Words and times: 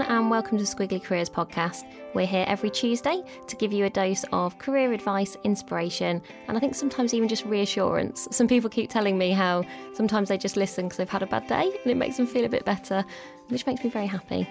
Everyone, 0.00 0.20
and 0.20 0.30
welcome 0.30 0.58
to 0.58 0.64
Squiggly 0.64 1.02
Careers 1.02 1.28
Podcast. 1.28 1.84
We're 2.14 2.26
here 2.26 2.44
every 2.46 2.70
Tuesday 2.70 3.22
to 3.46 3.56
give 3.56 3.72
you 3.72 3.84
a 3.84 3.90
dose 3.90 4.24
of 4.32 4.58
career 4.58 4.92
advice, 4.92 5.36
inspiration, 5.44 6.22
and 6.46 6.56
I 6.56 6.60
think 6.60 6.74
sometimes 6.74 7.14
even 7.14 7.28
just 7.28 7.44
reassurance. 7.44 8.28
Some 8.30 8.46
people 8.46 8.70
keep 8.70 8.90
telling 8.90 9.18
me 9.18 9.30
how 9.30 9.64
sometimes 9.94 10.28
they 10.28 10.38
just 10.38 10.56
listen 10.56 10.84
because 10.86 10.98
they've 10.98 11.08
had 11.08 11.22
a 11.22 11.26
bad 11.26 11.46
day 11.48 11.64
and 11.64 11.90
it 11.90 11.96
makes 11.96 12.16
them 12.16 12.26
feel 12.26 12.44
a 12.44 12.48
bit 12.48 12.64
better, 12.64 13.04
which 13.48 13.66
makes 13.66 13.82
me 13.82 13.90
very 13.90 14.06
happy. 14.06 14.48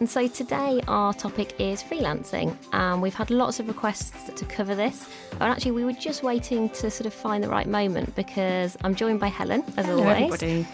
And 0.00 0.08
so 0.08 0.26
today 0.26 0.80
our 0.88 1.12
topic 1.12 1.54
is 1.60 1.82
freelancing, 1.82 2.56
and 2.72 3.00
we've 3.02 3.14
had 3.14 3.30
lots 3.30 3.60
of 3.60 3.68
requests 3.68 4.30
to 4.34 4.44
cover 4.46 4.74
this. 4.74 5.08
And 5.32 5.42
actually, 5.42 5.72
we 5.72 5.84
were 5.84 5.92
just 5.92 6.22
waiting 6.22 6.68
to 6.70 6.90
sort 6.90 7.06
of 7.06 7.14
find 7.14 7.44
the 7.44 7.48
right 7.48 7.68
moment 7.68 8.16
because 8.16 8.76
I'm 8.82 8.94
joined 8.94 9.20
by 9.20 9.28
Helen, 9.28 9.62
as 9.76 9.86
Hello, 9.86 10.02
always. 10.02 10.42
everybody. 10.42 10.66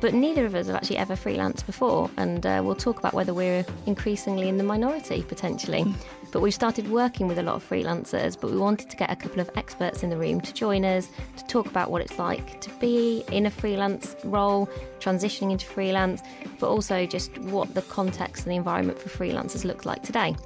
But 0.00 0.12
neither 0.14 0.44
of 0.44 0.54
us 0.54 0.66
have 0.66 0.76
actually 0.76 0.98
ever 0.98 1.14
freelanced 1.14 1.64
before, 1.66 2.10
and 2.16 2.44
uh, 2.44 2.60
we'll 2.64 2.74
talk 2.74 2.98
about 2.98 3.14
whether 3.14 3.32
we're 3.32 3.64
increasingly 3.86 4.48
in 4.48 4.58
the 4.58 4.64
minority 4.64 5.22
potentially. 5.22 5.86
But 6.32 6.40
we've 6.40 6.54
started 6.54 6.90
working 6.90 7.28
with 7.28 7.38
a 7.38 7.42
lot 7.42 7.54
of 7.54 7.66
freelancers, 7.66 8.38
but 8.38 8.50
we 8.50 8.58
wanted 8.58 8.90
to 8.90 8.96
get 8.96 9.10
a 9.10 9.16
couple 9.16 9.40
of 9.40 9.50
experts 9.56 10.02
in 10.02 10.10
the 10.10 10.16
room 10.18 10.40
to 10.42 10.52
join 10.52 10.84
us 10.84 11.08
to 11.38 11.46
talk 11.46 11.66
about 11.66 11.90
what 11.90 12.02
it's 12.02 12.18
like 12.18 12.60
to 12.60 12.70
be 12.78 13.24
in 13.32 13.46
a 13.46 13.50
freelance 13.50 14.16
role, 14.24 14.68
transitioning 15.00 15.52
into 15.52 15.66
freelance, 15.66 16.22
but 16.58 16.68
also 16.68 17.06
just 17.06 17.38
what 17.38 17.74
the 17.74 17.82
context 17.82 18.44
and 18.44 18.52
the 18.52 18.56
environment 18.56 18.98
for 18.98 19.08
freelancers 19.08 19.64
looks 19.64 19.86
like 19.86 20.02
today. 20.02 20.36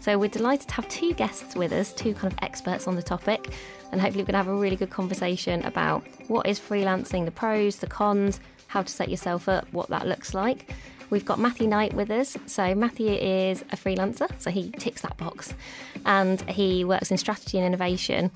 So 0.00 0.18
we're 0.18 0.28
delighted 0.28 0.68
to 0.68 0.74
have 0.74 0.88
two 0.88 1.14
guests 1.14 1.54
with 1.54 1.72
us, 1.72 1.92
two 1.92 2.14
kind 2.14 2.32
of 2.32 2.38
experts 2.42 2.86
on 2.86 2.94
the 2.94 3.02
topic, 3.02 3.52
and 3.90 4.00
hopefully 4.00 4.22
we're 4.22 4.32
going 4.32 4.44
to 4.44 4.44
have 4.44 4.48
a 4.48 4.54
really 4.54 4.76
good 4.76 4.90
conversation 4.90 5.64
about 5.64 6.06
what 6.28 6.46
is 6.46 6.60
freelancing, 6.60 7.24
the 7.24 7.30
pros, 7.30 7.76
the 7.76 7.86
cons, 7.86 8.38
how 8.68 8.82
to 8.82 8.88
set 8.88 9.08
yourself 9.08 9.48
up, 9.48 9.66
what 9.72 9.88
that 9.88 10.06
looks 10.06 10.32
like. 10.32 10.70
We've 11.10 11.24
got 11.24 11.38
Matthew 11.38 11.66
Knight 11.66 11.94
with 11.94 12.10
us. 12.10 12.36
So, 12.46 12.74
Matthew 12.74 13.10
is 13.10 13.62
a 13.72 13.76
freelancer, 13.76 14.30
so 14.38 14.50
he 14.50 14.70
ticks 14.70 15.00
that 15.02 15.16
box. 15.16 15.54
And 16.04 16.40
he 16.48 16.84
works 16.84 17.10
in 17.10 17.16
strategy 17.16 17.58
and 17.58 17.66
innovation. 17.66 18.30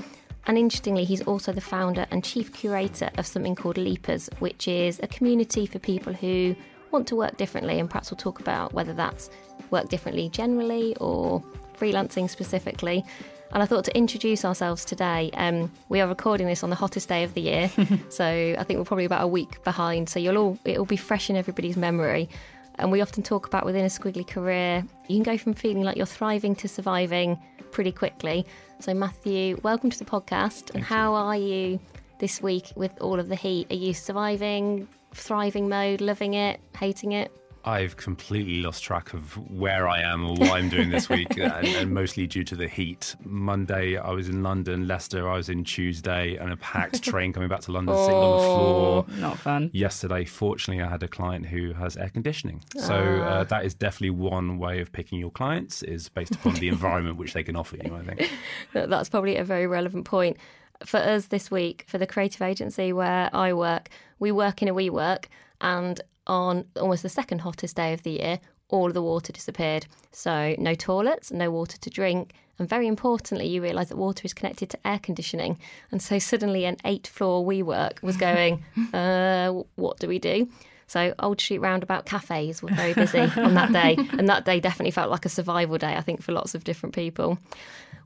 And 0.47 0.59
interestingly, 0.59 1.05
he's 1.05 1.23
also 1.23 1.53
the 1.53 1.61
founder 1.61 2.07
and 2.11 2.25
chief 2.25 2.53
curator 2.53 3.11
of 3.17 3.27
something 3.27 3.55
called 3.55 3.77
Leapers, 3.77 4.29
which 4.41 4.67
is 4.67 4.99
a 5.03 5.07
community 5.07 5.67
for 5.67 5.79
people 5.79 6.13
who 6.13 6.57
want 6.91 7.07
to 7.09 7.17
work 7.17 7.37
differently. 7.37 7.79
And 7.79 7.89
perhaps 7.89 8.11
we'll 8.11 8.19
talk 8.19 8.41
about 8.41 8.73
whether 8.73 8.93
that's 8.93 9.31
work 9.71 9.89
differently 9.89 10.29
generally 10.31 10.97
or 10.97 11.43
freelancing 11.79 12.29
specifically. 12.29 13.05
And 13.53 13.63
I 13.63 13.67
thought 13.67 13.85
to 13.85 13.97
introduce 13.97 14.47
ourselves 14.47 14.83
today, 14.83 15.31
um, 15.35 15.71
we 15.91 16.01
are 16.01 16.09
recording 16.09 16.47
this 16.47 16.65
on 16.65 16.71
the 16.71 16.77
hottest 16.77 17.11
day 17.11 17.23
of 17.23 17.35
the 17.35 17.43
year. 17.43 17.71
so 18.09 18.25
I 18.59 18.65
think 18.65 18.79
we're 18.79 18.87
probably 18.87 19.05
about 19.05 19.23
a 19.23 19.27
week 19.27 19.63
behind. 19.63 20.09
So 20.09 20.19
you'll 20.19 20.39
all, 20.39 20.59
it'll 20.65 20.87
be 20.87 20.97
fresh 20.97 21.29
in 21.29 21.37
everybody's 21.37 21.77
memory. 21.77 22.31
And 22.77 22.91
we 22.91 23.03
often 23.03 23.23
talk 23.23 23.47
about 23.47 23.67
within 23.67 23.85
a 23.85 23.89
squiggly 23.89 24.27
career, 24.27 24.87
you 25.07 25.17
can 25.17 25.23
go 25.23 25.37
from 25.37 25.53
feeling 25.53 25.83
like 25.83 25.99
you're 25.99 26.07
thriving 26.07 26.57
to 26.57 26.69
surviving 26.69 27.39
pretty 27.71 27.93
quickly. 27.93 28.47
So, 28.81 28.95
Matthew, 28.95 29.61
welcome 29.63 29.91
to 29.91 29.99
the 29.99 30.07
podcast. 30.07 30.75
and 30.75 30.83
how 30.83 31.15
are 31.15 31.37
you 31.37 31.79
this 32.21 32.41
week 32.41 32.73
with 32.75 32.99
all 33.03 33.21
of 33.21 33.29
the 33.29 33.37
heat? 33.37 33.71
Are 33.71 33.77
you 33.77 33.93
surviving, 33.93 34.89
thriving 35.13 35.69
mode, 35.69 36.01
loving 36.01 36.33
it, 36.33 36.59
hating 36.79 37.13
it? 37.13 37.31
I've 37.65 37.97
completely 37.97 38.61
lost 38.61 38.83
track 38.83 39.15
of 39.15 39.37
where 39.51 39.89
I 39.89 40.01
am 40.01 40.25
or 40.27 40.35
what 40.35 40.51
I'm 40.51 40.69
doing 40.69 40.91
this 40.91 41.09
week, 41.09 41.29
and, 41.39 41.67
and 41.67 41.93
mostly 41.95 42.27
due 42.27 42.45
to 42.45 42.57
the 42.57 42.67
heat. 42.69 43.15
Monday, 43.25 43.97
I 43.97 44.11
was 44.11 44.29
in 44.29 44.43
London. 44.43 44.89
Leicester, 44.89 45.29
I 45.29 45.37
was 45.37 45.49
in 45.49 45.63
Tuesday, 45.65 46.37
and 46.37 46.53
a 46.53 46.57
packed 46.57 47.03
train 47.11 47.33
coming 47.33 47.49
back 47.49 47.61
to 47.63 47.73
London, 47.73 47.95
sitting 47.97 48.15
on 48.17 48.37
the 48.39 48.43
floor. 48.45 49.07
Not 49.19 49.39
fun. 49.39 49.71
Yesterday, 49.73 50.25
fortunately, 50.25 50.83
I 50.83 50.89
had 50.89 51.03
a 51.03 51.09
client 51.09 51.47
who 51.47 51.73
has 51.75 51.97
air 51.97 52.11
conditioning. 52.11 52.63
So 52.77 52.95
Ah. 52.95 53.25
uh, 53.29 53.45
that 53.45 53.65
is 53.65 53.75
definitely 53.75 54.11
one 54.11 54.59
way 54.59 54.81
of 54.81 54.91
picking 54.93 55.19
your 55.19 55.31
clients 55.31 55.83
is 55.83 56.09
based 56.09 56.35
upon 56.35 56.55
the 56.55 56.69
environment 56.69 57.17
which 57.17 57.33
they 57.33 57.43
can 57.43 57.57
offer 57.57 57.77
you, 57.77 57.95
I 57.95 58.03
think. 58.03 58.31
That's 58.73 59.09
probably 59.09 59.37
a 59.37 59.45
very 59.45 59.67
relevant 59.67 60.05
point. 60.05 60.37
For 60.85 60.97
us 60.97 61.27
this 61.27 61.49
week, 61.51 61.85
for 61.87 61.99
the 61.99 62.09
creative 62.09 62.43
agency 62.43 62.93
where 62.93 63.31
I 63.33 63.53
work, 63.53 63.89
we 64.19 64.33
work 64.33 64.63
in 64.63 64.69
a 64.69 64.75
WeWork, 64.75 65.27
and 65.61 66.01
on 66.27 66.65
almost 66.81 67.03
the 67.03 67.09
second 67.09 67.41
hottest 67.41 67.77
day 67.77 67.93
of 67.93 68.03
the 68.03 68.13
year, 68.13 68.41
all 68.69 68.89
of 68.89 68.95
the 68.95 69.03
water 69.03 69.33
disappeared. 69.33 69.87
So, 70.11 70.55
no 70.59 70.75
toilets, 70.75 71.31
no 71.31 71.51
water 71.51 71.79
to 71.79 71.91
drink, 71.91 72.35
and 72.59 72.69
very 72.69 72.87
importantly, 72.87 73.47
you 73.47 73.63
realise 73.63 73.89
that 73.89 73.97
water 73.97 74.23
is 74.25 74.35
connected 74.35 74.71
to 74.71 74.87
air 74.87 74.99
conditioning. 74.99 75.59
And 75.91 76.03
so, 76.03 76.19
suddenly, 76.19 76.65
an 76.65 76.77
eight 76.85 77.07
floor 77.07 77.45
WeWork 77.45 78.03
was 78.03 78.17
going, 78.17 78.65
uh, 78.95 79.53
what 79.77 79.99
do 79.99 80.09
we 80.09 80.19
do? 80.19 80.49
So 80.93 81.15
Old 81.21 81.41
Street 81.41 81.61
Roundabout 81.61 82.05
cafes 82.05 82.63
were 82.63 82.69
very 82.69 82.93
busy 82.93 83.21
on 83.21 83.55
that 83.55 83.73
day, 83.73 83.97
and 84.19 84.29
that 84.29 84.45
day 84.45 84.61
definitely 84.61 84.91
felt 84.91 85.11
like 85.11 85.25
a 85.25 85.31
survival 85.31 85.79
day, 85.79 85.97
I 85.97 86.03
think, 86.03 86.21
for 86.23 86.33
lots 86.33 86.55
of 86.55 86.65
different 86.65 86.95
people. 86.95 87.39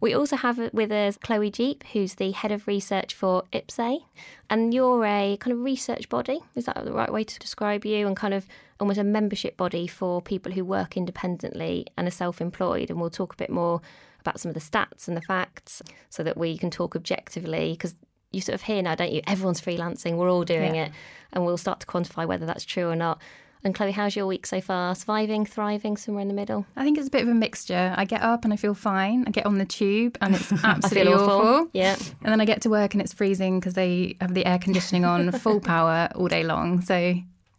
We 0.01 0.15
also 0.15 0.37
have 0.37 0.73
with 0.73 0.93
us 0.93 1.17
Chloe 1.17 1.51
Jeep, 1.51 1.83
who's 1.93 2.15
the 2.15 2.31
head 2.31 2.53
of 2.53 2.69
research 2.69 3.13
for 3.13 3.43
IPSE, 3.53 4.05
and 4.49 4.73
you're 4.73 5.05
a 5.05 5.37
kind 5.41 5.53
of 5.53 5.65
research 5.65 6.09
body. 6.09 6.39
Is 6.55 6.67
that 6.67 6.85
the 6.85 6.93
right 6.93 7.13
way 7.13 7.25
to 7.25 7.39
describe 7.41 7.85
you? 7.85 8.07
And 8.07 8.17
kind 8.17 8.33
of 8.33 8.47
almost 8.79 9.01
a 9.01 9.05
membership 9.05 9.57
body 9.57 9.89
for 9.89 10.23
people 10.23 10.53
who 10.53 10.65
work 10.65 10.97
independently 10.97 11.89
and 11.97 12.07
are 12.07 12.13
self-employed. 12.13 12.89
And 12.89 13.01
we'll 13.01 13.11
talk 13.11 13.33
a 13.33 13.37
bit 13.37 13.51
more 13.51 13.81
about 14.21 14.39
some 14.39 14.51
of 14.51 14.55
the 14.55 14.61
stats 14.61 15.09
and 15.09 15.17
the 15.17 15.23
facts, 15.23 15.83
so 16.09 16.23
that 16.23 16.37
we 16.37 16.57
can 16.57 16.71
talk 16.71 16.95
objectively 16.95 17.73
because 17.73 17.97
you 18.37 18.41
sort 18.43 18.55
of 18.55 18.63
hear 18.63 18.81
now, 18.83 18.95
don't 18.95 19.11
you? 19.13 19.23
Everyone's 19.27 19.61
freelancing, 19.61 20.17
we're 20.17 20.31
all 20.31 20.45
doing 20.45 20.77
Yeah. 20.77 20.85
it, 20.87 20.93
and 21.33 21.45
we'll 21.45 21.57
start 21.57 21.81
to 21.81 21.87
quantify 21.87 22.27
whether 22.27 22.47
that's 22.47 22.65
true 22.65 22.89
or 22.89 22.95
not. 22.97 23.21
And 23.65 23.75
Chloe, 23.75 23.91
how's 23.91 24.15
your 24.15 24.27
week 24.29 24.47
so 24.47 24.61
far? 24.61 24.95
Surviving, 24.95 25.45
thriving, 25.45 25.97
somewhere 25.97 26.23
in 26.23 26.29
the 26.29 26.35
middle? 26.35 26.67
I 26.77 26.85
think 26.85 26.99
it's 26.99 27.09
a 27.09 27.11
bit 27.11 27.23
of 27.23 27.29
a 27.29 27.35
mixture. 27.35 27.93
I 27.97 28.05
get 28.05 28.23
up 28.23 28.45
and 28.45 28.53
I 28.53 28.57
feel 28.57 28.75
fine. 28.75 29.25
I 29.27 29.31
get 29.31 29.45
on 29.45 29.59
the 29.59 29.65
tube 29.65 30.17
and 30.21 30.37
it's 30.37 30.53
absolutely 30.65 31.13
awful. 31.15 31.29
awful. 31.31 31.71
Yeah. 31.73 31.97
And 32.23 32.31
then 32.31 32.41
I 32.41 32.45
get 32.45 32.61
to 32.63 32.71
work 32.71 32.95
and 32.95 33.01
it's 33.03 33.13
freezing 33.13 33.59
because 33.59 33.75
they 33.75 34.17
have 34.21 34.35
the 34.35 34.47
air 34.47 34.59
conditioning 34.61 35.05
on 35.05 35.33
full 35.41 35.59
power 35.59 36.09
all 36.15 36.29
day 36.29 36.45
long. 36.45 36.81
So 36.83 37.15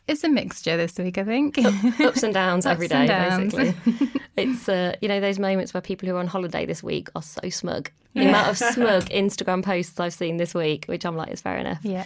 it's 0.07 0.23
a 0.23 0.29
mixture 0.29 0.77
this 0.77 0.97
week, 0.97 1.17
I 1.17 1.23
think. 1.23 1.57
Ups 1.99 2.23
and 2.23 2.33
downs 2.33 2.65
every 2.65 2.89
and 2.89 3.07
downs. 3.07 3.53
basically. 3.53 4.21
it's 4.37 4.69
uh, 4.69 4.95
you 5.01 5.07
know 5.07 5.19
those 5.19 5.39
moments 5.39 5.73
where 5.73 5.81
people 5.81 6.07
who 6.07 6.15
are 6.15 6.19
on 6.19 6.27
holiday 6.27 6.65
this 6.65 6.81
week 6.81 7.09
are 7.15 7.21
so 7.21 7.49
smug. 7.49 7.91
The 8.13 8.27
amount 8.29 8.49
of 8.49 8.57
smug 8.73 9.05
Instagram 9.05 9.63
posts 9.63 9.99
I've 9.99 10.13
seen 10.13 10.37
this 10.37 10.53
week, 10.55 10.85
which 10.85 11.05
I'm 11.05 11.15
like, 11.15 11.29
it's 11.29 11.41
fair 11.41 11.57
enough. 11.57 11.79
yeah. 11.83 12.05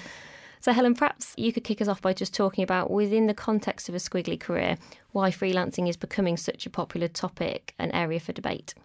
So, 0.60 0.72
Helen, 0.74 0.94
perhaps 0.94 1.34
you 1.38 1.52
could 1.52 1.64
kick 1.64 1.82
us 1.82 1.88
off 1.88 2.02
by 2.04 2.14
just 2.14 2.36
talking 2.36 2.64
about, 2.64 2.92
within 2.92 3.26
the 3.26 3.34
context 3.34 3.90
of 3.90 3.96
a 3.96 3.98
squiggly 3.98 4.40
career, 4.40 4.78
why 5.12 5.32
freelancing 5.32 5.90
is 5.90 5.98
becoming 5.98 6.38
such 6.38 6.68
a 6.68 6.70
popular 6.70 7.08
topic 7.08 7.74
and 7.80 7.92
area 7.96 8.20
for 8.20 8.32
debate. 8.32 8.76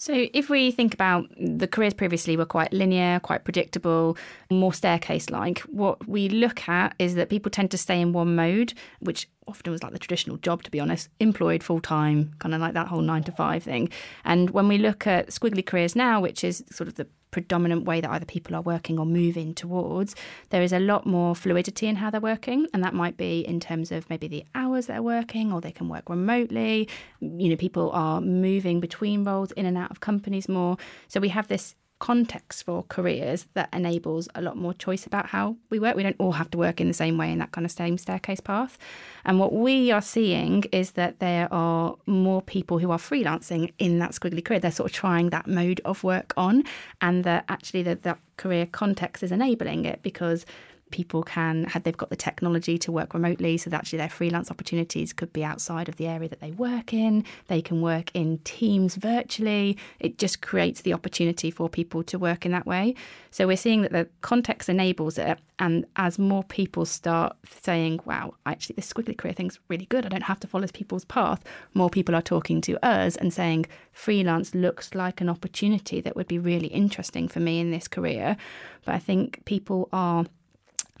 So, 0.00 0.28
if 0.32 0.48
we 0.48 0.70
think 0.70 0.94
about 0.94 1.26
the 1.36 1.66
careers 1.66 1.92
previously 1.92 2.36
were 2.36 2.46
quite 2.46 2.72
linear, 2.72 3.18
quite 3.18 3.42
predictable, 3.42 4.16
more 4.48 4.72
staircase 4.72 5.28
like, 5.28 5.58
what 5.62 6.06
we 6.06 6.28
look 6.28 6.68
at 6.68 6.94
is 7.00 7.16
that 7.16 7.28
people 7.28 7.50
tend 7.50 7.72
to 7.72 7.78
stay 7.78 8.00
in 8.00 8.12
one 8.12 8.36
mode, 8.36 8.74
which 9.00 9.28
often 9.48 9.72
was 9.72 9.82
like 9.82 9.90
the 9.90 9.98
traditional 9.98 10.36
job, 10.36 10.62
to 10.62 10.70
be 10.70 10.78
honest, 10.78 11.08
employed 11.18 11.64
full 11.64 11.80
time, 11.80 12.32
kind 12.38 12.54
of 12.54 12.60
like 12.60 12.74
that 12.74 12.86
whole 12.86 13.00
nine 13.00 13.24
to 13.24 13.32
five 13.32 13.64
thing. 13.64 13.88
And 14.24 14.50
when 14.50 14.68
we 14.68 14.78
look 14.78 15.04
at 15.08 15.30
squiggly 15.30 15.66
careers 15.66 15.96
now, 15.96 16.20
which 16.20 16.44
is 16.44 16.62
sort 16.70 16.86
of 16.86 16.94
the 16.94 17.08
predominant 17.30 17.84
way 17.84 18.00
that 18.00 18.10
either 18.10 18.24
people 18.24 18.54
are 18.54 18.62
working 18.62 18.98
or 18.98 19.06
moving 19.06 19.54
towards, 19.54 20.14
there 20.50 20.62
is 20.62 20.72
a 20.72 20.78
lot 20.78 21.06
more 21.06 21.34
fluidity 21.34 21.86
in 21.86 21.96
how 21.96 22.10
they're 22.10 22.20
working. 22.20 22.66
And 22.72 22.82
that 22.84 22.94
might 22.94 23.16
be 23.16 23.40
in 23.40 23.60
terms 23.60 23.92
of 23.92 24.08
maybe 24.10 24.28
the 24.28 24.44
hours 24.54 24.86
they're 24.86 25.02
working 25.02 25.52
or 25.52 25.60
they 25.60 25.72
can 25.72 25.88
work 25.88 26.08
remotely. 26.08 26.88
You 27.20 27.50
know, 27.50 27.56
people 27.56 27.90
are 27.92 28.20
moving 28.20 28.80
between 28.80 29.24
roles 29.24 29.52
in 29.52 29.66
and 29.66 29.76
out 29.76 29.90
of 29.90 30.00
companies 30.00 30.48
more. 30.48 30.76
So 31.08 31.20
we 31.20 31.28
have 31.28 31.48
this 31.48 31.74
context 31.98 32.64
for 32.64 32.84
careers 32.88 33.46
that 33.54 33.68
enables 33.72 34.28
a 34.34 34.42
lot 34.42 34.56
more 34.56 34.72
choice 34.72 35.06
about 35.06 35.26
how 35.26 35.56
we 35.70 35.78
work. 35.78 35.96
We 35.96 36.02
don't 36.02 36.16
all 36.18 36.32
have 36.32 36.50
to 36.52 36.58
work 36.58 36.80
in 36.80 36.88
the 36.88 36.94
same 36.94 37.18
way 37.18 37.32
in 37.32 37.38
that 37.38 37.52
kind 37.52 37.64
of 37.64 37.70
same 37.70 37.98
staircase 37.98 38.40
path. 38.40 38.78
And 39.24 39.38
what 39.38 39.52
we 39.52 39.90
are 39.90 40.02
seeing 40.02 40.64
is 40.72 40.92
that 40.92 41.18
there 41.18 41.52
are 41.52 41.96
more 42.06 42.42
people 42.42 42.78
who 42.78 42.90
are 42.90 42.98
freelancing 42.98 43.72
in 43.78 43.98
that 43.98 44.12
squiggly 44.12 44.44
career. 44.44 44.60
They're 44.60 44.70
sort 44.70 44.90
of 44.90 44.96
trying 44.96 45.30
that 45.30 45.46
mode 45.46 45.80
of 45.84 46.04
work 46.04 46.32
on, 46.36 46.64
and 47.00 47.24
that 47.24 47.44
actually 47.48 47.82
that 47.84 48.02
that 48.02 48.18
career 48.36 48.66
context 48.66 49.22
is 49.22 49.32
enabling 49.32 49.84
it 49.84 50.00
because 50.02 50.46
people 50.90 51.22
can 51.22 51.64
had 51.64 51.84
they've 51.84 51.96
got 51.96 52.10
the 52.10 52.16
technology 52.16 52.78
to 52.78 52.92
work 52.92 53.14
remotely 53.14 53.56
so 53.56 53.70
that 53.70 53.78
actually 53.78 53.98
their 53.98 54.08
freelance 54.08 54.50
opportunities 54.50 55.12
could 55.12 55.32
be 55.32 55.44
outside 55.44 55.88
of 55.88 55.96
the 55.96 56.06
area 56.06 56.28
that 56.28 56.40
they 56.40 56.52
work 56.52 56.92
in. 56.92 57.24
They 57.46 57.62
can 57.62 57.80
work 57.80 58.10
in 58.14 58.38
teams 58.38 58.96
virtually. 58.96 59.76
It 60.00 60.18
just 60.18 60.42
creates 60.42 60.82
the 60.82 60.92
opportunity 60.92 61.50
for 61.50 61.68
people 61.68 62.02
to 62.04 62.18
work 62.18 62.44
in 62.44 62.52
that 62.52 62.66
way. 62.66 62.94
So 63.30 63.46
we're 63.46 63.56
seeing 63.56 63.82
that 63.82 63.92
the 63.92 64.08
context 64.20 64.68
enables 64.68 65.18
it 65.18 65.38
and 65.58 65.84
as 65.96 66.18
more 66.18 66.44
people 66.44 66.86
start 66.86 67.36
saying 67.60 67.98
wow 68.04 68.32
actually 68.46 68.74
this 68.74 68.92
squiggly 68.92 69.16
career 69.16 69.34
thing's 69.34 69.58
really 69.68 69.86
good. 69.86 70.06
I 70.06 70.08
don't 70.08 70.22
have 70.22 70.40
to 70.40 70.46
follow 70.46 70.66
people's 70.68 71.04
path 71.04 71.42
more 71.74 71.90
people 71.90 72.14
are 72.14 72.22
talking 72.22 72.60
to 72.62 72.84
us 72.84 73.16
and 73.16 73.32
saying 73.32 73.66
freelance 73.92 74.54
looks 74.54 74.94
like 74.94 75.20
an 75.20 75.28
opportunity 75.28 76.00
that 76.00 76.16
would 76.16 76.28
be 76.28 76.38
really 76.38 76.68
interesting 76.68 77.28
for 77.28 77.40
me 77.40 77.60
in 77.60 77.70
this 77.70 77.88
career. 77.88 78.36
But 78.84 78.94
i 78.94 78.98
think 78.98 79.44
people 79.44 79.88
are 79.92 80.24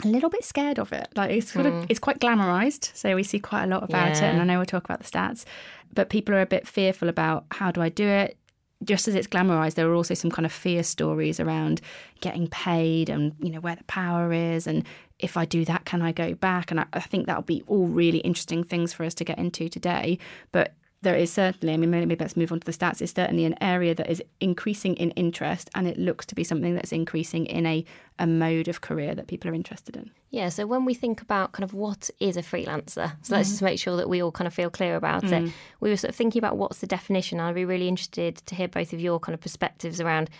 a 0.04 0.08
little 0.08 0.30
bit 0.30 0.44
scared 0.44 0.78
of 0.78 0.92
it. 0.92 1.08
Like 1.16 1.30
it's 1.30 1.52
sort 1.52 1.66
of 1.66 1.72
hmm. 1.74 1.86
it's 1.88 1.98
quite 1.98 2.20
glamorized, 2.20 2.94
so 2.94 3.14
we 3.14 3.22
see 3.22 3.38
quite 3.38 3.64
a 3.64 3.66
lot 3.66 3.82
about 3.82 4.12
it. 4.12 4.22
And 4.22 4.40
I 4.40 4.44
know 4.44 4.58
we'll 4.58 4.66
talk 4.66 4.84
about 4.84 5.00
the 5.00 5.08
stats, 5.08 5.44
but 5.92 6.10
people 6.10 6.34
are 6.34 6.40
a 6.40 6.46
bit 6.46 6.66
fearful 6.66 7.08
about 7.08 7.44
how 7.52 7.70
do 7.70 7.80
I 7.80 7.88
do 7.88 8.06
it. 8.06 8.36
Just 8.84 9.08
as 9.08 9.16
it's 9.16 9.26
glamorized, 9.26 9.74
there 9.74 9.90
are 9.90 9.94
also 9.94 10.14
some 10.14 10.30
kind 10.30 10.46
of 10.46 10.52
fear 10.52 10.84
stories 10.84 11.40
around 11.40 11.80
getting 12.20 12.46
paid 12.46 13.08
and 13.08 13.34
you 13.40 13.50
know 13.50 13.60
where 13.60 13.74
the 13.74 13.84
power 13.84 14.32
is, 14.32 14.66
and 14.66 14.84
if 15.18 15.36
I 15.36 15.44
do 15.44 15.64
that, 15.64 15.84
can 15.84 16.00
I 16.00 16.12
go 16.12 16.34
back? 16.34 16.70
And 16.70 16.80
I, 16.80 16.86
I 16.92 17.00
think 17.00 17.26
that'll 17.26 17.42
be 17.42 17.62
all 17.66 17.88
really 17.88 18.18
interesting 18.18 18.62
things 18.62 18.92
for 18.92 19.04
us 19.04 19.14
to 19.14 19.24
get 19.24 19.38
into 19.38 19.68
today. 19.68 20.18
But 20.52 20.74
there 21.02 21.14
is 21.14 21.32
certainly, 21.32 21.74
I 21.74 21.76
mean, 21.76 21.90
maybe 21.90 22.16
let's 22.18 22.36
move 22.36 22.50
on 22.50 22.58
to 22.58 22.66
the 22.66 22.72
stats. 22.72 23.00
It's 23.00 23.14
certainly 23.14 23.44
an 23.44 23.54
area 23.60 23.94
that 23.94 24.10
is 24.10 24.22
increasing 24.40 24.94
in 24.96 25.12
interest, 25.12 25.70
and 25.74 25.86
it 25.86 25.96
looks 25.96 26.26
to 26.26 26.34
be 26.34 26.42
something 26.42 26.74
that's 26.74 26.90
increasing 26.90 27.46
in 27.46 27.66
a, 27.66 27.84
a 28.18 28.26
mode 28.26 28.66
of 28.66 28.80
career 28.80 29.14
that 29.14 29.28
people 29.28 29.48
are 29.48 29.54
interested 29.54 29.96
in. 29.96 30.10
Yeah, 30.30 30.48
so 30.48 30.66
when 30.66 30.84
we 30.84 30.94
think 30.94 31.22
about 31.22 31.52
kind 31.52 31.62
of 31.62 31.72
what 31.72 32.10
is 32.18 32.36
a 32.36 32.42
freelancer, 32.42 33.12
so 33.22 33.36
let's 33.36 33.48
mm. 33.48 33.52
just 33.52 33.62
make 33.62 33.78
sure 33.78 33.96
that 33.96 34.08
we 34.08 34.20
all 34.20 34.32
kind 34.32 34.48
of 34.48 34.54
feel 34.54 34.70
clear 34.70 34.96
about 34.96 35.24
it. 35.24 35.44
Mm. 35.44 35.52
We 35.80 35.90
were 35.90 35.96
sort 35.96 36.10
of 36.10 36.16
thinking 36.16 36.40
about 36.40 36.56
what's 36.56 36.78
the 36.78 36.86
definition. 36.88 37.38
I'd 37.38 37.54
be 37.54 37.64
really 37.64 37.88
interested 37.88 38.36
to 38.36 38.54
hear 38.56 38.68
both 38.68 38.92
of 38.92 39.00
your 39.00 39.20
kind 39.20 39.34
of 39.34 39.40
perspectives 39.40 40.00
around 40.00 40.30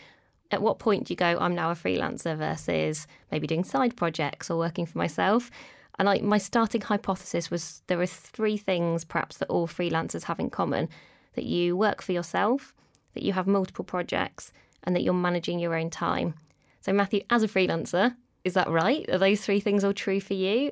at 0.51 0.63
what 0.63 0.79
point 0.79 1.07
do 1.07 1.13
you 1.13 1.17
go, 1.17 1.37
I'm 1.39 1.55
now 1.55 1.71
a 1.71 1.75
freelancer 1.75 2.37
versus 2.37 3.07
maybe 3.31 3.47
doing 3.47 3.65
side 3.65 3.97
projects 3.97 4.51
or 4.51 4.57
working 4.57 4.87
for 4.87 4.99
myself? 4.99 5.51
And 5.99 6.07
like 6.07 6.23
my 6.23 6.39
starting 6.39 6.81
hypothesis 6.81 7.51
was 7.51 7.83
there 7.89 8.01
are 8.01 8.07
three 8.07 8.57
things 8.57 9.05
perhaps 9.05 9.39
that 9.39 9.49
all 9.49 9.67
freelancers 9.67 10.25
have 10.25 10.39
in 10.39 10.51
common 10.51 10.89
that 11.35 11.45
you 11.45 11.77
work 11.77 12.03
for 12.03 12.13
yourself, 12.13 12.73
that 13.15 13.23
you 13.23 13.33
have 13.33 13.47
multiple 13.47 13.85
projects, 13.85 14.53
and 14.85 14.95
that 14.95 15.03
you're 15.03 15.15
managing 15.15 15.59
your 15.59 15.75
own 15.75 15.91
time. 15.91 16.35
So, 16.81 16.93
Matthew, 16.93 17.23
as 17.31 17.43
a 17.43 17.49
freelancer, 17.49 18.17
is 18.45 18.55
that 18.55 18.71
right? 18.71 19.09
Are 19.11 19.19
those 19.19 19.41
three 19.41 19.61
things 19.61 19.85
all 19.85 19.93
true 19.93 20.21
for 20.21 20.35
you? 20.35 20.71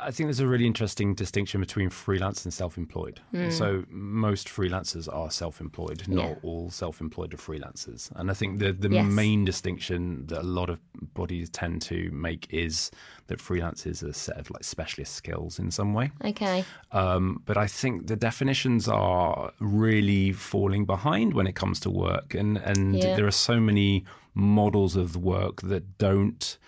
I 0.00 0.10
think 0.10 0.28
there's 0.28 0.40
a 0.40 0.46
really 0.46 0.66
interesting 0.66 1.14
distinction 1.14 1.60
between 1.60 1.90
freelance 1.90 2.44
and 2.44 2.52
self-employed. 2.54 3.20
So 3.50 3.84
most 3.90 4.48
freelancers 4.48 5.12
are 5.12 5.30
self-employed. 5.30 6.06
Not 6.08 6.24
Hmm. 6.24 6.28
Yeah. 6.30 6.34
all 6.42 6.70
self-employed 6.70 7.34
are 7.34 7.38
freelancers. 7.38 8.10
And 8.16 8.30
I 8.30 8.34
think 8.34 8.58
the 8.60 8.72
the 8.72 8.88
Yes. 8.90 9.12
main 9.12 9.44
distinction 9.44 10.26
that 10.26 10.40
a 10.40 10.50
lot 10.60 10.70
of 10.70 10.78
bodies 11.14 11.50
tend 11.50 11.82
to 11.82 12.10
make 12.12 12.46
is 12.50 12.90
that 13.26 13.40
freelance 13.40 13.86
is 13.86 14.02
a 14.02 14.12
set 14.12 14.36
of 14.38 14.50
like 14.50 14.64
specialist 14.64 15.12
skills 15.14 15.58
in 15.58 15.70
some 15.70 15.92
way. 15.94 16.10
Okay. 16.24 16.64
Um, 16.92 17.42
but 17.44 17.56
I 17.56 17.66
think 17.66 18.06
the 18.06 18.16
definitions 18.16 18.88
are 18.88 19.52
really 19.60 20.32
falling 20.32 20.84
behind 20.86 21.34
when 21.34 21.46
it 21.46 21.54
comes 21.56 21.80
to 21.80 21.90
work, 21.90 22.34
and 22.34 22.56
and 22.58 22.94
Yeah. 22.96 23.16
there 23.16 23.26
are 23.26 23.30
so 23.50 23.60
many 23.60 24.04
models 24.34 24.96
of 24.96 25.16
work 25.16 25.62
that 25.62 25.98
don't 25.98 26.58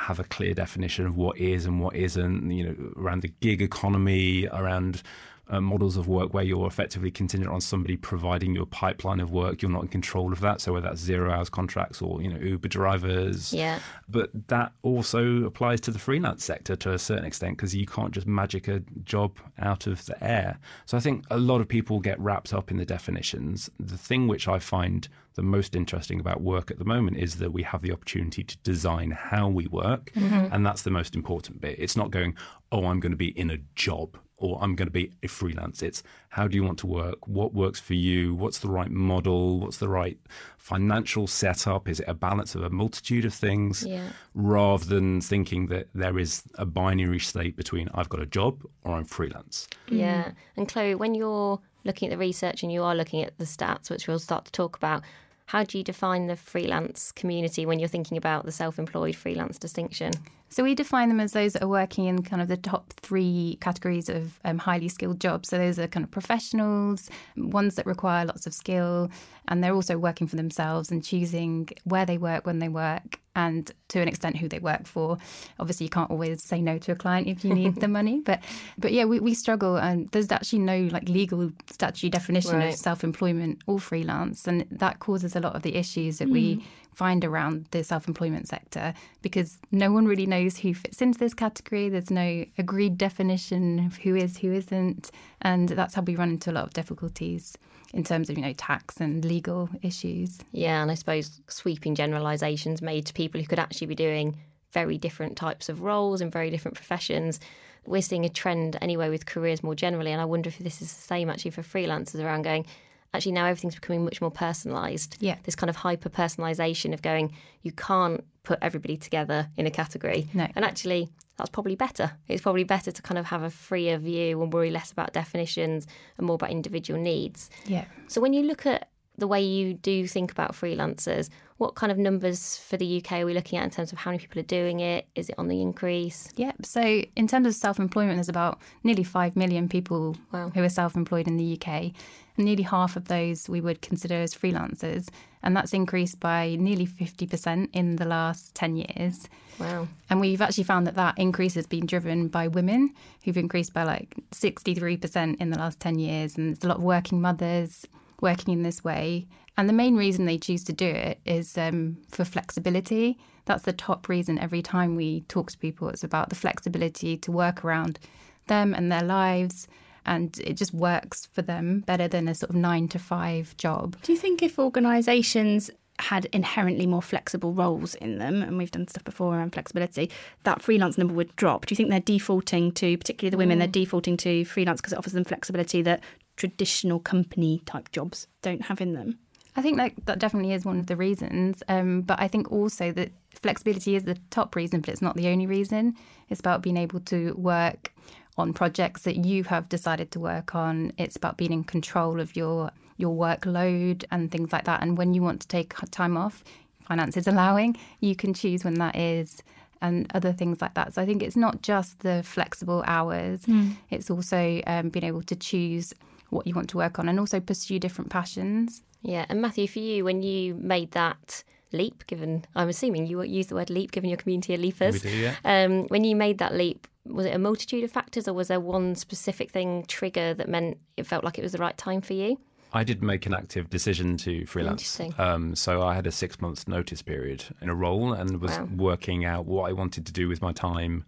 have 0.00 0.18
a 0.18 0.24
clear 0.24 0.54
definition 0.54 1.06
of 1.06 1.16
what 1.16 1.38
is 1.38 1.66
and 1.66 1.80
what 1.80 1.94
isn't. 1.96 2.50
You 2.50 2.64
know, 2.64 2.92
around 2.96 3.22
the 3.22 3.28
gig 3.40 3.62
economy, 3.62 4.46
around 4.52 5.02
uh, 5.48 5.60
models 5.60 5.96
of 5.96 6.06
work 6.06 6.32
where 6.32 6.44
you're 6.44 6.68
effectively 6.68 7.10
contingent 7.10 7.50
on 7.50 7.60
somebody 7.60 7.96
providing 7.96 8.54
you 8.54 8.62
a 8.62 8.66
pipeline 8.66 9.18
of 9.18 9.32
work. 9.32 9.60
You're 9.62 9.70
not 9.70 9.82
in 9.82 9.88
control 9.88 10.32
of 10.32 10.38
that. 10.40 10.60
So 10.60 10.72
whether 10.72 10.88
that's 10.88 11.00
zero 11.00 11.30
hours 11.32 11.50
contracts 11.50 12.00
or 12.00 12.22
you 12.22 12.30
know 12.32 12.38
Uber 12.38 12.68
drivers, 12.68 13.52
Yeah. 13.52 13.80
but 14.08 14.30
that 14.48 14.72
also 14.82 15.44
applies 15.44 15.80
to 15.82 15.90
the 15.90 15.98
freelance 15.98 16.44
sector 16.44 16.76
to 16.76 16.92
a 16.92 16.98
certain 16.98 17.24
extent 17.24 17.56
because 17.56 17.74
you 17.74 17.84
can't 17.84 18.12
just 18.12 18.28
magic 18.28 18.68
a 18.68 18.80
job 19.02 19.38
out 19.58 19.86
of 19.88 20.06
the 20.06 20.22
air. 20.22 20.58
So 20.86 20.96
I 20.96 21.00
think 21.00 21.24
a 21.30 21.38
lot 21.38 21.60
of 21.60 21.66
people 21.68 21.98
get 21.98 22.18
wrapped 22.20 22.54
up 22.54 22.70
in 22.70 22.76
the 22.76 22.86
definitions. 22.86 23.68
The 23.80 23.98
thing 23.98 24.28
which 24.28 24.46
I 24.46 24.60
find 24.60 25.08
the 25.34 25.42
most 25.42 25.74
interesting 25.76 26.20
about 26.20 26.40
work 26.40 26.70
at 26.70 26.78
the 26.78 26.84
moment 26.84 27.16
is 27.16 27.36
that 27.36 27.52
we 27.52 27.62
have 27.62 27.82
the 27.82 27.92
opportunity 27.92 28.42
to 28.42 28.56
design 28.58 29.10
how 29.10 29.48
we 29.48 29.66
work. 29.66 30.10
Mm-hmm. 30.14 30.52
And 30.52 30.66
that's 30.66 30.82
the 30.82 30.90
most 30.90 31.14
important 31.14 31.60
bit. 31.60 31.76
It's 31.78 31.96
not 31.96 32.10
going, 32.10 32.34
oh, 32.72 32.86
I'm 32.86 33.00
going 33.00 33.12
to 33.12 33.16
be 33.16 33.38
in 33.38 33.50
a 33.50 33.58
job 33.74 34.16
or 34.40 34.58
I'm 34.60 34.74
going 34.74 34.88
to 34.88 34.92
be 34.92 35.12
a 35.22 35.28
freelance. 35.28 35.82
It's 35.82 36.02
how 36.30 36.48
do 36.48 36.56
you 36.56 36.64
want 36.64 36.78
to 36.78 36.86
work? 36.86 37.28
What 37.28 37.52
works 37.52 37.78
for 37.78 37.94
you? 37.94 38.34
What's 38.34 38.58
the 38.58 38.70
right 38.70 38.90
model? 38.90 39.60
What's 39.60 39.76
the 39.76 39.88
right 39.88 40.18
financial 40.56 41.26
setup? 41.26 41.86
Is 41.88 42.00
it 42.00 42.08
a 42.08 42.14
balance 42.14 42.54
of 42.54 42.62
a 42.62 42.70
multitude 42.70 43.26
of 43.26 43.34
things? 43.34 43.84
Yeah. 43.86 44.08
Rather 44.34 44.86
than 44.86 45.20
thinking 45.20 45.66
that 45.66 45.88
there 45.94 46.18
is 46.18 46.42
a 46.54 46.64
binary 46.64 47.20
state 47.20 47.54
between 47.54 47.90
I've 47.94 48.08
got 48.08 48.20
a 48.20 48.26
job 48.26 48.64
or 48.82 48.96
I'm 48.96 49.04
freelance. 49.04 49.68
Yeah. 49.88 50.24
Mm. 50.24 50.34
And 50.56 50.68
Chloe, 50.68 50.94
when 50.94 51.14
you're 51.14 51.60
looking 51.84 52.08
at 52.08 52.10
the 52.10 52.18
research 52.18 52.62
and 52.62 52.72
you 52.72 52.82
are 52.82 52.94
looking 52.94 53.22
at 53.22 53.38
the 53.38 53.44
stats, 53.44 53.90
which 53.90 54.06
we'll 54.06 54.18
start 54.18 54.44
to 54.46 54.52
talk 54.52 54.76
about, 54.76 55.02
how 55.46 55.64
do 55.64 55.78
you 55.78 55.82
define 55.82 56.26
the 56.26 56.36
freelance 56.36 57.10
community 57.10 57.66
when 57.66 57.80
you're 57.80 57.88
thinking 57.88 58.16
about 58.16 58.44
the 58.44 58.52
self 58.52 58.78
employed 58.78 59.16
freelance 59.16 59.58
distinction? 59.58 60.12
So 60.48 60.64
we 60.64 60.74
define 60.74 61.08
them 61.08 61.20
as 61.20 61.32
those 61.32 61.52
that 61.54 61.62
are 61.62 61.68
working 61.68 62.06
in 62.06 62.22
kind 62.22 62.42
of 62.42 62.48
the 62.48 62.56
top 62.56 62.92
three 62.94 63.58
categories 63.60 64.08
of 64.08 64.38
um, 64.44 64.58
highly 64.58 64.88
skilled 64.88 65.20
jobs. 65.20 65.48
So 65.48 65.58
those 65.58 65.78
are 65.78 65.86
kind 65.86 66.02
of 66.02 66.10
professionals, 66.10 67.08
ones 67.36 67.76
that 67.76 67.86
require 67.86 68.24
lots 68.24 68.46
of 68.46 68.54
skill, 68.54 69.10
and 69.48 69.62
they're 69.62 69.74
also 69.74 69.96
working 69.96 70.26
for 70.26 70.36
themselves 70.36 70.90
and 70.90 71.04
choosing 71.04 71.68
where 71.84 72.04
they 72.04 72.18
work, 72.18 72.46
when 72.46 72.58
they 72.58 72.68
work, 72.68 73.20
and 73.36 73.70
to 73.88 74.00
an 74.00 74.08
extent 74.08 74.36
who 74.36 74.48
they 74.48 74.58
work 74.58 74.86
for. 74.86 75.16
Obviously, 75.58 75.84
you 75.84 75.90
can't 75.90 76.10
always 76.10 76.42
say 76.42 76.60
no 76.60 76.78
to 76.78 76.92
a 76.92 76.94
client 76.94 77.28
if 77.28 77.44
you 77.44 77.54
need 77.54 77.76
the 77.76 77.88
money, 77.98 78.20
but 78.20 78.40
but 78.78 78.92
yeah, 78.92 79.04
we, 79.04 79.20
we 79.20 79.34
struggle, 79.34 79.76
and 79.76 80.08
there's 80.10 80.30
actually 80.30 80.60
no 80.60 80.88
like 80.92 81.08
legal 81.08 81.50
statutory 81.70 82.10
definition 82.10 82.56
Right. 82.56 82.72
of 82.72 82.78
self-employment 82.78 83.62
or 83.66 83.78
freelance, 83.78 84.46
and 84.46 84.66
that 84.70 84.98
causes 84.98 85.36
a 85.36 85.40
lot 85.40 85.54
of 85.54 85.62
the 85.62 85.76
issues 85.76 86.18
that 86.18 86.28
we 86.28 86.56
mm. 86.56 86.62
find 86.92 87.24
around 87.24 87.66
the 87.70 87.84
self-employment 87.84 88.48
sector 88.48 88.94
because 89.22 89.58
no 89.70 89.92
one 89.92 90.06
really 90.06 90.26
knows 90.26 90.58
who 90.58 90.74
fits 90.74 91.00
into 91.00 91.18
this 91.18 91.34
category. 91.34 91.88
There's 91.88 92.10
no 92.10 92.44
agreed 92.58 92.98
definition 92.98 93.86
of 93.86 93.96
who 93.96 94.16
is, 94.16 94.38
who 94.38 94.52
isn't, 94.52 95.10
and 95.42 95.68
that's 95.68 95.94
how 95.94 96.02
we 96.02 96.16
run 96.16 96.30
into 96.30 96.50
a 96.50 96.52
lot 96.52 96.64
of 96.64 96.72
difficulties 96.72 97.56
in 97.92 98.04
terms 98.04 98.30
of 98.30 98.36
you 98.36 98.44
know 98.44 98.52
tax 98.54 98.98
and 98.98 99.24
legal 99.24 99.68
issues. 99.82 100.38
Yeah. 100.52 100.82
And 100.82 100.90
I 100.90 100.94
suppose 100.94 101.40
sweeping 101.48 101.94
generalizations 101.94 102.82
made 102.82 103.06
to 103.06 103.12
people 103.12 103.40
who 103.40 103.46
could 103.46 103.58
actually 103.58 103.88
be 103.88 103.94
doing 103.94 104.36
very 104.72 104.98
different 104.98 105.36
types 105.36 105.68
of 105.68 105.82
roles 105.82 106.20
in 106.20 106.30
very 106.30 106.50
different 106.50 106.76
professions. 106.76 107.40
We're 107.86 108.02
seeing 108.02 108.24
a 108.24 108.28
trend 108.28 108.76
anyway 108.80 109.08
with 109.08 109.26
careers 109.26 109.62
more 109.62 109.74
generally. 109.74 110.12
And 110.12 110.20
I 110.20 110.24
wonder 110.24 110.48
if 110.48 110.58
this 110.58 110.80
is 110.80 110.92
the 110.92 111.02
same 111.02 111.30
actually 111.30 111.50
for 111.50 111.62
freelancers 111.62 112.22
around 112.22 112.42
going, 112.42 112.66
actually 113.12 113.32
now 113.32 113.46
everything's 113.46 113.74
becoming 113.74 114.04
much 114.04 114.20
more 114.20 114.30
personalised. 114.30 115.16
Yeah. 115.18 115.36
This 115.42 115.56
kind 115.56 115.70
of 115.70 115.76
hyper 115.76 116.08
personalisation 116.08 116.92
of 116.92 117.02
going, 117.02 117.34
you 117.62 117.72
can't 117.72 118.22
put 118.42 118.58
everybody 118.62 118.96
together 118.96 119.48
in 119.56 119.66
a 119.66 119.70
category. 119.70 120.28
No. 120.34 120.46
And 120.54 120.64
actually, 120.64 121.08
that's 121.40 121.50
probably 121.50 121.74
better. 121.76 122.12
It's 122.28 122.42
probably 122.42 122.64
better 122.64 122.90
to 122.92 123.02
kind 123.02 123.18
of 123.18 123.26
have 123.26 123.42
a 123.42 123.50
freer 123.50 123.98
view 123.98 124.40
and 124.42 124.52
worry 124.52 124.70
less 124.70 124.92
about 124.92 125.12
definitions 125.12 125.86
and 126.18 126.26
more 126.26 126.34
about 126.34 126.50
individual 126.50 127.00
needs. 127.00 127.50
Yeah. 127.66 127.84
So 128.08 128.20
when 128.20 128.32
you 128.32 128.42
look 128.42 128.66
at 128.66 128.88
the 129.18 129.26
way 129.26 129.42
you 129.42 129.74
do 129.74 130.06
think 130.06 130.30
about 130.32 130.52
freelancers, 130.52 131.28
what 131.58 131.74
kind 131.74 131.92
of 131.92 131.98
numbers 131.98 132.56
for 132.56 132.78
the 132.78 132.98
UK 133.02 133.20
are 133.20 133.26
we 133.26 133.34
looking 133.34 133.58
at 133.58 133.64
in 133.64 133.70
terms 133.70 133.92
of 133.92 133.98
how 133.98 134.10
many 134.10 134.18
people 134.18 134.40
are 134.40 134.44
doing 134.44 134.80
it? 134.80 135.06
Is 135.14 135.28
it 135.28 135.34
on 135.36 135.48
the 135.48 135.60
increase? 135.60 136.32
Yep. 136.36 136.64
So, 136.64 136.80
in 137.16 137.28
terms 137.28 137.46
of 137.46 137.54
self 137.54 137.78
employment, 137.78 138.16
there's 138.16 138.30
about 138.30 138.60
nearly 138.82 139.04
5 139.04 139.36
million 139.36 139.68
people 139.68 140.16
Wow. 140.32 140.50
who 140.54 140.62
are 140.62 140.68
self 140.70 140.96
employed 140.96 141.26
in 141.28 141.36
the 141.36 141.58
UK. 141.60 141.92
Nearly 142.40 142.62
half 142.62 142.96
of 142.96 143.08
those 143.08 143.48
we 143.48 143.60
would 143.60 143.82
consider 143.82 144.14
as 144.14 144.34
freelancers. 144.34 145.08
And 145.42 145.56
that's 145.56 145.72
increased 145.72 146.20
by 146.20 146.56
nearly 146.58 146.86
50% 146.86 147.68
in 147.72 147.96
the 147.96 148.04
last 148.04 148.54
10 148.54 148.76
years. 148.76 149.28
Wow. 149.58 149.88
And 150.08 150.20
we've 150.20 150.40
actually 150.40 150.64
found 150.64 150.86
that 150.86 150.96
that 150.96 151.18
increase 151.18 151.54
has 151.54 151.66
been 151.66 151.86
driven 151.86 152.28
by 152.28 152.48
women 152.48 152.94
who've 153.24 153.36
increased 153.36 153.72
by 153.72 153.84
like 153.84 154.14
63% 154.32 155.40
in 155.40 155.50
the 155.50 155.58
last 155.58 155.80
10 155.80 155.98
years. 155.98 156.36
And 156.36 156.48
there's 156.56 156.64
a 156.64 156.68
lot 156.68 156.78
of 156.78 156.82
working 156.82 157.20
mothers 157.20 157.86
working 158.20 158.52
in 158.52 158.62
this 158.62 158.84
way. 158.84 159.26
And 159.56 159.68
the 159.68 159.74
main 159.74 159.96
reason 159.96 160.24
they 160.24 160.38
choose 160.38 160.64
to 160.64 160.72
do 160.72 160.86
it 160.86 161.20
is 161.24 161.58
um, 161.58 161.98
for 162.10 162.24
flexibility. 162.24 163.18
That's 163.44 163.64
the 163.64 163.72
top 163.72 164.08
reason 164.08 164.38
every 164.38 164.62
time 164.62 164.96
we 164.96 165.22
talk 165.22 165.50
to 165.50 165.58
people. 165.58 165.88
It's 165.88 166.04
about 166.04 166.28
the 166.28 166.34
flexibility 166.34 167.16
to 167.18 167.32
work 167.32 167.64
around 167.64 167.98
them 168.46 168.74
and 168.74 168.90
their 168.90 169.02
lives. 169.02 169.68
And 170.06 170.38
it 170.40 170.54
just 170.54 170.72
works 170.72 171.26
for 171.26 171.42
them 171.42 171.80
better 171.80 172.08
than 172.08 172.28
a 172.28 172.34
sort 172.34 172.50
of 172.50 172.56
nine 172.56 172.88
to 172.88 172.98
five 172.98 173.56
job. 173.56 173.96
Do 174.02 174.12
you 174.12 174.18
think 174.18 174.42
if 174.42 174.58
organisations 174.58 175.70
had 175.98 176.24
inherently 176.32 176.86
more 176.86 177.02
flexible 177.02 177.52
roles 177.52 177.94
in 177.96 178.18
them, 178.18 178.42
and 178.42 178.56
we've 178.56 178.70
done 178.70 178.88
stuff 178.88 179.04
before 179.04 179.36
around 179.36 179.52
flexibility, 179.52 180.10
that 180.44 180.62
freelance 180.62 180.96
number 180.96 181.14
would 181.14 181.34
drop? 181.36 181.66
Do 181.66 181.72
you 181.72 181.76
think 181.76 181.90
they're 181.90 182.00
defaulting 182.00 182.72
to, 182.72 182.96
particularly 182.96 183.30
the 183.30 183.36
women, 183.36 183.58
they're 183.58 183.68
defaulting 183.68 184.16
to 184.18 184.44
freelance 184.44 184.80
because 184.80 184.94
it 184.94 184.98
offers 184.98 185.12
them 185.12 185.24
flexibility 185.24 185.82
that 185.82 186.02
traditional 186.36 187.00
company 187.00 187.60
type 187.66 187.92
jobs 187.92 188.26
don't 188.40 188.62
have 188.62 188.80
in 188.80 188.94
them? 188.94 189.18
I 189.56 189.62
think 189.62 189.76
that 189.78 189.92
that 190.06 190.18
definitely 190.18 190.52
is 190.52 190.64
one 190.64 190.78
of 190.78 190.86
the 190.86 190.96
reasons. 190.96 191.62
Um, 191.68 192.02
but 192.02 192.20
I 192.20 192.28
think 192.28 192.50
also 192.50 192.92
that 192.92 193.10
flexibility 193.34 193.96
is 193.96 194.04
the 194.04 194.16
top 194.30 194.56
reason, 194.56 194.80
but 194.80 194.88
it's 194.90 195.02
not 195.02 195.16
the 195.16 195.28
only 195.28 195.46
reason. 195.46 195.96
It's 196.28 196.40
about 196.40 196.62
being 196.62 196.76
able 196.76 197.00
to 197.00 197.34
work 197.34 197.92
on 198.40 198.52
projects 198.52 199.02
that 199.02 199.24
you 199.24 199.44
have 199.44 199.68
decided 199.68 200.10
to 200.12 200.20
work 200.20 200.54
on. 200.54 200.92
It's 200.98 201.16
about 201.16 201.36
being 201.36 201.52
in 201.52 201.64
control 201.64 202.20
of 202.20 202.36
your 202.36 202.70
your 202.96 203.16
workload 203.16 204.04
and 204.10 204.30
things 204.30 204.52
like 204.52 204.64
that. 204.64 204.82
And 204.82 204.98
when 204.98 205.14
you 205.14 205.22
want 205.22 205.40
to 205.40 205.48
take 205.48 205.74
time 205.90 206.16
off, 206.16 206.44
finances 206.86 207.26
allowing, 207.26 207.76
you 208.00 208.14
can 208.14 208.34
choose 208.34 208.62
when 208.62 208.74
that 208.74 208.94
is 208.94 209.42
and 209.80 210.10
other 210.14 210.32
things 210.32 210.60
like 210.60 210.74
that. 210.74 210.92
So 210.92 211.00
I 211.00 211.06
think 211.06 211.22
it's 211.22 211.36
not 211.36 211.62
just 211.62 212.00
the 212.00 212.22
flexible 212.22 212.84
hours, 212.86 213.44
it's 213.90 214.10
also 214.10 214.60
um, 214.66 214.90
being 214.90 215.04
able 215.04 215.22
to 215.22 215.34
choose 215.34 215.94
what 216.28 216.46
you 216.46 216.54
want 216.54 216.68
to 216.70 216.76
work 216.76 216.98
on 216.98 217.08
and 217.08 217.18
also 217.18 217.40
pursue 217.40 217.78
different 217.78 218.10
passions. 218.10 218.82
Yeah, 219.02 219.24
and 219.30 219.40
Matthew, 219.40 219.66
for 219.66 219.78
you, 219.78 220.04
when 220.04 220.22
you 220.22 220.54
made 220.54 220.90
that 220.92 221.42
leap, 221.72 222.06
given 222.06 222.44
I'm 222.54 222.68
assuming 222.68 223.06
you 223.06 223.22
use 223.22 223.46
the 223.46 223.54
word 223.54 223.70
leap, 223.70 223.92
given 223.92 224.10
your 224.10 224.18
community 224.18 224.54
of 224.54 224.60
leapers. 224.60 225.02
We 225.02 225.10
do, 225.10 225.16
yeah. 225.16 225.34
Um, 225.44 225.84
when 225.84 226.04
you 226.04 226.14
made 226.16 226.38
that 226.38 226.54
leap, 226.54 226.86
was 227.06 227.26
it 227.26 227.34
a 227.34 227.38
multitude 227.38 227.84
of 227.84 227.90
factors, 227.90 228.28
or 228.28 228.32
was 228.34 228.48
there 228.48 228.60
one 228.60 228.94
specific 228.94 229.50
thing 229.50 229.84
trigger 229.88 230.34
that 230.34 230.48
meant 230.48 230.78
it 230.96 231.06
felt 231.06 231.24
like 231.24 231.38
it 231.38 231.42
was 231.42 231.52
the 231.52 231.58
right 231.58 231.76
time 231.76 232.00
for 232.00 232.12
you? 232.12 232.38
I 232.72 232.84
did 232.84 233.02
make 233.02 233.26
an 233.26 233.34
active 233.34 233.68
decision 233.68 234.16
to 234.18 234.46
freelance. 234.46 235.00
Um, 235.18 235.56
so 235.56 235.82
I 235.82 235.94
had 235.94 236.06
a 236.06 236.12
six 236.12 236.40
months 236.40 236.68
notice 236.68 237.02
period 237.02 237.44
in 237.60 237.68
a 237.68 237.74
role 237.74 238.12
and 238.12 238.40
was 238.40 238.52
Wow. 238.52 238.68
working 238.76 239.24
out 239.24 239.46
what 239.46 239.68
I 239.68 239.72
wanted 239.72 240.06
to 240.06 240.12
do 240.12 240.28
with 240.28 240.40
my 240.40 240.52
time 240.52 241.04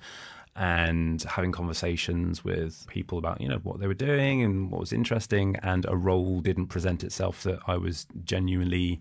and 0.57 1.23
having 1.23 1.53
conversations 1.53 2.45
with 2.45 2.85
people 2.89 3.17
about 3.17 3.41
you 3.41 3.49
know 3.49 3.59
what 3.63 3.81
they 3.81 3.87
were 3.87 3.95
doing 3.95 4.43
and 4.43 4.71
what 4.71 4.81
was 4.81 4.93
interesting 4.93 5.57
and 5.63 5.87
a 5.89 5.97
role 5.97 6.41
didn't 6.41 6.67
present 6.67 7.03
itself 7.05 7.43
that 7.45 7.61
I 7.67 7.77
was 7.77 8.07
genuinely 8.25 9.01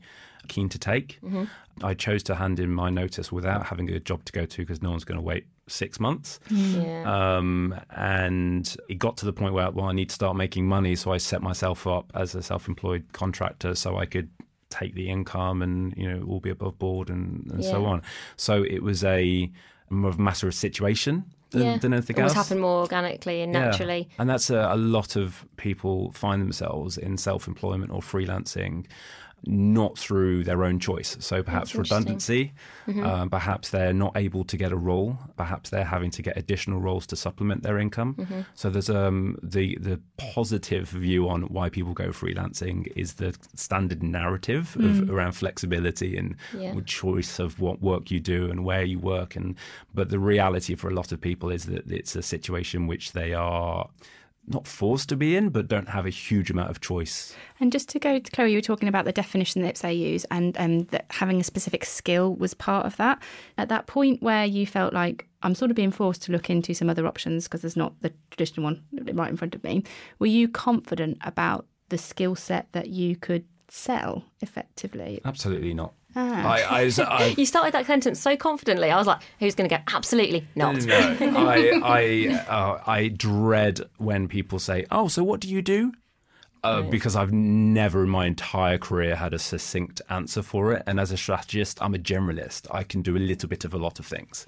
keen 0.56 0.70
to 0.70 0.78
take. 0.78 1.20
I 1.82 1.94
chose 1.96 2.22
to 2.24 2.36
hand 2.36 2.60
in 2.60 2.72
my 2.72 2.90
notice 2.92 3.32
without 3.32 3.66
having 3.66 3.90
a 3.90 4.00
job 4.00 4.24
to 4.26 4.32
go 4.32 4.46
to 4.46 4.58
because 4.62 4.82
no 4.84 4.92
one's 4.92 5.06
going 5.06 5.18
to 5.18 5.24
wait 5.32 5.46
six 5.68 6.00
months. 6.00 6.40
Yeah. 6.50 7.04
Um, 7.38 7.74
and 7.96 8.64
it 8.90 9.00
got 9.00 9.18
to 9.18 9.26
the 9.26 9.34
point 9.34 9.54
where, 9.54 9.72
well, 9.72 9.88
I 9.88 9.94
need 9.94 10.10
to 10.10 10.16
start 10.16 10.36
making 10.36 10.68
money. 10.68 10.96
So 10.96 11.12
I 11.12 11.18
set 11.18 11.42
myself 11.42 11.88
up 11.88 12.12
as 12.14 12.36
a 12.36 12.44
self 12.44 12.68
employed 12.68 13.06
contractor 13.14 13.74
so 13.76 13.98
I 13.98 14.06
could 14.06 14.30
take 14.70 14.94
the 14.94 15.10
income 15.10 15.62
and, 15.62 15.94
you 15.98 16.08
know, 16.10 16.24
all 16.28 16.40
be 16.40 16.50
above 16.50 16.78
board 16.78 17.10
and, 17.10 17.50
and 17.52 17.64
so 17.64 17.86
on. 17.86 18.02
So 18.38 18.64
it 18.64 18.84
was 18.84 19.04
a 19.04 19.50
more 19.90 20.10
of 20.10 20.20
a 20.20 20.22
matter 20.22 20.48
of 20.48 20.54
situation 20.54 21.26
than, 21.52 21.62
yeah. 21.64 21.78
than 21.78 21.94
anything 21.94 22.18
Always 22.18 22.36
else. 22.36 22.48
happened 22.48 22.62
more 22.62 22.80
organically 22.82 23.42
and 23.42 23.54
Yeah. 23.54 23.66
naturally. 23.66 24.08
And 24.20 24.30
that's 24.30 24.50
a, 24.50 24.70
a 24.72 24.78
lot 24.78 25.16
of 25.16 25.46
people 25.58 26.12
find 26.14 26.42
themselves 26.42 26.98
in 26.98 27.18
self 27.18 27.48
employment 27.48 27.92
or 27.92 28.02
freelancing 28.02 28.86
not 29.46 29.98
through 29.98 30.44
their 30.44 30.64
own 30.64 30.80
choice. 30.80 31.18
So 31.20 31.42
perhaps 31.44 31.74
redundancy, 31.76 32.54
um, 33.04 33.30
perhaps 33.30 33.70
they're 33.70 33.94
not 33.94 34.16
able 34.16 34.44
to 34.44 34.58
get 34.58 34.72
a 34.72 34.76
role, 34.78 35.18
perhaps 35.36 35.70
they're 35.72 35.84
having 35.86 36.12
to 36.12 36.22
get 36.22 36.38
additional 36.38 36.80
roles 36.80 37.08
to 37.08 37.16
supplement 37.16 37.64
their 37.64 37.80
income. 37.80 38.16
So 38.54 38.70
there's 38.70 38.90
um, 38.90 39.38
the 39.42 39.78
the 39.82 40.00
positive 40.18 40.90
view 40.90 41.28
on 41.30 41.44
why 41.44 41.70
people 41.70 41.94
go 41.94 42.10
freelancing 42.10 42.88
is 42.96 43.14
the 43.16 43.36
standard 43.56 44.04
narrative 44.04 44.78
of, 44.80 45.10
around 45.10 45.32
flexibility 45.34 46.18
and 46.18 46.36
Yeah. 46.58 46.74
choice 46.86 47.40
of 47.40 47.60
what 47.60 47.82
work 47.82 48.12
you 48.12 48.20
do 48.20 48.50
and 48.52 48.64
where 48.66 48.84
you 48.84 49.00
work 49.00 49.36
and 49.36 49.56
but 49.94 50.10
the 50.10 50.20
reality 50.20 50.76
for 50.76 50.90
a 50.90 50.94
lot 50.94 51.12
of 51.12 51.20
people 51.22 51.50
is 51.52 51.66
that 51.66 51.90
it's 51.92 52.16
a 52.16 52.22
situation 52.22 52.88
which 52.88 53.12
they 53.14 53.34
are 53.34 53.90
not 54.48 54.68
forced 54.68 55.10
to 55.10 55.16
be 55.16 55.36
in 55.36 55.50
but 55.50 55.68
don't 55.68 55.90
have 55.90 56.06
a 56.06 56.10
huge 56.10 56.50
amount 56.50 56.70
of 56.70 56.82
choice 56.82 57.36
And 57.60 57.72
just 57.72 57.90
to 57.90 58.00
go 58.00 58.18
to 58.20 58.32
Chloe, 58.32 58.52
you 58.52 58.58
were 58.58 58.62
talking 58.62 58.90
about 58.90 59.06
the 59.06 59.12
definition 59.12 59.62
that 59.62 59.76
they 59.76 59.94
use 59.94 60.26
and 60.32 60.58
um, 60.58 60.84
that 60.86 61.06
having 61.12 61.40
a 61.40 61.44
specific 61.44 61.86
skill 61.86 62.34
was 62.36 62.54
part 62.56 62.86
of 62.86 62.98
that. 62.98 63.22
At 63.58 63.70
that 63.70 63.86
point 63.86 64.22
where 64.24 64.46
you 64.46 64.66
felt 64.66 64.94
like 64.94 65.28
I'm 65.44 65.56
sort 65.56 65.72
of 65.72 65.76
being 65.76 65.92
forced 65.92 66.24
to 66.24 66.32
look 66.32 66.50
into 66.50 66.74
some 66.74 66.90
other 66.90 67.06
options 67.06 67.46
because 67.46 67.62
there's 67.62 67.78
not 67.78 67.94
the 68.02 68.12
traditional 68.32 68.64
one 68.66 68.84
right 69.14 69.30
in 69.30 69.38
front 69.38 69.56
of 69.56 69.64
me, 69.64 69.84
were 70.20 70.28
you 70.28 70.48
confident 70.48 71.18
about 71.22 71.66
the 71.90 71.98
skill 71.98 72.36
set 72.36 72.72
that 72.72 72.88
you 72.90 73.16
could 73.16 73.46
sell 73.68 74.26
effectively? 74.42 75.22
absolutely 75.26 75.74
not 75.74 75.94
Ah. 76.16 76.48
I, 76.54 76.82
I, 76.84 76.92
I, 77.08 77.26
You 77.38 77.46
started 77.46 77.74
that 77.74 77.86
sentence 77.86 78.20
so 78.20 78.36
confidently. 78.36 78.92
I 78.92 78.98
was 78.98 79.08
like, 79.08 79.22
who's 79.40 79.56
going 79.56 79.70
to 79.70 79.76
go? 79.76 79.82
Absolutely 79.94 80.48
not. 80.56 80.84
No, 80.86 80.98
I 81.22 81.80
I 81.84 82.46
uh, 82.50 82.82
I 82.86 83.08
dread 83.10 83.82
when 83.98 84.28
people 84.28 84.60
say, 84.60 84.86
"Oh, 84.92 85.08
so 85.08 85.24
what 85.24 85.40
do 85.40 85.48
you 85.48 85.62
do?" 85.62 85.94
Uh, 86.64 86.84
because 86.84 87.16
I've 87.16 87.32
never 87.34 88.04
in 88.04 88.10
my 88.10 88.28
entire 88.28 88.78
career 88.78 89.16
had 89.16 89.34
a 89.34 89.40
succinct 89.40 90.00
answer 90.10 90.44
for 90.44 90.74
it, 90.74 90.84
and 90.86 91.00
as 91.00 91.12
a 91.12 91.18
strategist, 91.18 91.82
I'm 91.82 91.96
a 91.96 91.98
generalist. 91.98 92.68
I 92.70 92.84
can 92.84 93.02
do 93.02 93.18
a 93.18 93.20
little 93.20 93.50
bit 93.50 93.66
of 93.66 93.74
a 93.74 93.80
lot 93.80 93.98
of 93.98 94.06
things, 94.06 94.46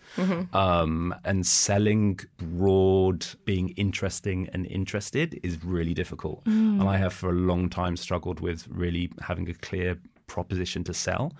um, 0.53 1.15
and 1.25 1.43
selling 1.43 2.19
broad, 2.37 3.25
being 3.45 3.69
interesting 3.69 4.47
and 4.53 4.67
interested 4.67 5.39
is 5.41 5.63
really 5.63 5.95
difficult. 5.95 6.43
And 6.45 6.83
I 6.83 6.97
have 6.97 7.13
for 7.13 7.29
a 7.29 7.33
long 7.33 7.67
time 7.69 7.97
struggled 7.97 8.39
with 8.41 8.67
really 8.67 9.09
having 9.21 9.49
a 9.49 9.55
clear 9.55 9.97
proposition 10.27 10.83
to 10.85 10.93
sell. 10.93 11.33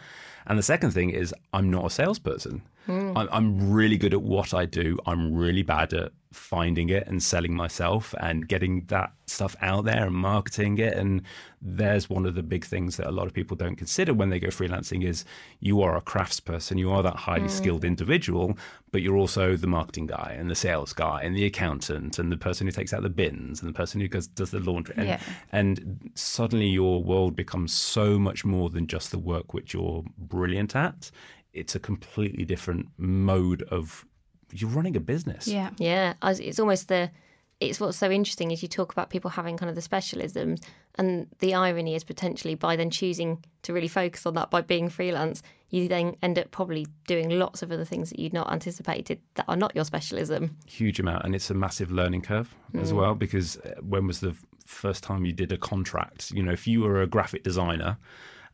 And 0.45 0.57
the 0.57 0.63
second 0.63 0.91
thing 0.91 1.09
is, 1.09 1.33
I'm 1.53 1.69
not 1.69 1.85
a 1.85 1.89
salesperson. 1.89 2.63
Hmm. 2.85 3.15
I'm, 3.15 3.29
I'm 3.31 3.71
really 3.71 3.97
good 3.97 4.13
at 4.13 4.21
what 4.21 4.53
I 4.53 4.65
do. 4.65 4.97
I'm 5.05 5.33
really 5.33 5.63
bad 5.63 5.93
at 5.93 6.11
finding 6.33 6.89
it 6.89 7.07
and 7.07 7.21
selling 7.21 7.53
myself 7.53 8.13
and 8.19 8.47
getting 8.47 8.85
that 8.87 9.13
stuff 9.27 9.55
out 9.61 9.85
there 9.85 10.07
and 10.07 10.15
marketing 10.15 10.79
it. 10.79 10.93
And 10.93 11.21
there's 11.61 12.09
one 12.09 12.25
of 12.25 12.35
the 12.35 12.43
big 12.43 12.65
things 12.65 12.97
that 12.97 13.07
a 13.07 13.11
lot 13.11 13.27
of 13.27 13.33
people 13.33 13.55
don't 13.55 13.75
consider 13.75 14.13
when 14.13 14.29
they 14.29 14.39
go 14.39 14.47
freelancing 14.47 15.05
is 15.05 15.23
you 15.59 15.81
are 15.81 15.95
a 15.95 16.01
craftsperson. 16.01 16.77
You 16.77 16.91
are 16.91 17.03
that 17.03 17.15
highly 17.15 17.43
hmm. 17.43 17.47
skilled 17.49 17.85
individual, 17.85 18.57
but 18.91 19.01
you're 19.01 19.17
also 19.17 19.55
the 19.55 19.67
marketing 19.67 20.07
guy 20.07 20.35
and 20.37 20.49
the 20.49 20.55
sales 20.55 20.91
guy 20.91 21.21
and 21.23 21.35
the 21.35 21.45
accountant 21.45 22.19
and 22.19 22.31
the 22.31 22.37
person 22.37 22.67
who 22.67 22.71
takes 22.71 22.93
out 22.93 23.03
the 23.03 23.09
bins 23.09 23.61
and 23.61 23.69
the 23.69 23.77
person 23.77 24.01
who 24.01 24.07
goes, 24.07 24.27
does 24.27 24.51
the 24.51 24.59
laundry. 24.59 24.95
And, 24.97 25.07
Yeah. 25.07 25.19
and 25.51 26.11
suddenly 26.15 26.67
your 26.67 27.01
world 27.01 27.35
becomes 27.35 27.73
so 27.73 28.19
much 28.19 28.43
more 28.43 28.69
than 28.69 28.87
just 28.87 29.11
the 29.11 29.19
work 29.19 29.53
which 29.53 29.73
you're 29.73 30.03
brilliant 30.17 30.75
at. 30.75 31.11
It's 31.53 31.75
a 31.75 31.79
completely 31.79 32.45
different 32.45 32.87
mode 32.97 33.63
of 33.63 34.05
you're 34.51 34.69
running 34.69 34.95
a 34.95 34.99
business. 34.99 35.47
Yeah. 35.47 35.71
Yeah, 35.77 36.13
it's 36.21 36.59
almost 36.59 36.87
the. 36.87 37.11
It's 37.59 37.79
what's 37.79 37.97
so 37.97 38.11
interesting 38.11 38.51
is 38.51 38.61
you 38.61 38.67
talk 38.67 38.91
about 38.91 39.09
people 39.09 39.29
having 39.29 39.57
kind 39.57 39.69
of 39.69 39.75
the 39.75 39.81
specialisms, 39.81 40.61
and 40.95 41.27
the 41.39 41.53
irony 41.53 41.95
is 41.95 42.03
potentially 42.03 42.55
by 42.55 42.75
then 42.75 42.89
choosing 42.89 43.43
to 43.61 43.71
really 43.73 43.87
focus 43.87 44.25
on 44.25 44.33
that 44.33 44.49
by 44.49 44.61
being 44.61 44.89
freelance, 44.89 45.41
you 45.69 45.87
then 45.87 46.15
end 46.21 46.37
up 46.37 46.51
probably 46.51 46.85
doing 47.07 47.29
lots 47.29 47.61
of 47.61 47.71
other 47.71 47.85
things 47.85 48.09
that 48.09 48.19
you'd 48.19 48.33
not 48.33 48.51
anticipated 48.51 49.19
that 49.35 49.45
are 49.47 49.55
not 49.55 49.73
your 49.75 49.85
specialism. 49.85 50.57
Huge 50.67 50.99
amount. 50.99 51.25
And 51.25 51.33
it's 51.33 51.49
a 51.49 51.53
massive 51.53 51.91
learning 51.91 52.23
curve 52.23 52.53
as 52.75 52.91
well 52.91 53.15
because 53.15 53.57
uh, 53.57 53.75
when 53.81 54.07
was 54.07 54.19
the 54.19 54.35
first 54.65 55.03
time 55.03 55.25
you 55.25 55.31
did 55.31 55.51
a 55.51 55.57
contract? 55.57 56.31
You 56.31 56.43
know, 56.43 56.51
if 56.51 56.67
you 56.67 56.81
were 56.81 57.01
a 57.01 57.07
graphic 57.07 57.43
designer, 57.43 57.97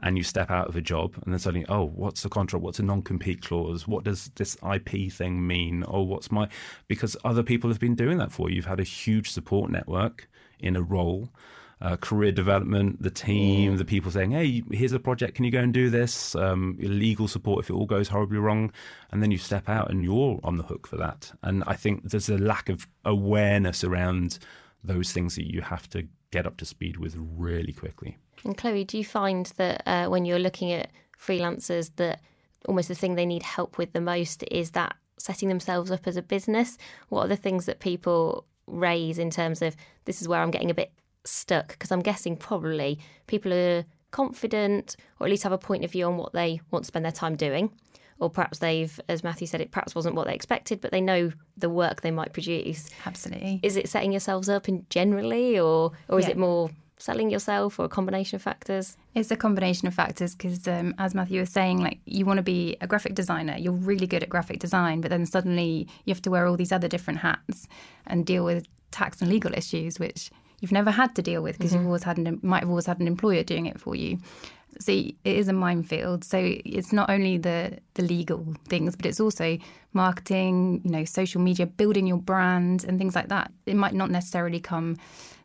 and 0.02 0.18
you 0.18 0.24
step 0.24 0.50
out 0.50 0.68
of 0.68 0.76
a 0.76 0.82
job 0.82 1.16
and 1.24 1.34
then 1.34 1.40
suddenly, 1.40 1.66
oh, 1.70 1.84
what's 1.86 2.24
the 2.24 2.30
contract? 2.30 2.64
What's 2.64 2.80
a 2.80 2.84
non 2.84 3.02
compete 3.02 3.42
clause? 3.42 3.88
What 3.88 4.04
does 4.04 4.32
this 4.36 4.58
IP 4.74 5.12
thing 5.12 5.46
mean? 5.46 5.84
Oh, 5.88 6.02
what's 6.02 6.32
my. 6.32 6.48
Because 6.88 7.18
other 7.24 7.44
people 7.44 7.70
have 7.70 7.80
been 7.80 7.96
doing 7.96 8.18
that 8.18 8.32
for 8.32 8.50
you. 8.50 8.58
You've 8.58 8.66
had 8.66 8.80
a 8.80 8.84
huge 8.84 9.30
support 9.30 9.70
network 9.72 10.30
in 10.60 10.76
a 10.76 10.82
role. 10.82 11.30
uh, 11.82 11.96
career 11.96 12.32
development, 12.32 13.02
the 13.02 13.10
team, 13.10 13.78
the 13.78 13.86
people 13.86 14.12
saying, 14.12 14.32
"Hey, 14.32 14.64
here's 14.72 14.92
a 14.92 15.00
project. 15.00 15.36
Can 15.36 15.46
you 15.46 15.52
go 15.52 15.60
and 15.62 15.74
do 15.74 15.90
this?" 15.90 16.36
Um, 16.36 16.78
legal 16.80 17.28
support 17.28 17.64
if 17.64 17.70
it 17.70 17.74
all 17.74 17.86
goes 17.86 18.10
horribly 18.10 18.38
wrong, 18.38 18.72
and 19.12 19.24
then 19.24 19.32
you 19.32 19.38
step 19.38 19.70
out 19.70 19.90
and 19.90 20.04
you're 20.04 20.40
on 20.44 20.58
the 20.58 20.64
hook 20.64 20.88
for 20.88 20.98
that. 20.98 21.32
And 21.42 21.64
I 21.68 21.76
think 21.76 22.10
there's 22.10 22.30
a 22.30 22.38
lack 22.38 22.70
of 22.70 22.88
awareness 23.06 23.84
around 23.84 24.40
those 24.84 25.12
things 25.12 25.36
that 25.36 25.52
you 25.52 25.62
have 25.62 25.90
to 25.92 26.08
get 26.32 26.46
up 26.46 26.58
to 26.58 26.66
speed 26.66 26.98
with 26.98 27.16
really 27.18 27.74
quickly. 27.74 28.18
And 28.44 28.58
Chloe, 28.58 28.84
do 28.84 28.98
you 28.98 29.06
find 29.06 29.52
that 29.58 29.84
uh, 29.86 30.08
when 30.08 30.26
you're 30.26 30.40
looking 30.40 30.72
at 30.72 30.92
freelancers, 31.20 31.92
that 31.98 32.22
almost 32.66 32.88
the 32.88 32.96
thing 32.96 33.16
they 33.16 33.26
need 33.26 33.44
help 33.44 33.78
with 33.78 33.94
the 33.94 34.02
most 34.02 34.44
is 34.52 34.72
that 34.72 34.96
setting 35.18 35.50
themselves 35.50 35.92
up 35.92 36.08
as 36.08 36.18
a 36.18 36.22
business? 36.22 36.78
What 37.10 37.26
are 37.26 37.30
the 37.30 37.36
things 37.36 37.66
that 37.66 37.80
people 37.80 38.46
raise 38.68 39.18
in 39.18 39.30
terms 39.30 39.62
of 39.62 39.76
this 40.06 40.22
is 40.22 40.28
where 40.28 40.42
I'm 40.42 40.52
getting 40.52 40.72
a 40.72 40.76
bit 40.76 40.94
stuck? 41.26 41.70
Because 41.70 41.92
I'm 41.92 42.02
guessing 42.02 42.38
probably 42.38 43.00
people 43.28 43.54
are 43.54 43.86
confident 44.12 44.96
or 45.20 45.28
at 45.28 45.30
least 45.30 45.44
have 45.44 45.52
a 45.52 45.58
point 45.58 45.84
of 45.84 45.92
view 45.92 46.06
on 46.06 46.18
what 46.18 46.34
they 46.34 46.62
want 46.72 46.84
to 46.84 46.88
spend 46.88 47.06
their 47.06 47.12
time 47.12 47.36
doing. 47.36 47.72
Or 48.20 48.30
perhaps 48.30 48.60
they've, 48.60 49.00
as 49.08 49.24
Matthew 49.24 49.48
said, 49.48 49.62
it 49.62 49.72
perhaps 49.72 49.96
wasn't 49.96 50.16
what 50.16 50.28
they 50.28 50.34
expected, 50.36 50.82
but 50.82 50.92
they 50.92 51.00
know 51.00 51.32
the 51.56 51.70
work 51.70 52.02
they 52.02 52.12
might 52.12 52.34
produce. 52.34 52.90
Absolutely. 53.06 53.62
Is 53.64 53.78
it 53.78 53.88
setting 53.88 54.12
yourselves 54.12 54.50
up 54.50 54.68
in 54.68 54.86
generally, 54.90 55.58
or 55.60 55.92
or 56.10 56.20
is 56.20 56.26
Yeah. 56.26 56.32
it 56.32 56.38
more 56.38 56.70
selling 56.98 57.30
yourself, 57.30 57.80
or 57.80 57.86
a 57.86 57.90
combination 57.90 58.36
of 58.36 58.42
factors? 58.42 58.98
It's 59.16 59.32
a 59.32 59.38
combination 59.38 59.88
of 59.88 59.94
factors 59.94 60.36
because, 60.36 60.68
um, 60.68 60.94
as 60.98 61.16
Matthew 61.16 61.40
was 61.40 61.50
saying, 61.50 61.80
like 61.80 62.00
you 62.06 62.26
want 62.26 62.38
to 62.40 62.44
be 62.44 62.76
a 62.82 62.88
graphic 62.88 63.16
designer, 63.16 63.56
you're 63.58 63.72
really 63.72 64.06
good 64.06 64.22
at 64.22 64.28
graphic 64.28 64.60
design, 64.60 65.00
but 65.00 65.10
then 65.10 65.26
suddenly 65.26 65.88
you 66.04 66.14
have 66.14 66.22
to 66.24 66.30
wear 66.32 66.46
all 66.46 66.58
these 66.58 66.74
other 66.74 66.90
different 66.90 67.20
hats 67.22 67.68
and 68.06 68.26
deal 68.26 68.44
with 68.44 68.66
tax 68.92 69.22
and 69.22 69.30
legal 69.32 69.54
issues, 69.54 69.98
which 69.98 70.30
you've 70.60 70.74
never 70.74 70.92
had 70.92 71.16
to 71.16 71.22
deal 71.22 71.42
with 71.42 71.58
because 71.58 71.74
you've 71.74 71.86
always 71.86 72.04
had 72.04 72.18
an 72.18 72.38
might 72.44 72.60
have 72.64 72.70
always 72.70 72.86
had 72.86 73.00
an 73.00 73.08
employer 73.08 73.44
doing 73.44 73.66
it 73.66 73.80
for 73.80 73.96
you. 73.96 74.18
So 74.80 74.92
it 74.92 75.16
is 75.24 75.48
a 75.48 75.54
minefield. 75.54 76.24
So 76.24 76.38
it's 76.42 76.94
not 76.94 77.10
only 77.10 77.38
the 77.38 77.80
the 77.96 78.04
legal 78.04 78.56
things, 78.68 78.96
but 78.96 79.06
it's 79.06 79.20
also 79.20 79.58
marketing, 79.94 80.82
you 80.84 80.92
know, 80.92 81.06
social 81.06 81.42
media, 81.42 81.66
building 81.66 82.08
your 82.08 82.18
brand, 82.18 82.86
and 82.86 82.98
things 82.98 83.16
like 83.16 83.30
that. 83.30 83.52
It 83.66 83.76
might 83.76 83.94
not 83.94 84.10
necessarily 84.10 84.60
come 84.60 84.98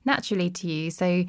naturally 0.04 0.50
to 0.50 0.66
you. 0.66 0.90
So 0.90 1.25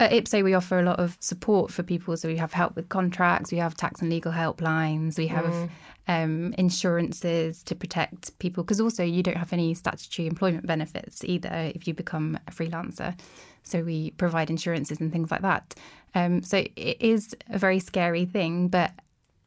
at 0.00 0.12
IPSE, 0.12 0.44
we 0.44 0.54
offer 0.54 0.78
a 0.78 0.82
lot 0.82 1.00
of 1.00 1.16
support 1.20 1.72
for 1.72 1.82
people. 1.82 2.16
So 2.16 2.28
we 2.28 2.36
have 2.36 2.52
help 2.52 2.76
with 2.76 2.88
contracts, 2.88 3.50
we 3.50 3.58
have 3.58 3.74
tax 3.74 4.00
and 4.00 4.10
legal 4.10 4.32
helplines, 4.32 5.18
we 5.18 5.26
have 5.26 5.70
um, 6.06 6.54
insurances 6.56 7.62
to 7.64 7.74
protect 7.74 8.38
people 8.38 8.64
because 8.64 8.80
also 8.80 9.02
you 9.02 9.22
don't 9.22 9.36
have 9.36 9.52
any 9.52 9.74
statutory 9.74 10.26
employment 10.26 10.66
benefits 10.66 11.24
either 11.24 11.72
if 11.74 11.86
you 11.86 11.94
become 11.94 12.38
a 12.46 12.50
freelancer. 12.50 13.18
So 13.68 13.82
we 13.82 14.10
provide 14.12 14.50
insurances 14.50 15.00
and 15.00 15.12
things 15.12 15.30
like 15.30 15.42
that. 15.42 15.74
Um, 16.14 16.42
so 16.42 16.58
it 16.58 16.96
is 17.00 17.36
a 17.50 17.58
very 17.58 17.78
scary 17.78 18.24
thing, 18.24 18.68
but 18.68 18.92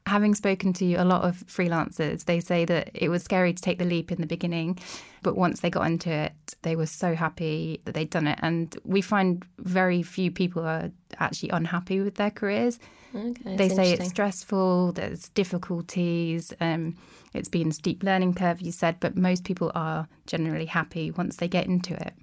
having 0.05 0.35
spoken 0.35 0.73
to 0.73 0.93
a 0.95 1.05
lot 1.05 1.23
of 1.23 1.43
freelancers, 1.47 2.25
they 2.25 2.39
say 2.39 2.65
that 2.65 2.89
it 2.93 3.09
was 3.09 3.23
scary 3.23 3.53
to 3.53 3.61
take 3.61 3.79
the 3.79 3.85
leap 3.85 4.11
in 4.11 4.19
the 4.19 4.27
beginning, 4.27 4.79
but 5.21 5.37
once 5.37 5.59
they 5.59 5.69
got 5.69 5.85
into 5.85 6.09
it, 6.09 6.33
they 6.63 6.75
were 6.75 6.85
so 6.85 7.15
happy 7.15 7.81
that 7.85 7.93
they'd 7.93 8.09
done 8.09 8.27
it. 8.27 8.39
And 8.41 8.75
we 8.83 9.01
find 9.01 9.45
very 9.59 10.01
few 10.01 10.31
people 10.31 10.63
are 10.63 10.91
actually 11.19 11.49
unhappy 11.49 11.99
with 11.99 12.15
their 12.15 12.31
careers. 12.31 12.79
Okay, 13.13 13.55
they 13.55 13.69
say 13.69 13.91
it's 13.91 14.07
stressful, 14.07 14.93
there's 14.93 15.29
difficulties, 15.29 16.53
um, 16.61 16.95
it's 17.33 17.49
been 17.49 17.69
a 17.69 17.73
steep 17.73 18.03
learning 18.03 18.33
curve, 18.33 18.61
you 18.61 18.71
said, 18.71 18.97
but 18.99 19.15
most 19.15 19.43
people 19.43 19.71
are 19.75 20.07
generally 20.27 20.65
happy 20.65 21.11
once 21.11 21.35
they 21.37 21.47
get 21.47 21.67
into 21.67 21.93
it. 21.93 22.13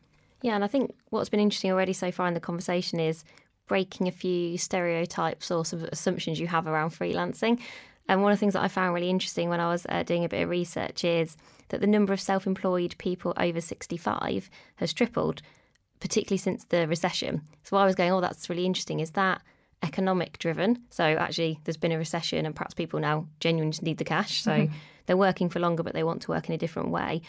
Yeah, 0.43 0.55
and 0.55 0.65
I 0.65 0.69
think 0.69 0.95
what's 1.11 1.29
been 1.29 1.41
interesting 1.41 1.73
already 1.73 1.93
so 1.93 2.13
far 2.13 2.29
in 2.29 2.35
the 2.35 2.41
conversation 2.41 3.01
is 3.01 3.25
breaking 3.67 4.09
a 4.09 4.13
few 4.13 4.57
stereotypes 4.57 5.51
or 5.51 5.61
of 5.61 5.85
assumptions 5.85 6.41
you 6.41 6.47
have 6.47 6.67
around 6.67 6.91
freelancing. 6.91 7.61
And 8.09 8.23
one 8.23 8.33
of 8.33 8.39
the 8.39 8.41
things 8.41 8.55
that 8.55 8.63
I 8.63 8.69
found 8.69 8.95
really 8.95 9.11
interesting 9.11 9.51
when 9.51 9.61
I 9.61 9.69
was 9.69 9.87
uh, 9.89 10.03
doing 10.03 10.25
a 10.25 10.29
bit 10.29 10.43
of 10.43 10.49
research 10.49 11.05
is 11.05 11.37
that 11.69 11.81
the 11.81 11.87
number 11.87 12.13
of 12.13 12.21
self 12.21 12.47
employed 12.47 12.97
people 12.99 13.35
over 13.37 13.61
65 13.61 14.49
has 14.77 14.93
tripled, 14.93 15.43
particularly 16.01 16.39
since 16.39 16.65
the 16.65 16.89
recession. 16.89 17.43
So 17.65 17.77
I 17.77 17.85
was 17.85 17.95
going, 17.95 18.11
oh, 18.11 18.23
that's 18.23 18.49
really 18.49 18.65
interesting. 18.65 19.01
Is 19.01 19.11
that 19.13 19.43
economic 19.83 20.39
driven? 20.39 20.83
So 20.89 21.05
actually, 21.05 21.61
there's 21.65 21.77
been 21.77 21.93
a 21.93 21.99
recession 21.99 22.47
and 22.47 22.57
perhaps 22.57 22.75
people 22.75 22.99
now 22.99 23.27
genuinely 23.41 23.79
need 23.83 23.99
the 23.99 24.05
cash. 24.05 24.43
So 24.43 24.69
they're 25.07 25.17
working 25.17 25.51
for 25.51 25.61
longer, 25.61 25.83
but 25.83 25.93
they 25.93 26.05
want 26.05 26.23
to 26.23 26.31
work 26.31 26.49
in 26.49 26.55
a 26.55 26.59
different 26.59 26.89
way. 26.89 27.21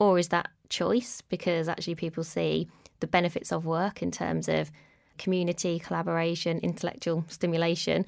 Or 0.00 0.18
is 0.18 0.28
that 0.28 0.48
choice 0.68 1.22
because 1.28 1.68
actually 1.68 1.94
people 1.94 2.24
see 2.24 2.66
the 2.98 3.06
benefits 3.06 3.52
of 3.52 3.66
work 3.66 4.02
in 4.02 4.10
terms 4.10 4.48
of 4.48 4.72
community, 5.18 5.78
collaboration, 5.78 6.58
intellectual 6.58 7.24
stimulation? 7.28 8.06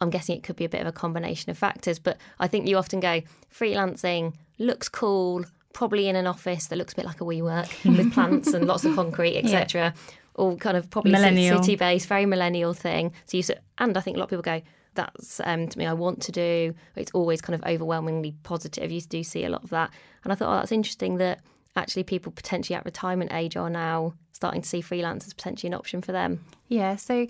I'm 0.00 0.08
guessing 0.08 0.36
it 0.36 0.44
could 0.44 0.56
be 0.56 0.64
a 0.64 0.68
bit 0.68 0.80
of 0.80 0.86
a 0.86 0.92
combination 0.92 1.50
of 1.50 1.58
factors, 1.58 1.98
but 1.98 2.16
I 2.40 2.48
think 2.48 2.66
you 2.68 2.78
often 2.78 3.00
go 3.00 3.20
freelancing 3.54 4.34
looks 4.58 4.88
cool, 4.88 5.44
probably 5.72 6.08
in 6.08 6.16
an 6.16 6.26
office 6.26 6.66
that 6.68 6.76
looks 6.76 6.92
a 6.92 6.96
bit 6.96 7.04
like 7.04 7.20
a 7.20 7.24
WeWork 7.24 7.84
with 7.96 8.12
plants 8.12 8.54
and 8.54 8.66
lots 8.66 8.84
of 8.84 8.94
concrete, 8.94 9.36
etc. 9.36 9.94
All 10.36 10.56
kind 10.56 10.76
of 10.76 10.90
probably 10.90 11.12
city 11.58 11.76
based, 11.76 12.06
very 12.06 12.26
millennial 12.26 12.72
thing. 12.72 13.12
So 13.26 13.36
you, 13.36 13.42
and 13.78 13.96
I 13.96 14.00
think 14.00 14.16
a 14.16 14.20
lot 14.20 14.24
of 14.24 14.30
people 14.30 14.42
go, 14.42 14.62
that's 14.94 15.40
um, 15.40 15.62
something 15.70 15.86
I 15.86 15.94
want 15.94 16.20
to 16.22 16.32
do. 16.32 16.74
It's 16.96 17.10
always 17.12 17.40
kind 17.40 17.54
of 17.54 17.68
overwhelmingly 17.68 18.34
positive. 18.42 18.90
You 18.90 19.00
do 19.00 19.22
see 19.24 19.44
a 19.44 19.48
lot 19.50 19.64
of 19.64 19.70
that, 19.70 19.90
and 20.24 20.32
I 20.32 20.36
thought, 20.36 20.52
oh, 20.52 20.56
that's 20.58 20.72
interesting 20.72 21.16
that 21.18 21.40
actually 21.76 22.02
people 22.04 22.30
potentially 22.32 22.76
at 22.76 22.84
retirement 22.84 23.32
age 23.32 23.56
are 23.56 23.70
now 23.70 24.14
starting 24.32 24.60
to 24.62 24.68
see 24.68 24.80
freelance 24.80 25.26
as 25.26 25.32
potentially 25.32 25.68
an 25.68 25.74
option 25.74 26.02
for 26.02 26.12
them. 26.12 26.44
Yeah, 26.68 26.96
so 26.96 27.26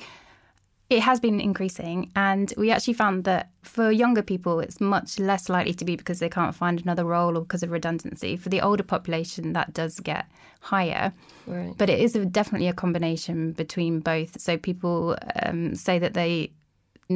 it 0.90 1.00
has 1.00 1.20
been 1.20 1.40
increasing, 1.40 2.10
and 2.16 2.52
we 2.58 2.70
actually 2.70 2.94
found 2.94 3.24
that 3.24 3.50
for 3.62 3.90
younger 3.90 4.22
people, 4.22 4.60
it's 4.60 4.80
much 4.80 5.18
less 5.18 5.48
likely 5.48 5.72
to 5.74 5.84
be 5.84 5.96
because 5.96 6.18
they 6.18 6.28
can't 6.28 6.54
find 6.54 6.80
another 6.82 7.04
role 7.04 7.38
or 7.38 7.42
because 7.42 7.62
of 7.62 7.70
redundancy. 7.70 8.36
For 8.36 8.48
the 8.50 8.60
older 8.60 8.82
population, 8.82 9.52
that 9.54 9.72
does 9.72 10.00
get 10.00 10.26
higher, 10.60 11.12
Right. 11.46 11.74
but 11.78 11.88
it 11.88 11.98
is 12.00 12.14
a, 12.14 12.26
definitely 12.26 12.68
a 12.68 12.72
combination 12.74 13.52
between 13.52 14.00
both. 14.00 14.38
So 14.40 14.58
people 14.58 15.16
um, 15.42 15.74
say 15.74 15.98
that 15.98 16.12
they 16.14 16.50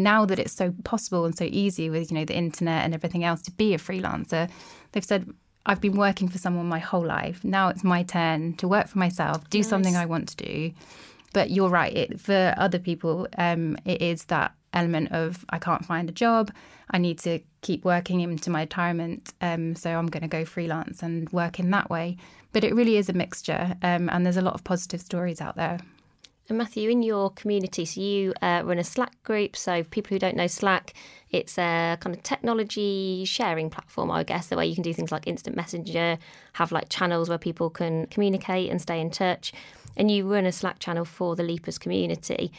now 0.03 0.25
that 0.27 0.39
it's 0.39 0.53
so 0.53 0.75
possible 0.85 1.25
and 1.25 1.37
so 1.37 1.45
easy 1.45 1.91
with 1.91 2.11
you 2.11 2.19
know 2.19 2.25
the 2.25 2.37
internet 2.37 2.85
and 2.85 2.95
everything 2.95 3.25
else 3.25 3.43
to 3.43 3.51
be 3.53 3.75
a 3.75 3.79
freelancer, 3.79 4.51
they've 4.93 5.05
said. 5.05 5.29
I've 5.69 5.81
been 5.81 5.97
working 5.97 6.29
for 6.29 6.39
someone 6.39 6.67
my 6.67 6.79
whole 6.79 7.05
life. 7.05 7.43
Now 7.43 7.71
it's 7.71 7.83
my 7.83 8.05
turn 8.05 8.53
to 8.59 8.69
work 8.69 8.87
for 8.87 8.99
myself, 8.99 9.51
do 9.51 9.65
something 9.65 9.97
I 9.97 10.07
want 10.07 10.29
to 10.29 10.37
do. 10.37 10.73
But 11.33 11.51
you're 11.51 11.69
right. 11.69 11.93
It, 11.93 12.21
for 12.21 12.55
other 12.57 12.79
people, 12.79 13.27
um, 13.37 13.77
it 13.85 14.01
is 14.01 14.27
that 14.27 14.55
element 14.73 15.11
of 15.11 15.45
I 15.51 15.59
can't 15.59 15.85
find 15.85 16.09
a 16.09 16.13
job. 16.13 16.53
I 16.91 16.99
need 16.99 17.19
to 17.21 17.41
keep 17.63 17.85
working 17.85 18.21
into 18.21 18.51
my 18.51 18.61
retirement. 18.61 19.33
Um, 19.41 19.75
so 19.75 19.91
I'm 19.91 20.07
going 20.07 20.23
to 20.23 20.29
go 20.29 20.45
freelance 20.45 21.03
and 21.03 21.29
work 21.31 21.59
in 21.59 21.71
that 21.73 21.91
way. 21.91 22.17
But 22.53 22.63
it 22.63 22.75
really 22.75 22.97
is 22.97 23.09
a 23.09 23.13
mixture. 23.13 23.75
Um, 23.83 24.09
and 24.09 24.25
there's 24.25 24.37
a 24.37 24.43
lot 24.43 24.55
of 24.55 24.63
positive 24.63 25.01
stories 25.01 25.41
out 25.41 25.57
there. 25.57 25.79
And 26.49 26.59
Matthew, 26.59 26.91
in 26.91 27.03
your 27.03 27.31
community, 27.31 27.85
so 27.85 28.01
you 28.01 28.33
uh, 28.41 28.63
run 28.65 28.79
a 28.79 28.85
Slack 28.85 29.21
group. 29.25 29.57
So 29.57 29.83
people 29.83 30.15
who 30.15 30.19
don't 30.21 30.37
know 30.37 30.47
Slack, 30.47 30.95
it's 31.31 31.59
a 31.59 31.99
kind 32.01 32.15
of 32.15 32.23
technology 32.23 33.25
sharing 33.27 33.69
platform, 33.69 34.13
I 34.13 34.23
guess, 34.23 34.47
the 34.47 34.57
way 34.57 34.67
you 34.67 34.75
can 34.75 34.85
do 34.85 34.95
things 34.95 35.11
like 35.11 35.27
instant 35.27 35.57
messenger, 35.57 36.19
have 36.53 36.71
like 36.71 36.89
channels 36.89 37.29
where 37.29 37.39
people 37.39 37.69
can 37.69 38.07
communicate 38.07 38.71
and 38.71 38.81
stay 38.81 39.01
in 39.01 39.11
touch. 39.11 39.53
And 39.97 40.09
you 40.09 40.33
run 40.33 40.47
a 40.47 40.53
Slack 40.53 40.79
channel 40.79 41.05
for 41.05 41.35
the 41.35 41.43
Leapers 41.43 41.79
community. 41.79 42.53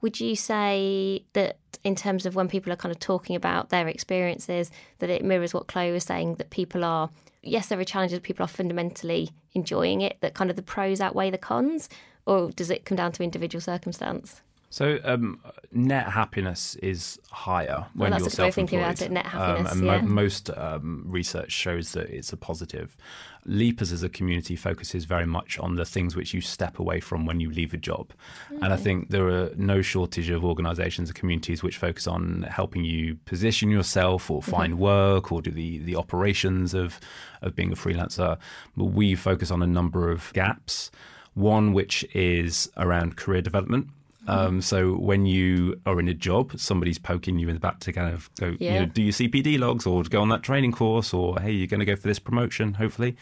Would 0.00 0.20
you 0.20 0.36
say 0.36 1.24
that 1.34 1.58
in 1.82 1.94
terms 1.94 2.24
of 2.24 2.34
when 2.34 2.48
people 2.48 2.72
are 2.72 2.76
kind 2.76 2.92
of 2.92 2.98
talking 2.98 3.36
about 3.36 3.68
their 3.68 3.88
experiences, 3.88 4.70
that 5.00 5.10
it 5.10 5.22
mirrors 5.22 5.52
what 5.52 5.66
Chloe 5.66 5.92
was 5.92 6.04
saying, 6.04 6.36
that 6.36 6.48
people 6.48 6.82
are, 6.82 7.10
yes, 7.42 7.68
there 7.68 7.78
are 7.78 7.84
challenges, 7.84 8.20
people 8.20 8.44
are 8.44 8.48
fundamentally 8.48 9.30
enjoying 9.52 10.00
it, 10.00 10.16
that 10.20 10.34
kind 10.34 10.48
of 10.48 10.56
the 10.56 10.62
pros 10.62 11.00
outweigh 11.00 11.30
the 11.30 11.38
cons? 11.38 11.90
Or 12.26 12.50
does 12.50 12.70
it 12.70 12.84
come 12.84 12.96
down 12.96 13.12
to 13.12 13.22
individual 13.22 13.60
circumstance? 13.60 14.40
So 14.70 14.98
um, 15.04 15.38
net 15.70 16.08
happiness 16.08 16.74
is 16.76 17.20
higher 17.30 17.86
when 17.94 18.10
that's 18.10 18.22
you're 18.22 18.26
a 18.26 18.30
good 18.30 18.42
way 18.42 18.50
thinking 18.50 18.80
self-employed. 18.80 18.82
about 18.82 19.02
it, 19.02 19.12
net 19.12 19.26
Um, 19.26 19.40
happiness, 19.40 19.72
and 19.72 19.84
yeah. 19.84 20.00
most 20.00 20.50
um, 20.50 21.04
research 21.06 21.52
shows 21.52 21.92
that 21.92 22.10
it's 22.10 22.32
a 22.32 22.36
positive. 22.36 22.96
Leapers 23.44 23.92
as 23.92 24.02
a 24.02 24.08
community 24.08 24.56
focuses 24.56 25.04
very 25.04 25.26
much 25.26 25.60
on 25.60 25.76
the 25.76 25.84
things 25.84 26.16
which 26.16 26.34
you 26.34 26.40
step 26.40 26.80
away 26.80 26.98
from 26.98 27.24
when 27.24 27.38
you 27.38 27.50
leave 27.52 27.72
a 27.72 27.76
job. 27.76 28.12
And 28.50 28.72
I 28.72 28.76
think 28.76 29.10
there 29.10 29.28
are 29.28 29.50
no 29.54 29.80
shortage 29.80 30.28
of 30.28 30.44
organisations 30.44 31.10
and 31.10 31.16
communities 31.16 31.62
which 31.62 31.76
focus 31.76 32.08
on 32.08 32.42
helping 32.50 32.84
you 32.84 33.14
position 33.26 33.70
yourself 33.70 34.28
or 34.28 34.42
find 34.42 34.78
work 34.78 35.30
or 35.30 35.40
do 35.40 35.52
the, 35.52 35.78
the 35.78 35.94
operations 35.94 36.74
of, 36.74 36.98
of 37.42 37.54
being 37.54 37.70
a 37.70 37.76
freelancer. 37.76 38.38
But 38.76 38.86
we 38.86 39.14
focus 39.14 39.52
on 39.52 39.62
a 39.62 39.68
number 39.68 40.10
of 40.10 40.32
gaps. 40.32 40.90
One 41.34 41.72
which 41.72 42.04
is 42.14 42.70
around 42.76 43.16
career 43.16 43.42
development. 43.42 43.88
Um, 44.26 44.62
so 44.62 44.94
when 44.94 45.26
you 45.26 45.78
are 45.84 46.00
in 46.00 46.08
a 46.08 46.14
job, 46.14 46.58
somebody's 46.58 46.98
poking 46.98 47.38
you 47.38 47.48
in 47.48 47.54
the 47.54 47.60
back 47.60 47.80
to 47.80 47.92
kind 47.92 48.14
of 48.14 48.30
go, 48.40 48.46
you 48.50 48.56
Yeah. 48.60 48.78
know, 48.80 48.86
do 48.86 49.02
your 49.02 49.12
CPD 49.12 49.58
logs 49.58 49.84
or 49.86 50.02
go 50.04 50.22
on 50.22 50.30
that 50.30 50.42
training 50.42 50.72
course 50.72 51.12
or 51.12 51.38
hey, 51.40 51.52
you're 51.52 51.66
going 51.66 51.80
to 51.80 51.86
go 51.86 51.94
for 51.96 52.08
this 52.08 52.18
promotion. 52.18 52.74
Hopefully, 52.74 53.16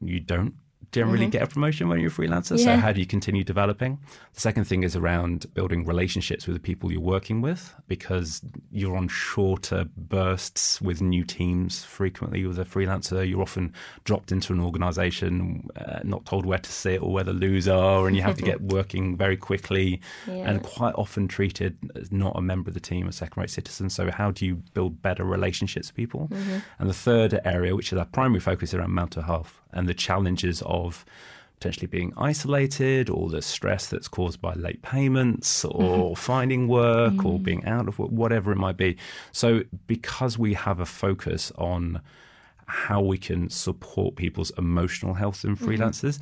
you 0.00 0.20
don't 0.20 0.54
generally 0.94 1.26
get 1.26 1.42
a 1.42 1.46
promotion 1.46 1.88
when 1.88 1.98
you're 1.98 2.08
a 2.08 2.12
freelancer. 2.12 2.58
So 2.58 2.76
how 2.76 2.92
do 2.92 3.00
you 3.00 3.06
continue 3.06 3.44
developing? 3.44 3.98
The 4.34 4.40
second 4.40 4.64
thing 4.64 4.84
is 4.84 4.94
around 4.94 5.52
building 5.54 5.84
relationships 5.84 6.46
with 6.46 6.54
the 6.54 6.60
people 6.60 6.92
you're 6.92 7.00
working 7.00 7.40
with 7.40 7.74
because 7.88 8.40
you're 8.70 8.96
on 8.96 9.08
shorter 9.08 9.86
bursts 9.96 10.80
with 10.80 11.02
new 11.02 11.24
teams 11.24 11.84
frequently 11.84 12.46
with 12.46 12.58
a 12.58 12.64
freelancer. 12.64 13.28
You're 13.28 13.42
often 13.42 13.72
dropped 14.04 14.30
into 14.30 14.52
an 14.52 14.60
organization, 14.60 15.68
uh, 15.76 16.00
not 16.04 16.24
told 16.26 16.46
where 16.46 16.58
to 16.58 16.72
sit 16.72 17.02
or 17.02 17.12
where 17.12 17.24
the 17.24 17.32
loos 17.32 17.66
are, 17.68 18.06
and 18.06 18.16
you 18.16 18.22
have 18.22 18.36
to 18.36 18.42
get 18.42 18.60
working 18.78 19.16
very 19.16 19.36
quickly 19.36 20.00
and 20.26 20.62
quite 20.62 20.94
often 20.94 21.26
treated 21.26 21.76
as 21.96 22.12
not 22.12 22.36
a 22.36 22.40
member 22.40 22.70
of 22.70 22.74
the 22.74 22.80
team, 22.80 23.08
a 23.08 23.12
second 23.12 23.40
rate 23.40 23.50
citizen. 23.50 23.90
So, 23.90 24.10
how 24.10 24.30
do 24.30 24.46
you 24.46 24.56
build 24.74 25.02
better 25.02 25.24
relationships 25.24 25.88
with 25.88 25.96
people? 25.96 26.28
And 26.78 26.88
the 26.88 26.94
third 26.94 27.40
area, 27.44 27.74
which 27.74 27.92
is 27.92 27.98
our 27.98 28.04
primary 28.04 28.40
focus, 28.40 28.74
around 28.74 28.94
mental 28.94 29.22
health 29.22 29.60
and 29.74 29.88
the 29.88 29.94
challenges 29.94 30.62
of 30.62 31.04
potentially 31.64 31.86
being 31.86 32.12
isolated 32.16 33.08
or 33.08 33.30
the 33.30 33.40
stress 33.40 33.86
that's 33.86 34.08
caused 34.08 34.40
by 34.40 34.52
late 34.54 34.82
payments 34.82 35.64
or 35.64 36.10
mm-hmm. 36.10 36.14
finding 36.14 36.68
work 36.68 37.24
or 37.24 37.38
mm. 37.38 37.42
being 37.42 37.64
out 37.64 37.88
of 37.88 37.98
work, 37.98 38.10
whatever 38.10 38.52
it 38.52 38.56
might 38.56 38.76
be. 38.76 38.96
So, 39.32 39.62
because 39.86 40.38
we 40.38 40.54
have 40.54 40.80
a 40.80 40.86
focus 40.86 41.52
on 41.56 42.00
how 42.66 43.00
we 43.00 43.18
can 43.18 43.48
support 43.48 44.16
people's 44.16 44.52
emotional 44.58 45.14
health 45.14 45.44
in 45.44 45.56
mm-hmm. 45.56 45.68
freelancers, 45.68 46.18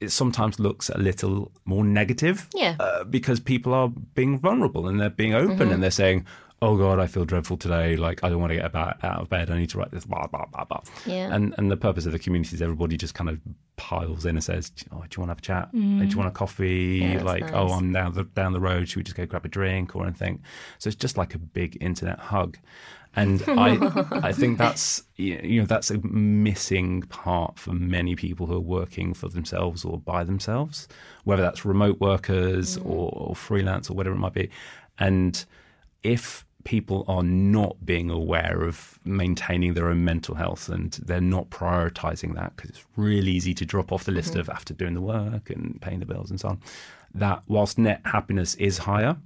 it 0.00 0.10
sometimes 0.10 0.58
looks 0.58 0.88
a 0.90 0.98
little 0.98 1.50
more 1.64 1.84
negative 1.84 2.48
Yeah. 2.54 2.76
uh, 2.78 3.04
because 3.04 3.40
people 3.40 3.74
are 3.74 3.88
being 3.88 4.38
vulnerable 4.38 4.86
and 4.86 5.00
they're 5.00 5.10
being 5.10 5.34
open 5.34 5.58
mm-hmm. 5.58 5.72
and 5.72 5.82
they're 5.82 5.90
saying, 5.90 6.24
Oh 6.60 6.76
God, 6.76 6.98
I 6.98 7.06
feel 7.06 7.24
dreadful 7.24 7.56
today. 7.56 7.96
Like 7.96 8.24
I 8.24 8.28
don't 8.28 8.40
want 8.40 8.50
to 8.50 8.56
get 8.56 8.64
about, 8.64 9.02
out 9.04 9.20
of 9.20 9.28
bed. 9.28 9.48
I 9.48 9.58
need 9.58 9.70
to 9.70 9.78
write 9.78 9.92
this. 9.92 10.04
Blah 10.04 10.26
blah 10.26 10.46
blah 10.46 10.64
blah. 10.64 10.80
Yeah. 11.06 11.32
And 11.32 11.54
and 11.56 11.70
the 11.70 11.76
purpose 11.76 12.04
of 12.04 12.12
the 12.12 12.18
community 12.18 12.56
is 12.56 12.62
everybody 12.62 12.96
just 12.96 13.14
kind 13.14 13.30
of 13.30 13.38
piles 13.76 14.24
in 14.24 14.36
and 14.36 14.42
says, 14.42 14.72
"Oh, 14.90 15.04
do 15.08 15.08
you 15.16 15.20
want 15.20 15.28
to 15.28 15.28
have 15.28 15.38
a 15.38 15.40
chat? 15.40 15.72
Do 15.72 15.78
you 15.78 15.84
mm. 15.84 16.14
want 16.16 16.28
a 16.28 16.32
coffee? 16.32 17.00
Yeah, 17.02 17.22
like, 17.22 17.52
oh. 17.52 17.68
I'm 17.68 17.92
down 17.92 18.14
the 18.14 18.24
down 18.24 18.52
the 18.52 18.60
road. 18.60 18.88
Should 18.88 18.96
we 18.96 19.02
just 19.04 19.16
go 19.16 19.24
grab 19.24 19.44
a 19.44 19.48
drink 19.48 19.94
or 19.94 20.02
anything?" 20.02 20.42
So 20.78 20.88
it's 20.88 20.96
just 20.96 21.16
like 21.16 21.34
a 21.34 21.38
big 21.38 21.78
internet 21.80 22.18
hug. 22.18 22.58
And 23.14 23.42
I, 23.48 24.04
I 24.10 24.32
think 24.32 24.58
that's 24.58 25.04
you 25.14 25.60
know 25.60 25.66
that's 25.66 25.92
a 25.92 25.98
missing 25.98 27.02
part 27.02 27.60
for 27.60 27.72
many 27.72 28.16
people 28.16 28.46
who 28.46 28.56
are 28.56 28.60
working 28.60 29.14
for 29.14 29.28
themselves 29.28 29.84
or 29.84 29.96
by 29.98 30.24
themselves, 30.24 30.88
whether 31.22 31.42
that's 31.42 31.64
remote 31.64 32.00
workers 32.00 32.78
mm. 32.78 32.84
or, 32.84 33.12
or 33.14 33.36
freelance 33.36 33.88
or 33.88 33.94
whatever 33.94 34.16
it 34.16 34.18
might 34.18 34.34
be. 34.34 34.50
And 34.98 35.44
if 36.02 36.44
people 36.64 37.04
are 37.08 37.22
not 37.22 37.76
being 37.84 38.10
aware 38.10 38.62
of 38.62 38.98
maintaining 39.04 39.74
their 39.74 39.88
own 39.88 40.04
mental 40.04 40.34
health 40.34 40.68
and 40.68 40.92
they're 41.04 41.20
not 41.20 41.48
prioritizing 41.50 42.34
that 42.34 42.54
because 42.56 42.70
it's 42.70 42.84
really 42.96 43.30
easy 43.30 43.54
to 43.54 43.64
drop 43.64 43.92
off 43.92 44.04
the 44.04 44.12
list 44.12 44.32
mm-hmm. 44.32 44.40
of 44.40 44.50
after 44.50 44.74
doing 44.74 44.94
the 44.94 45.00
work 45.00 45.50
and 45.50 45.80
paying 45.80 46.00
the 46.00 46.06
bills 46.06 46.30
and 46.30 46.40
so 46.40 46.48
on, 46.48 46.60
that 47.14 47.42
whilst 47.46 47.78
net 47.78 48.00
happiness 48.04 48.54
is 48.56 48.78
higher, 48.78 49.16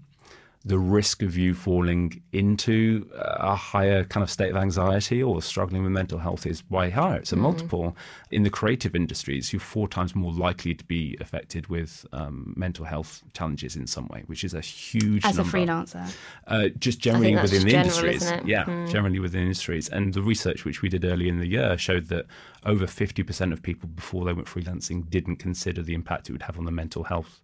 the 0.64 0.78
risk 0.78 1.22
of 1.22 1.36
you 1.36 1.54
falling 1.54 2.22
into 2.32 3.08
a 3.14 3.56
higher 3.56 4.04
kind 4.04 4.22
of 4.22 4.30
state 4.30 4.50
of 4.50 4.56
anxiety 4.56 5.20
or 5.22 5.42
struggling 5.42 5.82
with 5.82 5.90
mental 5.90 6.20
health 6.20 6.46
is 6.46 6.62
way 6.70 6.88
higher. 6.90 7.16
It's 7.16 7.32
a 7.32 7.36
multiple. 7.36 7.96
In 8.30 8.44
the 8.44 8.50
creative 8.50 8.94
industries, 8.94 9.52
you're 9.52 9.60
four 9.60 9.88
times 9.88 10.14
more 10.14 10.32
likely 10.32 10.74
to 10.74 10.84
be 10.84 11.16
affected 11.20 11.66
with 11.66 12.06
um, 12.12 12.54
mental 12.56 12.84
health 12.84 13.22
challenges 13.34 13.74
in 13.74 13.88
some 13.88 14.06
way, 14.08 14.22
which 14.26 14.44
is 14.44 14.54
a 14.54 14.60
huge 14.60 15.24
As 15.24 15.38
a 15.38 15.42
freelancer. 15.42 16.14
Uh, 16.46 16.68
just 16.78 17.00
generally 17.00 17.34
within 17.34 17.64
the 17.64 17.70
general, 17.70 18.04
industries. 18.04 18.32
Yeah, 18.44 18.64
generally 18.88 19.18
within 19.18 19.42
industries. 19.42 19.88
And 19.88 20.14
the 20.14 20.22
research 20.22 20.64
which 20.64 20.80
we 20.80 20.88
did 20.88 21.04
earlier 21.04 21.28
in 21.28 21.40
the 21.40 21.48
year 21.48 21.76
showed 21.76 22.06
that 22.08 22.26
over 22.64 22.86
50% 22.86 23.52
of 23.52 23.62
people 23.62 23.88
before 23.88 24.24
they 24.24 24.32
went 24.32 24.46
freelancing 24.46 25.10
didn't 25.10 25.36
consider 25.36 25.82
the 25.82 25.94
impact 25.94 26.28
it 26.28 26.32
would 26.32 26.42
have 26.42 26.56
on 26.56 26.64
their 26.64 26.72
mental 26.72 27.04
health. 27.04 27.40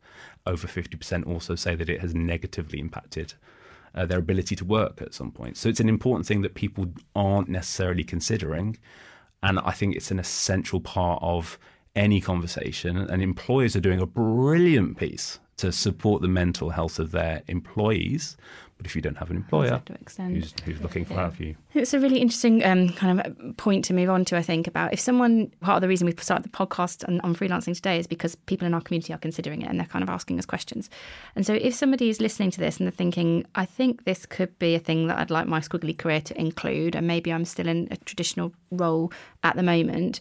Over 0.48 0.66
50% 0.66 1.26
also 1.26 1.54
say 1.54 1.74
that 1.76 1.88
it 1.88 2.00
has 2.00 2.14
negatively 2.14 2.80
impacted 2.80 3.34
uh, 3.94 4.06
their 4.06 4.18
ability 4.18 4.56
to 4.56 4.64
work 4.64 5.00
at 5.02 5.14
some 5.14 5.30
point. 5.30 5.56
So 5.56 5.68
it's 5.68 5.80
an 5.80 5.88
important 5.88 6.26
thing 6.26 6.42
that 6.42 6.54
people 6.54 6.86
aren't 7.14 7.48
necessarily 7.48 8.02
considering. 8.02 8.78
And 9.42 9.58
I 9.60 9.72
think 9.72 9.94
it's 9.94 10.10
an 10.10 10.18
essential 10.18 10.80
part 10.80 11.22
of 11.22 11.58
any 11.94 12.20
conversation. 12.20 12.96
And 12.96 13.22
employers 13.22 13.76
are 13.76 13.80
doing 13.80 14.00
a 14.00 14.06
brilliant 14.06 14.96
piece 14.96 15.38
to 15.58 15.70
support 15.70 16.22
the 16.22 16.28
mental 16.28 16.70
health 16.70 16.98
of 16.98 17.10
their 17.10 17.42
employees. 17.46 18.36
But 18.78 18.86
if 18.86 18.94
you 18.94 19.02
don't 19.02 19.16
have 19.18 19.28
an 19.30 19.36
employer 19.36 19.82
who's, 20.34 20.54
who's 20.64 20.80
looking 20.80 21.04
for 21.04 21.32
you, 21.40 21.56
It's 21.74 21.92
a 21.92 21.98
really 21.98 22.20
interesting 22.20 22.64
um, 22.64 22.90
kind 22.90 23.20
of 23.20 23.56
point 23.56 23.84
to 23.86 23.92
move 23.92 24.08
on 24.08 24.24
to, 24.26 24.36
I 24.36 24.42
think, 24.42 24.68
about 24.68 24.92
if 24.92 25.00
someone, 25.00 25.50
part 25.60 25.76
of 25.76 25.80
the 25.80 25.88
reason 25.88 26.06
we 26.06 26.14
started 26.20 26.44
the 26.44 26.56
podcast 26.56 27.06
on, 27.08 27.20
on 27.22 27.34
freelancing 27.34 27.74
today 27.74 27.98
is 27.98 28.06
because 28.06 28.36
people 28.36 28.66
in 28.68 28.74
our 28.74 28.80
community 28.80 29.12
are 29.12 29.18
considering 29.18 29.62
it 29.62 29.68
and 29.68 29.80
they're 29.80 29.86
kind 29.86 30.04
of 30.04 30.08
asking 30.08 30.38
us 30.38 30.46
questions. 30.46 30.88
And 31.34 31.44
so 31.44 31.54
if 31.54 31.74
somebody 31.74 32.08
is 32.08 32.20
listening 32.20 32.52
to 32.52 32.60
this 32.60 32.78
and 32.78 32.86
they're 32.86 32.92
thinking, 32.92 33.44
I 33.56 33.64
think 33.64 34.04
this 34.04 34.24
could 34.26 34.56
be 34.60 34.76
a 34.76 34.78
thing 34.78 35.08
that 35.08 35.18
I'd 35.18 35.30
like 35.30 35.48
my 35.48 35.58
squiggly 35.58 35.98
career 35.98 36.20
to 36.20 36.40
include, 36.40 36.94
and 36.94 37.04
maybe 37.04 37.32
I'm 37.32 37.44
still 37.44 37.66
in 37.66 37.88
a 37.90 37.96
traditional 37.96 38.52
role 38.70 39.12
at 39.42 39.56
the 39.56 39.64
moment, 39.64 40.20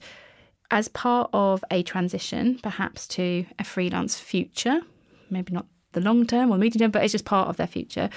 as 0.72 0.88
part 0.88 1.30
of 1.32 1.64
a 1.70 1.84
transition, 1.84 2.60
perhaps 2.64 3.08
to 3.10 3.46
a 3.60 3.64
freelance 3.64 4.20
future, 4.20 4.82
maybe 5.30 5.54
not 5.54 5.68
the 5.94 6.02
long 6.02 6.26
term 6.26 6.52
or 6.52 6.58
medium 6.58 6.80
term, 6.80 6.92
but 6.92 7.04
it's 7.04 7.12
just 7.12 7.26
part 7.26 7.50
of 7.50 7.58
their 7.58 7.68
future. 7.68 8.10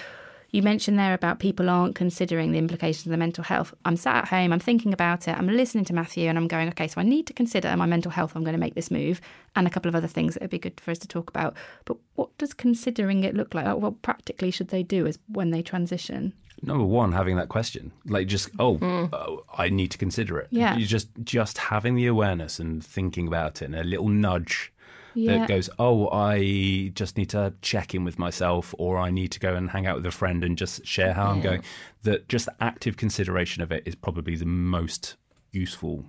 You 0.52 0.62
mentioned 0.62 0.98
there 0.98 1.14
about 1.14 1.38
people 1.38 1.70
aren't 1.70 1.94
considering 1.94 2.50
the 2.50 2.58
implications 2.58 3.06
of 3.06 3.10
their 3.10 3.18
mental 3.18 3.44
health. 3.44 3.72
I'm 3.84 3.96
sat 3.96 4.16
at 4.24 4.28
home, 4.28 4.52
I'm 4.52 4.58
thinking 4.60 4.92
about 4.92 5.28
it, 5.28 5.36
I'm 5.36 5.46
listening 5.46 5.84
to 5.86 5.94
Matthew, 5.94 6.28
and 6.28 6.36
I'm 6.36 6.48
going, 6.48 6.68
okay, 6.70 6.88
so 6.88 7.00
I 7.00 7.04
need 7.04 7.26
to 7.28 7.32
consider 7.32 7.76
my 7.76 7.86
mental 7.86 8.10
health. 8.10 8.32
I'm 8.34 8.42
going 8.42 8.54
to 8.54 8.60
make 8.60 8.74
this 8.74 8.90
move, 8.90 9.20
and 9.54 9.66
a 9.66 9.70
couple 9.70 9.88
of 9.88 9.94
other 9.94 10.08
things 10.08 10.34
that 10.34 10.42
would 10.42 10.50
be 10.50 10.58
good 10.58 10.80
for 10.80 10.90
us 10.90 10.98
to 10.98 11.08
talk 11.08 11.30
about. 11.30 11.56
But 11.84 11.98
what 12.14 12.36
does 12.38 12.52
considering 12.52 13.22
it 13.22 13.34
look 13.34 13.54
like? 13.54 13.66
Like, 13.66 13.76
What 13.78 14.02
practically 14.02 14.50
should 14.50 14.68
they 14.68 14.82
do 14.82 15.06
as 15.06 15.18
when 15.28 15.50
they 15.50 15.62
transition? 15.62 16.32
number 16.62 16.84
one, 16.84 17.12
having 17.12 17.36
that 17.36 17.48
question, 17.48 17.90
like 18.04 18.26
just 18.26 18.50
oh, 18.58 18.78
oh, 18.82 19.44
I 19.56 19.70
need 19.70 19.90
to 19.92 19.98
consider 19.98 20.38
it. 20.38 20.48
Yeah. 20.50 20.76
you 20.76 20.84
just 20.84 21.08
just 21.24 21.56
having 21.56 21.94
the 21.94 22.06
awareness 22.06 22.58
and 22.58 22.84
thinking 22.84 23.26
about 23.26 23.62
it, 23.62 23.66
and 23.66 23.74
a 23.74 23.84
little 23.84 24.08
nudge 24.08 24.72
Yeah. 25.14 25.38
that 25.38 25.48
goes, 25.48 25.70
oh, 25.78 26.08
I 26.10 26.92
just 26.94 27.16
need 27.16 27.30
to 27.30 27.54
check 27.62 27.94
in 27.94 28.04
with 28.04 28.18
myself, 28.18 28.74
or 28.78 28.98
I 28.98 29.10
need 29.10 29.32
to 29.32 29.40
go 29.40 29.54
and 29.54 29.70
hang 29.70 29.86
out 29.86 29.96
with 29.96 30.06
a 30.06 30.10
friend 30.10 30.44
and 30.44 30.56
just 30.56 30.86
share 30.86 31.12
how 31.12 31.30
I'm 31.30 31.40
going. 31.40 31.62
That 32.02 32.28
just 32.28 32.46
the 32.46 32.54
active 32.60 32.96
consideration 32.96 33.62
of 33.62 33.72
it 33.72 33.82
is 33.86 33.94
probably 33.94 34.36
the 34.36 34.46
most 34.46 35.16
useful, 35.52 36.04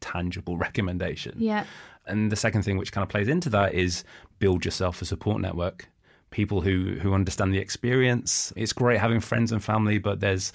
tangible 0.00 0.56
recommendation. 0.58 1.34
Yeah. 1.38 1.64
And 2.06 2.32
the 2.32 2.36
second 2.36 2.62
thing 2.62 2.76
which 2.76 2.92
kind 2.92 3.02
of 3.02 3.08
plays 3.08 3.28
into 3.28 3.50
that 3.50 3.74
is 3.74 4.04
build 4.38 4.64
yourself 4.64 5.00
a 5.00 5.04
support 5.04 5.40
network. 5.40 5.88
People 6.30 6.60
who 6.60 6.96
who 7.00 7.12
understand 7.14 7.52
the 7.52 7.58
experience. 7.58 8.52
It's 8.56 8.72
great 8.72 9.00
having 9.00 9.20
friends 9.20 9.50
and 9.50 9.62
family, 9.62 9.98
but 9.98 10.20
there's 10.20 10.52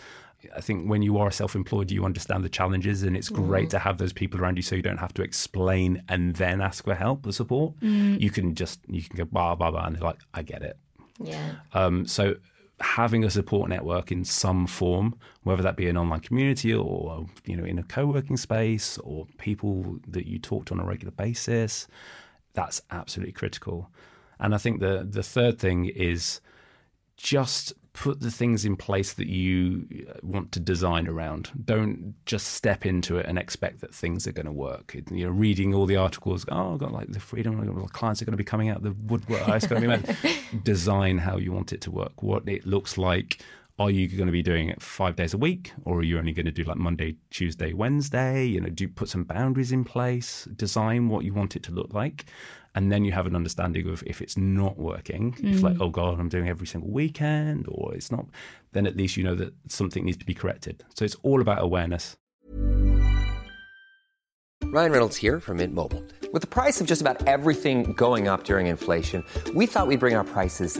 I 0.56 0.62
think 0.62 0.90
when 0.90 1.02
you 1.02 1.18
are 1.18 1.32
self-employed, 1.32 1.92
you 1.92 2.06
understand 2.06 2.44
the 2.44 2.50
challenges, 2.50 3.04
and 3.04 3.18
it's 3.18 3.30
great 3.30 3.70
to 3.72 3.80
have 3.80 3.98
those 3.98 4.14
people 4.14 4.40
around 4.40 4.58
you, 4.58 4.62
so 4.62 4.76
you 4.76 4.82
don't 4.82 4.98
have 4.98 5.14
to 5.16 5.24
explain 5.24 6.04
and 6.08 6.36
then 6.36 6.62
ask 6.62 6.84
for 6.84 6.94
help 6.94 7.26
or 7.26 7.32
support. 7.32 7.74
You 7.82 8.30
can 8.30 8.56
just 8.56 8.80
you 8.88 9.02
can 9.02 9.18
go 9.18 9.26
blah 9.26 9.56
blah 9.56 9.72
blah, 9.72 9.86
and 9.86 9.96
they're 9.96 10.04
like, 10.04 10.20
I 10.34 10.44
get 10.44 10.62
it. 10.62 10.78
Yeah. 11.20 11.56
Um, 11.74 12.06
so 12.06 12.36
having 12.80 13.24
a 13.24 13.30
support 13.30 13.70
network 13.70 14.12
in 14.12 14.26
some 14.26 14.68
form, 14.68 15.16
whether 15.44 15.64
that 15.64 15.78
be 15.78 15.88
an 15.88 15.98
online 15.98 16.20
community 16.20 16.74
or 16.74 17.26
you 17.46 17.56
know 17.56 17.64
in 17.64 17.80
a 17.80 17.84
co-working 17.84 18.38
space 18.38 18.98
or 19.00 19.26
people 19.38 19.98
that 20.08 20.28
you 20.28 20.38
talk 20.40 20.66
to 20.66 20.74
on 20.74 20.80
a 20.80 20.86
regular 20.86 21.12
basis, 21.12 21.88
that's 22.54 22.82
absolutely 22.92 23.34
critical. 23.34 23.90
And 24.40 24.54
I 24.54 24.58
think 24.58 24.80
the 24.80 25.08
the 25.10 25.24
third 25.24 25.60
thing 25.60 25.86
is 25.86 26.42
just 27.18 27.74
put 27.96 28.20
the 28.20 28.30
things 28.30 28.66
in 28.66 28.76
place 28.76 29.14
that 29.14 29.28
you 29.28 29.88
uh, 30.10 30.20
want 30.22 30.52
to 30.52 30.60
design 30.60 31.08
around. 31.08 31.50
Don't 31.64 32.14
just 32.26 32.48
step 32.48 32.86
into 32.86 33.18
it 33.18 33.26
and 33.26 33.40
expect 33.40 33.80
that 33.80 33.96
things 33.96 34.28
are 34.28 34.34
going 34.34 34.46
to 34.46 34.52
work. 34.52 34.96
You 35.10 35.26
know, 35.26 35.32
reading 35.32 35.74
all 35.74 35.86
the 35.86 35.96
articles, 35.96 36.46
oh, 36.50 36.74
I've 36.74 36.80
got 36.80 36.92
like 36.92 37.12
the 37.12 37.22
freedom, 37.22 37.58
the 37.66 37.88
clients 37.88 38.22
are 38.22 38.26
going 38.26 38.34
to 38.34 38.38
be 38.38 38.44
coming 38.44 38.70
out 38.70 38.84
the 38.84 38.92
woodwork. 38.92 39.48
It's 39.48 39.66
going 39.66 39.82
to 39.82 39.88
be 39.88 39.96
mad. 39.96 40.18
design 40.64 41.18
how 41.18 41.38
you 41.38 41.54
want 41.54 41.72
it 41.72 41.82
to 41.82 41.92
work, 41.92 42.22
what 42.22 42.48
it 42.48 42.68
looks 42.68 42.98
like. 42.98 43.42
Are 43.80 43.90
you 43.90 44.08
going 44.08 44.28
to 44.28 44.32
be 44.32 44.44
doing 44.44 44.70
it 44.70 44.82
five 44.82 45.16
days 45.16 45.34
a 45.34 45.38
week, 45.38 45.74
or 45.84 46.00
are 46.00 46.04
you 46.04 46.18
only 46.18 46.32
going 46.32 46.46
to 46.46 46.52
do 46.52 46.64
like 46.64 46.78
Monday, 46.78 47.16
Tuesday, 47.30 47.74
Wednesday? 47.74 48.46
You 48.46 48.62
know, 48.62 48.70
do 48.70 48.88
put 48.88 49.10
some 49.10 49.24
boundaries 49.26 49.72
in 49.74 49.84
place, 49.84 50.46
design 50.56 51.10
what 51.10 51.26
you 51.26 51.34
want 51.34 51.58
it 51.58 51.64
to 51.64 51.74
look 51.74 51.94
like, 51.94 52.26
and 52.76 52.92
then 52.92 53.06
you 53.06 53.14
have 53.14 53.26
an 53.26 53.36
understanding 53.36 53.90
of 53.90 54.04
if 54.06 54.22
it's 54.22 54.38
not 54.38 54.78
working, 54.78 55.36
if 55.40 55.60
mm. 55.60 55.64
like, 55.64 55.78
oh 55.80 55.90
God, 55.90 56.20
I'm 56.20 56.30
doing 56.30 56.50
every 56.50 56.68
single 56.68 56.92
weekend, 56.92 57.66
or 57.70 57.96
it's 57.96 58.12
not, 58.12 58.26
then 58.74 58.86
at 58.86 58.98
least 58.98 59.16
you 59.16 59.24
know 59.24 59.36
that 59.36 59.54
something 59.70 60.04
needs 60.06 60.18
to 60.18 60.26
be 60.26 60.34
corrected. 60.34 60.84
So 60.94 61.06
it's 61.06 61.16
all 61.24 61.42
about 61.42 61.64
awareness. 61.64 62.18
Ryan 64.66 64.92
Reynolds 64.92 65.16
here 65.16 65.40
from 65.40 65.58
Mint 65.58 65.74
Mobile. 65.74 66.04
With 66.34 66.42
the 66.42 66.48
price 66.48 66.82
of 66.82 66.88
just 66.88 67.00
about 67.00 67.26
everything 67.28 67.94
going 67.94 68.28
up 68.28 68.44
during 68.44 68.68
inflation, 68.68 69.24
we 69.54 69.68
thought 69.68 69.88
we'd 69.88 70.02
bring 70.02 70.16
our 70.16 70.26
prices 70.26 70.80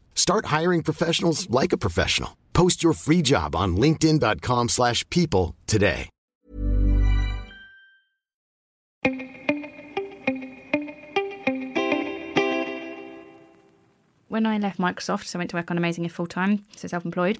Start 0.15 0.45
hiring 0.45 0.83
professionals 0.83 1.49
like 1.49 1.73
a 1.73 1.77
professional. 1.77 2.37
Post 2.53 2.83
your 2.83 2.93
free 2.93 3.21
job 3.21 3.53
on 3.55 3.75
linkedin.com/people 3.75 4.67
slash 4.69 5.03
people 5.09 5.55
today. 5.67 6.09
when 14.31 14.45
I 14.45 14.57
left 14.57 14.79
Microsoft, 14.79 15.25
so 15.25 15.37
I 15.37 15.41
went 15.41 15.49
to 15.49 15.57
work 15.57 15.69
on 15.69 15.77
Amazing 15.77 16.05
If 16.05 16.13
full 16.13 16.25
time, 16.25 16.63
so 16.75 16.87
self 16.87 17.03
employed. 17.03 17.39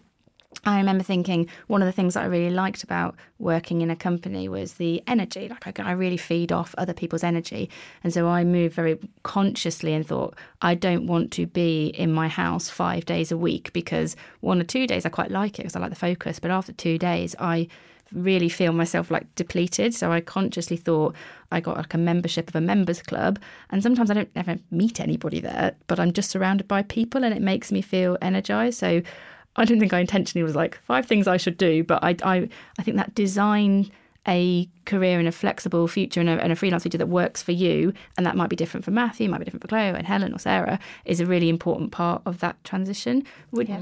I 0.64 0.78
remember 0.78 1.04
thinking 1.04 1.48
one 1.68 1.82
of 1.82 1.88
the 1.88 1.92
things 1.92 2.14
that 2.14 2.24
I 2.24 2.28
really 2.28 2.54
liked 2.54 2.84
about 2.84 3.16
working 3.40 3.82
in 3.82 3.90
a 3.90 3.96
company 3.96 4.48
was 4.48 4.74
the 4.74 5.02
energy. 5.08 5.48
Like 5.50 5.80
I, 5.80 5.90
I 5.90 5.92
really 5.94 6.18
feed 6.18 6.52
off 6.52 6.76
other 6.78 6.94
people's 6.94 7.24
energy, 7.24 7.70
and 8.04 8.14
so 8.14 8.28
I 8.28 8.44
moved 8.44 8.76
very 8.76 9.00
consciously 9.24 9.94
and 9.94 10.06
thought 10.06 10.36
I 10.62 10.76
don't 10.76 11.08
want 11.08 11.32
to 11.34 11.48
be 11.48 11.88
in 11.88 12.12
my 12.12 12.28
house 12.28 12.70
five 12.70 13.06
days 13.06 13.32
a 13.32 13.38
week 13.38 13.74
because 13.74 14.16
one 14.42 14.62
or 14.62 14.66
two 14.66 14.86
days 14.86 15.06
I 15.06 15.10
quite 15.10 15.32
like 15.32 15.58
it 15.58 15.64
because 15.64 15.76
I 15.76 15.80
like 15.80 15.90
the 15.90 15.96
focus, 15.96 16.40
but 16.40 16.52
after 16.52 16.74
two 16.74 16.98
days 16.98 17.36
I 17.40 17.68
really 18.12 18.50
feel 18.50 18.74
myself 18.74 19.10
like 19.10 19.34
depleted. 19.36 19.94
So 19.94 20.12
I 20.12 20.20
consciously 20.22 20.78
thought 20.78 21.16
I 21.52 21.60
got 21.60 21.78
like 21.78 21.94
a 21.94 21.98
membership 21.98 22.50
of 22.50 22.56
a 22.56 22.62
members 22.62 23.02
club, 23.02 23.40
and 23.72 23.82
sometimes 23.82 24.12
I 24.12 24.16
don't 24.16 24.32
ever 24.36 24.58
meet 24.70 25.00
anybody 25.00 25.40
there, 25.40 25.76
but 25.88 26.00
I'm 26.00 26.14
just 26.14 26.30
surrounded 26.30 26.68
by 26.68 26.84
people, 26.84 27.24
and 27.24 27.34
it 27.34 27.42
makes 27.42 27.72
me 27.72 27.82
feel 27.82 28.18
energized. 28.22 28.78
So 28.78 29.02
I 29.62 29.65
don't 29.65 29.80
think 29.80 29.93
I 29.93 30.00
intentionally 30.00 30.43
was 30.43 30.56
like 30.56 30.78
five 30.86 31.06
things 31.06 31.28
I 31.28 31.38
should 31.38 31.58
do, 31.58 31.84
but 31.84 32.04
I 32.04 32.15
I, 32.24 32.50
I 32.80 32.84
think 32.84 32.97
that 32.97 33.13
design 33.15 33.91
a 34.28 34.69
career 34.86 35.19
in 35.19 35.26
a 35.26 35.32
flexible 35.32 35.88
future 35.88 36.19
and 36.19 36.30
a, 36.30 36.34
and 36.43 36.52
a 36.52 36.56
freelance 36.56 36.84
future 36.84 36.97
that 37.00 37.08
works 37.08 37.41
for 37.41 37.54
you, 37.54 37.91
and 38.17 38.26
that 38.26 38.36
might 38.36 38.50
be 38.50 38.56
different 38.56 38.84
for 38.86 38.91
Matthew, 38.91 39.28
might 39.30 39.39
be 39.39 39.45
different 39.45 39.63
for 39.63 39.67
Chloe 39.67 39.88
and 39.97 40.06
Helen 40.06 40.34
or 40.34 40.38
Sarah, 40.39 40.80
is 41.06 41.19
a 41.19 41.26
really 41.26 41.50
important 41.50 41.91
part 41.91 42.21
of 42.26 42.39
that 42.39 42.63
transition. 42.63 43.24
Would 43.52 43.67
you- 43.69 43.74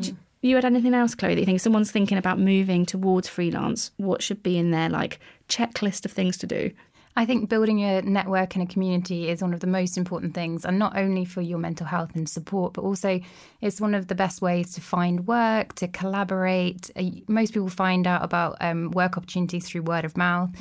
you 0.42 0.56
had 0.56 0.63
anything 0.63 0.94
else, 0.94 1.13
Chloe, 1.15 1.36
that 1.36 1.42
you 1.42 1.46
think 1.46 1.60
someone's 1.60 1.92
thinking 1.92 2.18
about 2.18 2.39
moving 2.39 2.86
towards 2.86 3.28
freelance, 3.28 3.92
what 3.98 4.22
should 4.24 4.42
be 4.42 4.58
in 4.58 4.72
their 4.72 4.88
like 4.89 5.20
checklist 5.50 6.06
of 6.06 6.12
things 6.13 6.38
to 6.38 6.48
do? 6.48 6.72
I 7.20 7.26
think 7.26 7.50
building 7.50 7.80
a 7.84 8.02
network 8.02 8.56
and 8.56 8.64
a 8.64 8.72
community 8.74 9.28
is 9.28 9.42
one 9.42 9.54
of 9.54 9.60
the 9.60 9.68
most 9.68 9.98
important 9.98 10.34
things, 10.34 10.64
and 10.64 10.80
not 10.80 10.96
only 10.96 11.26
for 11.26 11.42
your 11.42 11.58
mental 11.60 11.86
health 11.86 12.12
and 12.16 12.30
support, 12.30 12.72
but 12.76 12.84
also 12.84 13.20
it's 13.60 13.82
one 13.82 13.94
of 13.94 14.08
the 14.08 14.16
best 14.16 14.42
ways 14.42 14.74
to 14.76 14.82
find 14.96 15.28
work, 15.28 15.76
to 15.76 15.90
collaborate. 15.90 16.90
Uh, 16.96 17.04
Most 17.28 17.54
people 17.54 17.68
find 17.68 18.08
out 18.08 18.24
about 18.24 18.56
um, 18.62 18.92
work 18.92 19.18
opportunities 19.18 19.68
through 19.68 19.82
word 19.82 20.06
of 20.06 20.16
mouth. 20.16 20.52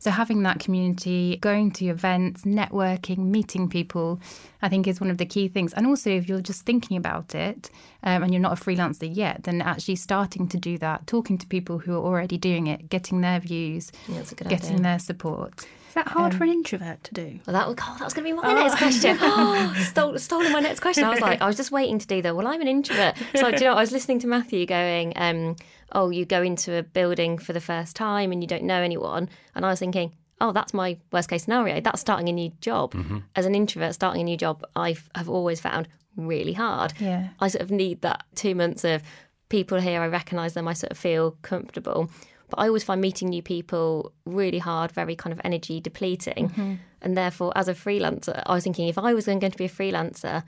So 0.00 0.10
having 0.10 0.42
that 0.42 0.58
community, 0.58 1.36
going 1.36 1.70
to 1.78 1.86
events, 1.86 2.42
networking, 2.42 3.18
meeting 3.36 3.68
people, 3.68 4.18
I 4.62 4.68
think 4.68 4.88
is 4.88 5.00
one 5.00 5.10
of 5.12 5.18
the 5.18 5.26
key 5.26 5.46
things. 5.46 5.72
And 5.74 5.86
also, 5.86 6.10
if 6.10 6.28
you're 6.28 6.40
just 6.40 6.62
thinking 6.66 6.96
about 6.96 7.36
it 7.36 7.70
um, 8.02 8.24
and 8.24 8.32
you're 8.34 8.40
not 8.48 8.58
a 8.60 8.64
freelancer 8.64 9.08
yet, 9.24 9.44
then 9.44 9.62
actually 9.62 9.94
starting 9.96 10.48
to 10.48 10.58
do 10.58 10.76
that, 10.78 11.06
talking 11.06 11.38
to 11.38 11.46
people 11.46 11.78
who 11.78 11.92
are 11.94 12.04
already 12.04 12.36
doing 12.36 12.66
it, 12.66 12.88
getting 12.88 13.20
their 13.20 13.38
views, 13.38 13.92
Yeah, 14.08 14.16
that's 14.16 14.32
a 14.32 14.34
good 14.34 14.48
getting 14.48 14.72
idea. 14.72 14.82
their 14.82 14.98
support. 14.98 15.66
Is 15.90 15.94
that 15.94 16.06
hard 16.06 16.34
for 16.34 16.44
an 16.44 16.50
introvert 16.50 17.02
to 17.02 17.14
do? 17.14 17.40
Well, 17.48 17.54
that 17.54 17.66
was, 17.66 17.76
oh, 17.80 17.96
that 17.98 18.04
was 18.04 18.14
going 18.14 18.24
to 18.28 18.32
be 18.36 18.40
my 18.40 18.54
next 18.54 18.76
question. 18.78 19.18
Oh, 19.20 19.74
stole, 19.88 20.16
stolen 20.20 20.52
my 20.52 20.60
next 20.60 20.78
question. 20.78 21.02
I 21.02 21.10
was 21.10 21.20
like, 21.20 21.40
I 21.42 21.48
was 21.48 21.56
just 21.56 21.72
waiting 21.72 21.98
to 21.98 22.06
do 22.06 22.22
that. 22.22 22.36
well, 22.36 22.46
I'm 22.46 22.60
an 22.60 22.68
introvert. 22.68 23.16
So, 23.34 23.50
do 23.50 23.56
you 23.56 23.64
know, 23.68 23.72
I 23.74 23.80
was 23.80 23.90
listening 23.90 24.20
to 24.20 24.28
Matthew 24.28 24.66
going, 24.66 25.12
um, 25.16 25.56
oh, 25.90 26.10
you 26.10 26.24
go 26.24 26.42
into 26.42 26.74
a 26.78 26.84
building 26.84 27.38
for 27.38 27.52
the 27.52 27.60
first 27.60 27.96
time 27.96 28.30
and 28.30 28.40
you 28.40 28.46
don't 28.46 28.62
know 28.62 28.80
anyone. 28.80 29.28
And 29.56 29.66
I 29.66 29.70
was 29.70 29.80
thinking, 29.80 30.12
oh, 30.40 30.52
that's 30.52 30.72
my 30.72 30.96
worst 31.10 31.28
case 31.28 31.42
scenario. 31.42 31.80
That's 31.80 32.00
starting 32.00 32.28
a 32.28 32.32
new 32.32 32.52
job. 32.60 32.94
As 33.34 33.44
an 33.44 33.56
introvert, 33.56 33.92
starting 33.94 34.20
a 34.20 34.24
new 34.24 34.36
job, 34.36 34.64
I 34.76 34.94
have 35.16 35.28
always 35.28 35.58
found 35.58 35.88
really 36.14 36.52
hard. 36.52 36.92
Yeah. 37.00 37.30
I 37.40 37.48
sort 37.48 37.62
of 37.62 37.72
need 37.72 38.02
that 38.02 38.22
two 38.36 38.54
months 38.54 38.84
of 38.84 39.02
people 39.48 39.80
here, 39.80 40.00
I 40.00 40.06
recognise 40.06 40.54
them, 40.54 40.68
I 40.68 40.74
sort 40.74 40.92
of 40.92 40.98
feel 40.98 41.32
comfortable. 41.42 42.08
But 42.50 42.60
I 42.60 42.66
always 42.66 42.84
find 42.84 43.00
meeting 43.00 43.28
new 43.28 43.42
people 43.42 44.12
really 44.24 44.58
hard, 44.58 44.92
very 44.92 45.16
kind 45.16 45.32
of 45.32 45.40
energy 45.44 45.80
depleting. 45.80 46.78
And 47.02 47.16
therefore, 47.16 47.52
as 47.56 47.68
a 47.68 47.74
freelancer, 47.74 48.42
I 48.46 48.54
was 48.54 48.64
thinking 48.64 48.88
if 48.88 48.98
I 48.98 49.14
was 49.14 49.26
going 49.26 49.40
to 49.40 49.50
be 49.56 49.64
a 49.64 49.70
freelancer, 49.70 50.42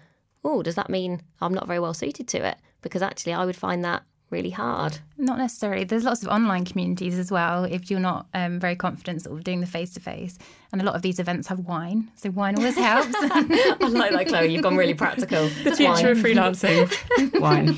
oh, 0.44 0.62
does 0.62 0.74
that 0.74 0.90
mean 0.90 1.22
I'm 1.40 1.54
not 1.54 1.66
very 1.66 1.78
well 1.80 1.94
suited 1.94 2.28
to 2.28 2.46
it? 2.46 2.56
Because 2.82 3.02
actually, 3.02 3.32
I 3.32 3.44
would 3.44 3.56
find 3.56 3.84
that 3.84 4.02
really 4.32 4.50
hard. 4.50 4.98
Not 5.18 5.38
necessarily. 5.38 5.84
There's 5.84 6.04
lots 6.04 6.22
of 6.22 6.28
online 6.28 6.64
communities 6.64 7.18
as 7.18 7.30
well. 7.30 7.64
If 7.64 7.90
you're 7.90 8.00
not 8.00 8.26
um, 8.34 8.58
very 8.58 8.74
confident, 8.74 9.22
sort 9.22 9.36
of 9.36 9.44
doing 9.44 9.60
the 9.60 9.66
face 9.66 9.92
to 9.94 10.00
face, 10.00 10.38
and 10.72 10.80
a 10.80 10.84
lot 10.84 10.96
of 10.96 11.02
these 11.02 11.20
events 11.20 11.46
have 11.48 11.60
wine, 11.60 12.10
so 12.16 12.30
wine 12.30 12.56
always 12.56 12.76
helps. 12.76 13.14
I 13.14 13.76
like 13.90 14.12
that, 14.12 14.26
Chloe. 14.28 14.48
You've 14.52 14.62
gone 14.62 14.76
really 14.76 14.94
practical. 14.94 15.48
The 15.62 15.76
Future 15.76 16.12
of 16.12 16.18
freelancing. 16.18 16.90
Wine. 17.40 17.76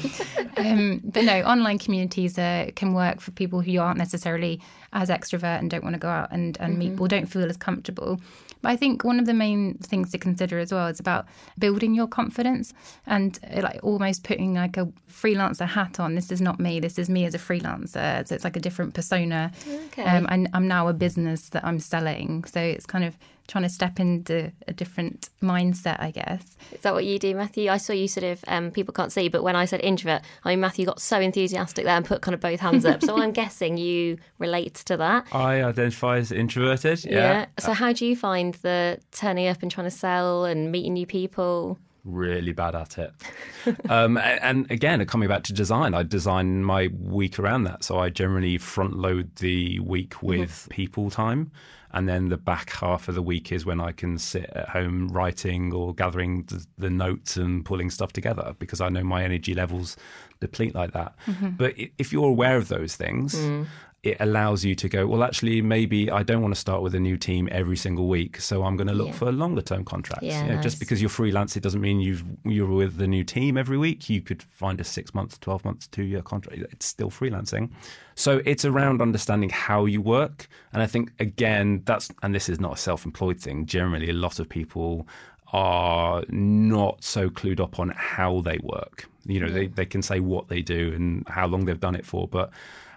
Um, 0.57 1.01
but 1.05 1.25
no, 1.25 1.43
online 1.43 1.79
communities 1.79 2.39
uh, 2.39 2.71
can 2.75 2.95
work 2.95 3.21
for 3.21 3.31
people 3.33 3.61
who 3.61 3.79
aren't 3.79 3.99
necessarily 3.99 4.61
as 4.93 5.09
extrovert 5.09 5.59
and 5.59 5.71
don't 5.71 5.83
want 5.83 5.95
to 5.95 6.01
go 6.01 6.09
out 6.09 6.29
and, 6.31 6.57
and 6.61 6.79
meet 6.79 6.91
people, 6.91 7.09
don't 7.09 7.27
feel 7.27 7.45
as 7.45 7.57
comfortable. 7.57 8.21
But 8.63 8.71
I 8.71 8.77
think 8.77 9.05
one 9.05 9.19
of 9.19 9.27
the 9.27 9.35
main 9.35 9.75
things 9.75 10.11
to 10.13 10.19
consider 10.19 10.59
as 10.59 10.73
well 10.73 10.87
is 10.87 10.99
about 10.99 11.27
building 11.59 11.95
your 11.95 12.07
confidence 12.07 12.73
and 13.07 13.39
uh, 13.53 13.61
like 13.61 13.81
almost 13.83 14.25
putting 14.25 14.55
like 14.55 14.77
a 14.77 14.87
freelancer 15.11 15.67
hat 15.67 16.01
on. 16.01 16.15
This 16.15 16.33
is 16.33 16.41
not 16.41 16.59
me. 16.59 16.81
This 16.81 16.99
is 16.99 17.11
me 17.11 17.27
as 17.27 17.35
a 17.35 17.39
freelancer. 17.39 18.27
So 18.27 18.35
it's 18.35 18.45
like 18.45 18.57
a 18.57 18.61
different 18.61 18.95
persona. 18.95 19.53
Okay. 19.69 20.05
Um, 20.05 20.27
and 20.31 20.49
I'm 20.55 20.67
now 20.67 20.89
a 20.89 20.95
business 20.95 21.51
that 21.51 21.65
I'm 21.65 21.79
selling. 21.79 22.45
So 22.45 22.61
it's 22.61 22.87
kind 22.87 23.05
of 23.05 23.19
trying 23.47 23.65
to 23.65 23.69
step 23.69 24.01
into 24.01 24.53
a 24.67 24.73
different 24.73 25.29
mindset, 25.43 26.01
I 26.01 26.11
guess. 26.11 26.57
Is 26.73 26.81
that 26.81 26.95
what 26.95 27.05
you 27.05 27.19
do, 27.19 27.35
Matthew? 27.35 27.71
I 27.71 27.77
saw 27.77 27.93
you 27.93 28.09
sort 28.09 28.25
of, 28.25 28.45
um, 28.49 28.71
people 28.71 28.95
can't 28.95 29.13
see, 29.13 29.29
but 29.29 29.43
when 29.43 29.57
I 29.57 29.65
said 29.65 29.81
introvert, 29.81 30.23
I 30.45 30.51
mean, 30.51 30.61
Matthew 30.61 30.87
got 30.87 31.01
so 31.01 31.21
enthusiastic 31.21 31.85
there 31.85 31.97
and 31.97 32.05
put 32.05 32.23
kind 32.23 32.35
of 32.35 32.41
both 32.41 32.61
hands 32.61 32.85
up. 32.85 33.03
so 33.03 33.17
I'm 33.23 33.33
guessing 33.33 33.77
you 33.77 34.19
relate 34.39 34.75
to 34.87 34.97
that. 34.97 35.27
I 35.33 35.63
identify 35.63 36.19
as 36.19 36.33
introverted. 36.33 37.05
Yeah. 37.05 37.47
So 37.59 37.73
how 37.73 37.93
do 37.93 38.07
you 38.07 38.17
find 38.17 38.55
the 38.55 38.99
turning 39.13 39.49
up 39.49 39.63
and 39.63 39.71
trying 39.71 39.87
to 39.87 39.97
sell 39.97 40.45
and 40.45 40.73
meeting 40.73 40.95
new 40.95 41.07
people? 41.07 41.79
really 42.05 42.53
bad 42.53 42.75
at 42.75 42.99
it. 42.99 43.13
um, 43.91 44.19
and 44.19 44.71
again, 44.71 45.05
coming 45.07 45.29
back 45.29 45.43
to 45.45 45.53
design, 45.53 45.95
I 45.95 46.03
design 46.03 46.63
my 46.63 46.89
week 46.99 47.39
around 47.39 47.65
that. 47.65 47.83
So 47.83 47.99
I 47.99 48.11
generally 48.11 48.59
front 48.59 48.99
load 48.99 49.35
the 49.37 49.81
week 49.81 50.23
with 50.23 50.69
people 50.71 51.11
time. 51.11 51.51
And 51.95 52.09
then 52.09 52.29
the 52.29 52.37
back 52.37 52.71
half 52.71 53.09
of 53.09 53.15
the 53.15 53.23
week 53.23 53.53
is 53.53 53.65
when 53.65 53.81
I 53.81 53.93
can 53.93 54.19
sit 54.19 54.51
at 54.51 54.69
home 54.71 55.09
writing 55.09 55.73
or 55.73 55.95
gathering 55.95 56.43
the, 56.45 56.67
the 56.77 56.91
notes 56.91 57.37
and 57.37 57.65
pulling 57.65 57.89
stuff 57.89 58.13
together 58.13 58.57
because 58.59 58.81
I 58.81 58.89
know 58.89 59.05
my 59.05 59.23
energy 59.23 59.55
levels 59.55 59.97
deplete 60.41 60.75
like 60.75 60.93
that. 60.93 61.15
Mm-hmm. 61.27 61.51
But 61.51 61.75
if 61.97 62.13
you're 62.13 62.29
aware 62.29 62.57
of 62.57 62.67
those 62.67 62.97
things, 62.97 63.37
mm. 63.37 63.67
It 64.05 64.19
allows 64.21 64.65
you 64.65 64.75
to 64.75 64.89
go, 64.89 65.07
well, 65.07 65.25
actually, 65.25 65.63
maybe 65.63 66.11
I 66.11 66.23
don't 66.23 66.43
want 66.43 66.55
to 66.55 66.61
start 66.61 66.83
with 66.83 66.95
a 66.95 67.01
new 67.01 67.17
team 67.17 67.49
every 67.51 67.77
single 67.77 68.07
week, 68.07 68.39
so 68.41 68.63
I'm 68.63 68.77
going 68.77 68.87
to 68.89 68.93
look 68.95 69.09
Yeah. 69.09 69.15
for 69.15 69.33
longer 69.33 69.63
term 69.63 69.85
contracts. 69.85 70.25
Yeah, 70.27 70.45
You 70.47 70.53
know, 70.55 70.61
Just 70.63 70.79
because 70.79 71.01
you're 71.01 71.09
freelance, 71.09 71.57
it 71.57 71.63
doesn't 71.63 71.81
mean 71.81 72.01
you've 72.01 72.23
you're 72.45 72.69
with 72.83 72.97
the 72.99 73.07
new 73.07 73.25
team 73.25 73.57
every 73.57 73.79
week. 73.79 74.11
You 74.11 74.21
could 74.21 74.43
find 74.43 74.81
a 74.81 74.85
six 74.85 75.15
months, 75.15 75.39
twelve 75.39 75.65
months, 75.65 75.87
two 75.89 76.05
year 76.05 76.23
contract. 76.23 76.59
It's 76.71 76.87
still 76.87 77.11
freelancing. 77.11 77.71
So 78.15 78.43
it's 78.45 78.65
around 78.65 79.01
understanding 79.01 79.49
how 79.51 79.87
you 79.87 80.01
work, 80.03 80.49
and 80.73 80.83
I 80.83 80.87
think 80.87 81.13
again 81.19 81.83
that's 81.85 82.11
and 82.23 82.35
this 82.35 82.49
is 82.49 82.61
not 82.61 82.75
a 82.75 82.77
self 82.77 83.05
employed 83.07 83.41
thing. 83.41 83.65
Generally, 83.67 84.11
a 84.11 84.15
lot 84.27 84.39
of 84.39 84.49
people 84.49 85.09
are 85.53 86.25
not 86.29 87.03
so 87.03 87.31
clued 87.31 87.61
up 87.61 87.79
on 87.79 87.89
how 87.97 88.41
they 88.43 88.59
work. 88.63 89.09
You 89.27 89.41
know, 89.41 89.51
they, 89.51 89.69
they 89.69 89.87
can 89.87 90.03
say 90.03 90.21
what 90.21 90.49
they 90.49 90.61
do 90.61 90.93
and 90.95 91.27
how 91.29 91.47
long 91.47 91.65
they've 91.65 91.81
done 91.81 91.95
it 91.95 92.05
for, 92.05 92.27
but 92.29 92.51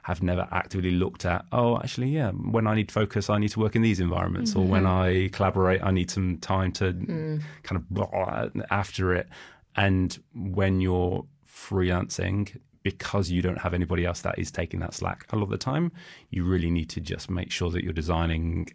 have 0.08 0.24
never 0.24 0.48
actively 0.52 0.92
looked 0.92 1.26
at, 1.26 1.44
oh, 1.52 1.78
actually, 1.80 2.08
yeah, 2.08 2.32
when 2.32 2.66
I 2.66 2.76
need 2.76 2.94
focus, 2.94 3.30
I 3.30 3.40
need 3.40 3.50
to 3.50 3.60
work 3.60 3.76
in 3.76 3.82
these 3.82 4.00
environments, 4.00 4.56
or 4.56 4.66
when 4.66 4.84
mm-hmm. 4.84 5.28
I 5.28 5.30
collaborate, 5.34 5.84
I 5.84 5.92
need 5.92 6.10
some 6.10 6.38
time 6.38 6.72
to 6.74 6.94
mm. 6.94 7.42
kind 7.64 7.76
of 7.76 7.90
blah 7.90 8.48
after 8.72 9.14
it. 9.14 9.28
And 9.76 10.18
when 10.34 10.80
you're 10.80 11.26
freelancing, 11.46 12.58
because 12.84 13.30
you 13.30 13.42
don't 13.42 13.58
have 13.58 13.74
anybody 13.74 14.06
else 14.06 14.22
that 14.22 14.40
is 14.40 14.50
taking 14.50 14.80
that 14.80 14.94
slack 14.94 15.26
a 15.34 15.36
lot 15.36 15.44
of 15.44 15.50
the 15.50 15.58
time, 15.58 15.92
you 16.30 16.46
really 16.46 16.72
need 16.72 16.90
to 16.92 17.02
just 17.02 17.30
make 17.30 17.52
sure 17.52 17.70
that 17.72 17.84
you're 17.84 17.92
designing 17.92 18.70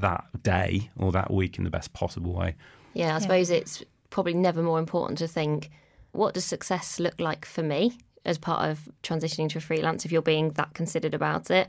that 0.00 0.24
day 0.42 0.90
or 0.96 1.12
that 1.12 1.32
week 1.32 1.58
in 1.58 1.64
the 1.64 1.70
best 1.70 1.92
possible 1.92 2.32
way. 2.32 2.56
Yeah, 2.92 3.14
I 3.14 3.20
suppose 3.20 3.50
it's 3.50 3.84
probably 4.10 4.34
never 4.34 4.64
more 4.64 4.80
important 4.80 5.18
to 5.18 5.28
think 5.28 5.70
what 6.10 6.34
does 6.34 6.44
success 6.44 6.98
look 6.98 7.20
like 7.20 7.44
for 7.44 7.62
me 7.62 7.96
as 8.26 8.38
part 8.38 8.68
of 8.68 8.88
transitioning 9.02 9.48
to 9.50 9.58
a 9.58 9.60
freelance 9.60 10.04
if 10.04 10.12
you're 10.12 10.22
being 10.22 10.50
that 10.52 10.74
considered 10.74 11.14
about 11.14 11.50
it. 11.50 11.68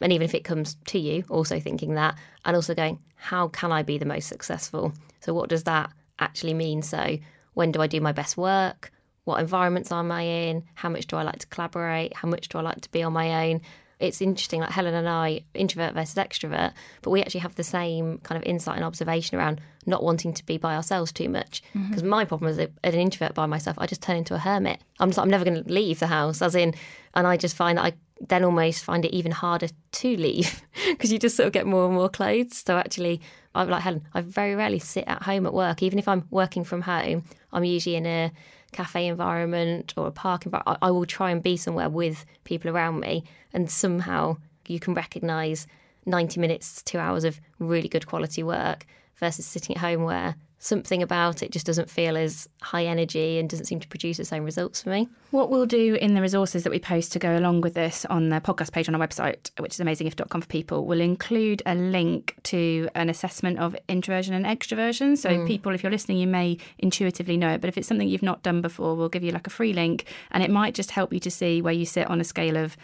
And 0.00 0.12
even 0.12 0.24
if 0.24 0.34
it 0.34 0.44
comes 0.44 0.76
to 0.86 0.98
you, 0.98 1.24
also 1.28 1.60
thinking 1.60 1.94
that 1.94 2.16
and 2.44 2.56
also 2.56 2.74
going, 2.74 3.00
how 3.14 3.48
can 3.48 3.72
I 3.72 3.82
be 3.82 3.98
the 3.98 4.06
most 4.06 4.28
successful? 4.28 4.92
So, 5.20 5.34
what 5.34 5.48
does 5.48 5.64
that 5.64 5.90
actually 6.18 6.54
mean? 6.54 6.82
So, 6.82 7.18
when 7.54 7.72
do 7.72 7.80
I 7.80 7.86
do 7.86 8.00
my 8.00 8.12
best 8.12 8.36
work? 8.36 8.92
What 9.24 9.40
environments 9.40 9.92
am 9.92 10.10
I 10.10 10.22
in? 10.22 10.64
How 10.74 10.88
much 10.88 11.06
do 11.06 11.16
I 11.16 11.22
like 11.22 11.40
to 11.40 11.46
collaborate? 11.48 12.16
How 12.16 12.28
much 12.28 12.48
do 12.48 12.58
I 12.58 12.62
like 12.62 12.80
to 12.80 12.90
be 12.90 13.02
on 13.02 13.12
my 13.12 13.50
own? 13.50 13.60
It's 14.00 14.20
interesting, 14.20 14.60
like 14.60 14.70
Helen 14.70 14.94
and 14.94 15.08
I, 15.08 15.42
introvert 15.54 15.94
versus 15.94 16.14
extrovert, 16.14 16.72
but 17.02 17.10
we 17.10 17.20
actually 17.20 17.40
have 17.40 17.56
the 17.56 17.64
same 17.64 18.18
kind 18.18 18.40
of 18.40 18.48
insight 18.48 18.76
and 18.76 18.84
observation 18.84 19.36
around 19.36 19.60
not 19.86 20.04
wanting 20.04 20.32
to 20.34 20.46
be 20.46 20.56
by 20.56 20.76
ourselves 20.76 21.10
too 21.10 21.28
much. 21.28 21.62
Mm-hmm. 21.74 21.88
Because 21.88 22.02
my 22.04 22.24
problem 22.24 22.50
as, 22.50 22.58
a, 22.58 22.70
as 22.84 22.94
an 22.94 23.00
introvert 23.00 23.34
by 23.34 23.46
myself, 23.46 23.76
I 23.78 23.86
just 23.86 24.02
turn 24.02 24.16
into 24.16 24.34
a 24.34 24.38
hermit. 24.38 24.80
I'm 25.00 25.08
just, 25.08 25.18
I'm 25.18 25.30
never 25.30 25.44
going 25.44 25.64
to 25.64 25.72
leave 25.72 25.98
the 25.98 26.06
house, 26.06 26.42
as 26.42 26.54
in, 26.54 26.74
and 27.14 27.26
I 27.26 27.36
just 27.36 27.56
find 27.56 27.78
that 27.78 27.84
I 27.84 27.92
then 28.20 28.44
almost 28.44 28.84
find 28.84 29.04
it 29.04 29.14
even 29.14 29.32
harder 29.32 29.68
to 29.92 30.16
leave 30.16 30.62
because 30.90 31.12
you 31.12 31.18
just 31.18 31.36
sort 31.36 31.46
of 31.46 31.52
get 31.52 31.66
more 31.66 31.86
and 31.86 31.94
more 31.94 32.08
clothes. 32.08 32.62
So 32.64 32.76
actually, 32.76 33.20
I'm 33.54 33.68
like 33.68 33.82
Helen, 33.82 34.04
I 34.14 34.20
very 34.20 34.54
rarely 34.54 34.78
sit 34.78 35.04
at 35.06 35.22
home 35.22 35.46
at 35.46 35.54
work. 35.54 35.82
Even 35.82 35.98
if 35.98 36.06
I'm 36.08 36.26
working 36.30 36.64
from 36.64 36.82
home, 36.82 37.24
I'm 37.52 37.64
usually 37.64 37.96
in 37.96 38.06
a 38.06 38.32
cafe 38.72 39.06
environment 39.06 39.94
or 39.96 40.06
a 40.06 40.12
park 40.12 40.46
environment. 40.46 40.78
I 40.82 40.88
I 40.88 40.90
will 40.90 41.06
try 41.06 41.30
and 41.30 41.42
be 41.42 41.56
somewhere 41.56 41.88
with 41.88 42.24
people 42.44 42.70
around 42.70 43.00
me, 43.00 43.24
and 43.52 43.70
somehow 43.70 44.38
you 44.66 44.80
can 44.80 44.94
recognise 44.94 45.66
90 46.06 46.40
minutes, 46.40 46.82
two 46.82 46.98
hours 46.98 47.24
of 47.24 47.40
really 47.58 47.88
good 47.88 48.06
quality 48.06 48.42
work 48.42 48.86
versus 49.18 49.46
sitting 49.46 49.76
at 49.76 49.80
home 49.80 50.04
where 50.04 50.36
something 50.60 51.02
about 51.02 51.42
it 51.42 51.52
just 51.52 51.66
doesn't 51.66 51.88
feel 51.88 52.16
as 52.16 52.48
high 52.62 52.84
energy 52.84 53.38
and 53.38 53.48
doesn't 53.48 53.66
seem 53.66 53.78
to 53.78 53.86
produce 53.88 54.16
the 54.16 54.24
same 54.24 54.44
results 54.44 54.82
for 54.82 54.90
me. 54.90 55.08
What 55.30 55.50
we'll 55.50 55.66
do 55.66 55.94
in 55.94 56.14
the 56.14 56.20
resources 56.20 56.64
that 56.64 56.70
we 56.70 56.80
post 56.80 57.12
to 57.12 57.18
go 57.18 57.38
along 57.38 57.60
with 57.60 57.74
this 57.74 58.04
on 58.06 58.30
the 58.30 58.40
podcast 58.40 58.72
page 58.72 58.88
on 58.88 58.94
our 58.94 59.06
website, 59.06 59.50
which 59.60 59.74
is 59.74 59.80
amazingif.com 59.80 60.40
for 60.40 60.48
people, 60.48 60.84
we'll 60.84 61.00
include 61.00 61.62
a 61.64 61.74
link 61.74 62.34
to 62.44 62.88
an 62.94 63.08
assessment 63.08 63.58
of 63.58 63.76
introversion 63.88 64.34
and 64.34 64.44
extroversion. 64.44 65.16
So, 65.16 65.30
mm. 65.30 65.46
people, 65.46 65.74
if 65.74 65.82
you're 65.82 65.92
listening, 65.92 66.18
you 66.18 66.26
may 66.26 66.58
intuitively 66.78 67.36
know 67.36 67.50
it, 67.50 67.60
but 67.60 67.68
if 67.68 67.78
it's 67.78 67.86
something 67.86 68.08
you've 68.08 68.22
not 68.22 68.42
done 68.42 68.60
before, 68.60 68.96
we'll 68.96 69.08
give 69.08 69.22
you 69.22 69.30
like 69.30 69.46
a 69.46 69.50
free 69.50 69.72
link 69.72 70.06
and 70.32 70.42
it 70.42 70.50
might 70.50 70.74
just 70.74 70.90
help 70.90 71.12
you 71.12 71.20
to 71.20 71.30
see 71.30 71.62
where 71.62 71.72
you 71.72 71.86
sit 71.86 72.08
on 72.08 72.20
a 72.20 72.24
scale 72.24 72.56
of 72.56 72.76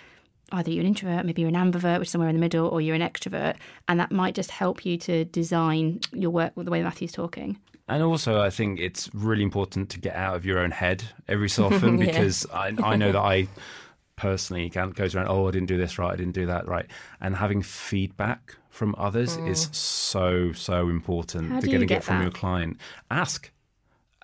either 0.54 0.70
you're 0.70 0.80
an 0.80 0.86
introvert, 0.86 1.24
maybe 1.24 1.42
you're 1.42 1.48
an 1.50 1.54
ambivert, 1.54 1.98
which 1.98 2.08
is 2.08 2.12
somewhere 2.12 2.28
in 2.28 2.34
the 2.34 2.40
middle, 2.40 2.68
or 2.68 2.80
you're 2.80 2.94
an 2.94 3.02
extrovert. 3.02 3.56
And 3.88 4.00
that 4.00 4.10
might 4.12 4.34
just 4.34 4.50
help 4.50 4.84
you 4.84 4.96
to 4.98 5.24
design 5.26 6.00
your 6.12 6.30
work 6.30 6.52
with 6.56 6.66
the 6.66 6.70
way 6.70 6.82
Matthew's 6.82 7.12
talking. 7.12 7.58
And 7.86 8.02
also, 8.02 8.40
I 8.40 8.50
think 8.50 8.80
it's 8.80 9.10
really 9.14 9.42
important 9.42 9.90
to 9.90 10.00
get 10.00 10.16
out 10.16 10.36
of 10.36 10.46
your 10.46 10.58
own 10.58 10.70
head 10.70 11.04
every 11.28 11.48
so 11.48 11.66
often 11.66 11.98
Yeah. 11.98 12.06
because 12.06 12.46
I, 12.52 12.74
I 12.82 12.96
know 12.96 13.12
that 13.12 13.20
I 13.20 13.48
personally 14.16 14.70
can 14.70 14.90
goes 14.90 15.14
around, 15.14 15.28
oh, 15.28 15.48
I 15.48 15.50
didn't 15.50 15.68
do 15.68 15.76
this 15.76 15.98
right, 15.98 16.12
I 16.12 16.16
didn't 16.16 16.34
do 16.34 16.46
that 16.46 16.66
right. 16.66 16.86
And 17.20 17.36
having 17.36 17.62
feedback 17.62 18.54
from 18.70 18.94
others 18.96 19.36
mm. 19.36 19.48
is 19.48 19.68
so, 19.72 20.52
so 20.52 20.88
important 20.88 21.50
How 21.50 21.60
to 21.60 21.60
do 21.60 21.66
getting 21.66 21.82
you 21.82 21.86
get 21.86 21.98
it 21.98 22.04
from 22.04 22.18
that? 22.18 22.22
your 22.22 22.32
client. 22.32 22.78
Ask. 23.10 23.50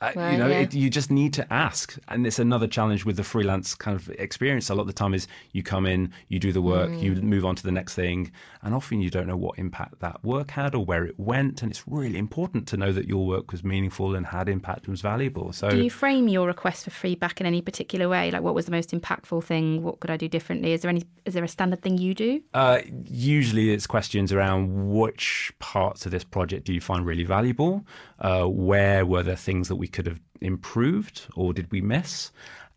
Uh, 0.03 0.13
Right, 0.17 0.33
you 0.33 0.39
know, 0.39 0.47
yeah. 0.49 0.61
it, 0.61 0.73
you 0.75 0.89
just 0.89 1.11
need 1.11 1.33
to 1.35 1.53
ask, 1.53 1.99
and 2.09 2.27
it's 2.27 2.39
another 2.39 2.67
challenge 2.67 3.05
with 3.05 3.17
the 3.17 3.23
freelance 3.25 3.75
kind 3.75 3.95
of 3.95 4.09
experience. 4.19 4.71
A 4.71 4.75
lot 4.75 4.83
of 4.83 4.87
the 4.87 4.93
time 4.95 5.13
is 5.13 5.29
you 5.53 5.63
come 5.63 5.85
in, 5.85 6.11
you 6.29 6.39
do 6.39 6.53
the 6.53 6.63
work, 6.63 6.91
you 7.03 7.13
Mm. 7.13 7.23
move 7.23 7.45
on 7.45 7.55
to 7.57 7.63
the 7.63 7.71
next 7.73 7.95
thing, 7.95 8.33
and 8.63 8.75
often 8.75 9.01
you 9.03 9.11
don't 9.11 9.27
know 9.27 9.37
what 9.37 9.59
impact 9.59 10.01
that 10.01 10.25
work 10.25 10.53
had 10.53 10.75
or 10.75 10.85
where 10.87 11.05
it 11.05 11.19
went. 11.19 11.63
And 11.63 11.71
it's 11.71 11.85
really 11.87 12.17
important 12.17 12.67
to 12.69 12.79
know 12.79 12.93
that 12.93 13.07
your 13.09 13.27
work 13.27 13.53
was 13.53 13.63
meaningful 13.63 14.15
and 14.17 14.25
had 14.27 14.49
impact 14.49 14.87
and 14.87 14.93
was 14.93 15.03
valuable. 15.03 15.53
So 15.53 15.69
Do 15.69 15.83
you 15.83 15.91
frame 15.91 16.29
your 16.29 16.47
request 16.47 16.85
for 16.85 16.91
feedback 16.91 17.39
in 17.41 17.47
any 17.47 17.61
particular 17.61 18.09
way? 18.09 18.31
Like, 18.31 18.43
what 18.43 18.55
was 18.55 18.65
the 18.65 18.73
most 18.73 18.93
impactful 18.93 19.45
thing? 19.45 19.83
What 19.83 20.01
could 20.01 20.11
I 20.11 20.17
do 20.17 20.29
differently? 20.29 20.73
Is 20.73 20.81
there 20.81 20.89
any? 20.89 21.05
Is 21.27 21.35
there 21.35 21.45
a 21.45 21.49
standard 21.49 21.83
thing 21.83 21.99
you 21.99 22.15
do? 22.15 22.41
Uh, 22.55 22.79
usually, 23.05 23.71
it's 23.75 23.87
questions 23.87 24.33
around 24.33 24.91
which 24.91 25.53
parts 25.59 26.07
of 26.07 26.11
this 26.13 26.25
project 26.25 26.65
do 26.65 26.73
you 26.73 26.81
find 26.81 27.05
really 27.05 27.25
valuable? 27.25 27.85
Uh, 28.21 28.45
where 28.45 29.07
were 29.07 29.23
there 29.23 29.37
things 29.37 29.69
that 29.69 29.77
we 29.77 29.89
could 29.89 30.07
have 30.07 30.21
improved, 30.41 31.27
or 31.35 31.53
did 31.55 31.71
we 31.73 31.81
miss? 31.81 32.31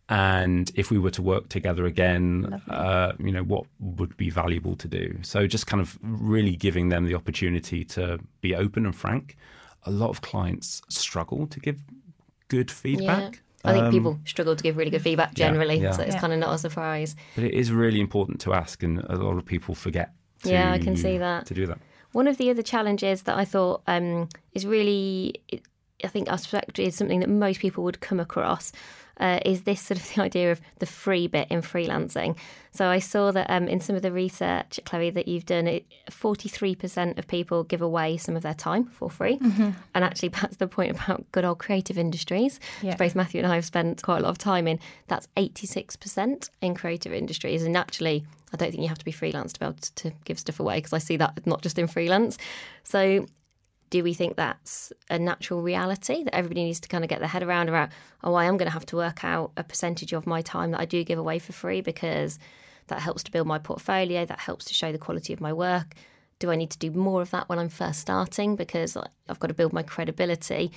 And 0.10 0.72
if 0.76 0.92
we 0.92 0.98
were 1.00 1.12
to 1.12 1.22
work 1.22 1.50
together 1.50 1.86
again, 1.86 2.62
uh, 2.70 3.14
you 3.20 3.32
know, 3.32 3.44
what 3.44 3.66
would 3.80 4.16
be 4.18 4.30
valuable 4.30 4.76
to 4.78 4.88
do? 4.88 5.18
So, 5.22 5.48
just 5.48 5.66
kind 5.68 5.82
of 5.82 5.98
really 6.02 6.56
giving 6.56 6.90
them 6.90 7.06
the 7.06 7.16
opportunity 7.16 7.84
to 7.86 8.20
be 8.42 8.54
open 8.56 8.86
and 8.86 8.96
frank. 8.96 9.38
A 9.86 9.92
lot 9.92 10.10
of 10.10 10.22
clients 10.22 10.82
struggle 10.90 11.48
to 11.48 11.60
give 11.60 11.80
good 12.48 12.70
feedback. 12.70 13.42
I 13.66 13.72
think 13.74 13.86
Um, 13.86 13.92
people 13.92 14.20
struggle 14.26 14.56
to 14.58 14.64
give 14.64 14.76
really 14.76 14.92
good 14.92 15.02
feedback 15.02 15.30
yeah, 15.38 15.48
generally, 15.48 15.80
yeah. 15.80 15.92
so 15.92 16.04
it's 16.04 16.16
Yeah. 16.16 16.22
kind 16.22 16.34
of 16.34 16.40
not 16.40 16.54
a 16.54 16.58
surprise. 16.58 17.16
But 17.36 17.46
it 17.46 17.54
is 17.54 17.72
really 17.72 18.02
important 18.02 18.42
to 18.42 18.54
ask, 18.54 18.84
and 18.84 19.00
a 19.00 19.16
lot 19.16 19.38
of 19.38 19.46
people 19.46 19.74
forget. 19.74 20.12
To, 20.44 20.50
Yeah, 20.52 20.72
I 20.74 20.80
can 20.80 20.98
see 20.98 21.18
that. 21.18 21.46
To 21.46 21.54
do 21.54 21.66
that. 21.68 21.80
One 22.14 22.28
of 22.28 22.38
the 22.38 22.50
other 22.50 22.64
challenges 22.64 23.24
that 23.24 23.38
I 23.38 23.44
thought 23.44 23.82
um, 23.88 24.30
is 24.54 24.66
really, 24.66 25.42
I 26.04 26.08
think, 26.08 26.30
I 26.30 26.38
suspect 26.38 26.80
is 26.80 26.96
something 26.96 27.20
that 27.20 27.30
most 27.30 27.60
people 27.60 27.84
would 27.84 28.00
come 28.00 28.20
across. 28.20 28.72
Uh, 29.20 29.40
is 29.46 29.62
this 29.64 29.80
sort 29.80 30.00
of 30.00 30.08
the 30.16 30.22
idea 30.22 30.52
of 30.52 30.60
the 30.80 30.86
free 30.86 31.28
bit 31.28 31.48
in 31.50 31.62
freelancing? 31.62 32.36
So 32.72 32.88
I 32.88 32.98
saw 33.00 33.32
that 33.32 33.48
um, 33.50 33.68
in 33.68 33.80
some 33.80 33.96
of 33.96 34.02
the 34.02 34.12
research, 34.12 34.80
Chloe, 34.86 35.12
that 35.12 35.28
you've 35.28 35.46
done, 35.46 35.68
it 35.68 35.86
forty-three 36.10 36.74
percent 36.76 37.20
of 37.20 37.28
people 37.28 37.64
give 37.64 37.82
away 37.82 38.18
some 38.18 38.36
of 38.36 38.42
their 38.42 38.56
time 38.56 38.86
for 38.86 39.12
free, 39.12 39.38
and 39.42 40.04
actually 40.04 40.30
that's 40.42 40.58
the 40.58 40.68
point 40.68 40.92
about 40.92 41.32
good 41.32 41.46
old 41.46 41.60
creative 41.60 41.98
industries. 41.98 42.60
which 42.82 42.90
Yeah. 42.90 42.96
Both 42.96 43.14
Matthew 43.14 43.44
and 43.44 43.52
I 43.52 43.56
have 43.56 43.66
spent 43.66 44.02
quite 44.02 44.18
a 44.18 44.24
lot 44.24 44.32
of 44.32 44.40
time 44.40 44.68
in. 44.68 44.80
That's 45.08 45.28
eighty-six 45.38 45.96
percent 45.96 46.50
in 46.62 46.74
creative 46.74 47.14
industries, 47.14 47.62
and 47.64 47.74
naturally, 47.74 48.26
I 48.54 48.58
don't 48.58 48.72
think 48.72 48.84
you 48.84 48.90
have 48.90 49.00
to 49.00 49.06
be 49.06 49.12
freelance 49.12 49.54
to 49.54 49.60
be 49.60 49.66
able 49.66 49.76
to, 49.76 49.96
to 49.96 50.12
give 50.26 50.40
stuff 50.40 50.60
away 50.60 50.78
because 50.78 50.94
I 50.94 51.00
see 51.00 51.18
that 51.18 51.46
not 51.46 51.62
just 51.62 51.80
in 51.80 51.88
freelance. 51.88 52.38
So 52.84 53.26
do 53.90 54.04
we 54.04 54.14
think 54.14 54.36
that's 54.36 54.92
a 55.10 55.20
natural 55.20 55.62
reality 55.62 56.24
that 56.24 56.34
everybody 56.34 56.64
needs 56.64 56.80
to 56.80 56.88
kind 56.88 57.04
of 57.04 57.10
get 57.10 57.20
their 57.20 57.28
head 57.28 57.44
around 57.44 57.70
about 57.70 57.90
oh 58.24 58.34
i 58.34 58.46
am 58.46 58.58
going 58.58 58.66
to 58.66 58.74
have 58.74 58.88
to 58.88 58.96
work 58.96 59.24
out 59.24 59.52
a 59.56 59.64
percentage 59.64 60.14
of 60.14 60.26
my 60.26 60.42
time 60.42 60.72
that 60.72 60.80
i 60.80 60.86
do 60.86 61.04
give 61.04 61.20
away 61.20 61.38
for 61.38 61.54
free 61.54 61.80
because 61.80 62.40
that 62.88 63.00
helps 63.02 63.22
to 63.24 63.32
build 63.32 63.48
my 63.48 63.60
portfolio 63.60 64.26
that 64.26 64.40
helps 64.40 64.66
to 64.66 64.74
show 64.74 64.92
the 64.92 64.98
quality 64.98 65.32
of 65.32 65.40
my 65.40 65.54
work. 65.54 65.94
Do 66.40 66.52
i 66.52 66.56
need 66.56 66.72
to 66.72 66.78
do 66.78 66.92
more 66.92 67.22
of 67.22 67.32
that 67.32 67.48
when 67.50 67.60
i'm 67.60 67.70
first 67.70 68.00
starting 68.00 68.56
because 68.56 68.98
i've 68.98 69.40
got 69.40 69.48
to 69.48 69.54
build 69.54 69.74
my 69.74 69.84
credibility? 69.84 70.72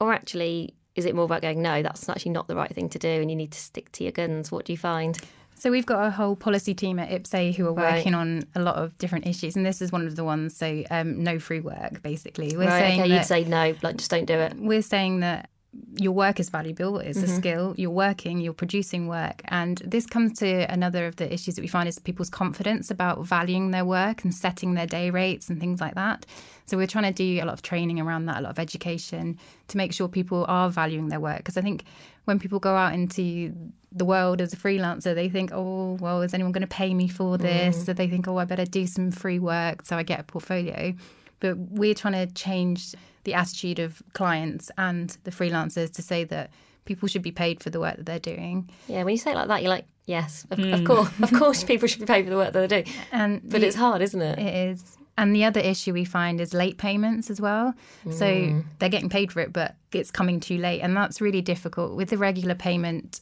Or 0.00 0.12
actually 0.12 0.74
is 0.94 1.04
it 1.04 1.14
more 1.14 1.24
about 1.24 1.42
going 1.42 1.60
no 1.60 1.82
that's 1.82 2.08
actually 2.08 2.32
not 2.32 2.48
the 2.48 2.56
right 2.56 2.72
thing 2.72 2.88
to 2.90 2.98
do 2.98 3.08
and 3.08 3.30
you 3.30 3.36
need 3.36 3.52
to 3.52 3.60
stick 3.60 3.92
to 3.92 4.04
your 4.04 4.12
guns. 4.12 4.50
What 4.50 4.64
do 4.64 4.72
you 4.72 4.78
find 4.78 5.18
So 5.60 5.70
we've 5.70 5.84
got 5.84 6.06
a 6.06 6.10
whole 6.10 6.36
policy 6.36 6.72
team 6.72 6.98
at 6.98 7.10
IPSE 7.10 7.54
who 7.54 7.66
are 7.66 7.74
Right. 7.74 7.96
working 7.96 8.14
on 8.14 8.44
a 8.54 8.60
lot 8.60 8.76
of 8.76 8.96
different 8.96 9.26
issues, 9.26 9.56
and 9.56 9.66
this 9.66 9.82
is 9.82 9.92
one 9.92 10.06
of 10.06 10.16
the 10.16 10.24
ones. 10.24 10.56
So 10.56 10.82
um, 10.90 11.22
no 11.22 11.38
free 11.38 11.60
work, 11.60 12.02
basically. 12.02 12.56
We're 12.56 12.66
right 12.66 12.80
saying 12.80 13.00
okay 13.00 13.08
that 13.10 13.14
you'd 13.14 13.26
say 13.26 13.44
no 13.44 13.74
like 13.82 13.96
just 13.98 14.10
don't 14.10 14.24
do 14.24 14.34
it 14.34 14.54
we're 14.56 14.80
saying 14.80 15.20
that 15.20 15.49
your 15.96 16.12
work 16.12 16.40
is 16.40 16.48
valuable, 16.48 16.98
it's 16.98 17.22
a 17.22 17.26
Mhm. 17.26 17.36
skill, 17.36 17.74
you're 17.76 17.90
working, 17.90 18.40
you're 18.40 18.52
producing 18.52 19.06
work. 19.06 19.42
And 19.46 19.80
this 19.84 20.04
comes 20.04 20.38
to 20.40 20.70
another 20.72 21.06
of 21.06 21.16
the 21.16 21.32
issues 21.32 21.54
that 21.54 21.62
we 21.62 21.68
find 21.68 21.88
is 21.88 21.98
people's 21.98 22.30
confidence 22.30 22.90
about 22.90 23.24
valuing 23.24 23.70
their 23.70 23.84
work 23.84 24.24
and 24.24 24.34
setting 24.34 24.74
their 24.74 24.86
day 24.86 25.10
rates 25.10 25.48
and 25.48 25.60
things 25.60 25.80
like 25.80 25.94
that. 25.94 26.26
So 26.66 26.76
we're 26.76 26.88
trying 26.88 27.12
to 27.12 27.12
do 27.12 27.40
a 27.42 27.44
lot 27.44 27.52
of 27.54 27.62
training 27.62 28.00
around 28.00 28.26
that, 28.26 28.38
a 28.38 28.40
lot 28.40 28.50
of 28.50 28.58
education 28.58 29.38
to 29.68 29.76
make 29.76 29.92
sure 29.92 30.08
people 30.08 30.44
are 30.48 30.70
valuing 30.70 31.08
their 31.08 31.20
work. 31.20 31.38
Because 31.38 31.56
I 31.56 31.62
think 31.62 31.84
when 32.24 32.38
people 32.40 32.58
go 32.58 32.74
out 32.74 32.92
into 32.92 33.52
the 33.92 34.04
world 34.04 34.40
as 34.40 34.52
a 34.52 34.56
freelancer, 34.56 35.14
they 35.14 35.28
think, 35.28 35.50
oh, 35.52 35.94
well, 36.00 36.22
is 36.22 36.34
anyone 36.34 36.52
going 36.52 36.62
to 36.62 36.66
pay 36.68 36.94
me 36.94 37.08
for 37.08 37.38
this? 37.38 37.76
Mm. 37.76 37.86
So 37.86 37.92
they 37.92 38.08
think, 38.08 38.26
oh, 38.28 38.38
I 38.38 38.44
better 38.44 38.64
do 38.64 38.86
some 38.86 39.10
free 39.10 39.38
work 39.38 39.84
so 39.84 39.96
I 39.96 40.02
get 40.02 40.20
a 40.20 40.24
portfolio. 40.24 40.94
But 41.40 41.56
we're 41.58 41.94
trying 41.94 42.26
to 42.26 42.32
change 42.34 42.94
the 43.24 43.34
attitude 43.34 43.78
of 43.78 44.02
clients 44.12 44.70
and 44.78 45.16
the 45.24 45.30
freelancers 45.30 45.92
to 45.94 46.02
say 46.02 46.24
that 46.24 46.50
people 46.84 47.08
should 47.08 47.22
be 47.22 47.32
paid 47.32 47.62
for 47.62 47.70
the 47.70 47.80
work 47.80 47.96
that 47.96 48.06
they're 48.06 48.18
doing. 48.18 48.68
Yeah, 48.88 49.02
when 49.04 49.12
you 49.12 49.18
say 49.18 49.32
it 49.32 49.34
like 49.36 49.48
that, 49.48 49.62
you're 49.62 49.70
like, 49.70 49.86
yes, 50.06 50.46
of, 50.50 50.58
of 50.58 50.64
Mm. 50.80 50.86
course, 50.86 51.10
of 51.22 51.32
course, 51.38 51.64
people 51.64 51.86
should 51.88 52.00
be 52.00 52.06
paid 52.06 52.24
for 52.24 52.30
the 52.30 52.36
work 52.36 52.52
that 52.52 52.68
they're 52.68 52.82
doing. 52.82 52.94
And 53.12 53.40
but 53.48 53.60
the- 53.60 53.66
it's 53.66 53.76
hard, 53.76 54.00
isn't 54.02 54.20
it? 54.22 54.38
It 54.38 54.54
is. 54.70 54.96
And 55.18 55.36
the 55.36 55.44
other 55.44 55.60
issue 55.60 55.92
we 55.92 56.06
find 56.06 56.40
is 56.40 56.54
late 56.54 56.78
payments 56.78 57.28
as 57.28 57.40
well. 57.42 57.74
So 58.10 58.24
Mm. 58.26 58.64
they're 58.78 58.88
getting 58.88 59.10
paid 59.10 59.30
for 59.30 59.40
it, 59.40 59.52
but 59.52 59.76
it's 59.92 60.10
coming 60.10 60.40
too 60.40 60.56
late. 60.56 60.80
And 60.80 60.96
that's 60.96 61.20
really 61.20 61.42
difficult. 61.42 61.94
With 61.94 62.08
the 62.08 62.16
regular 62.16 62.54
payment, 62.54 63.20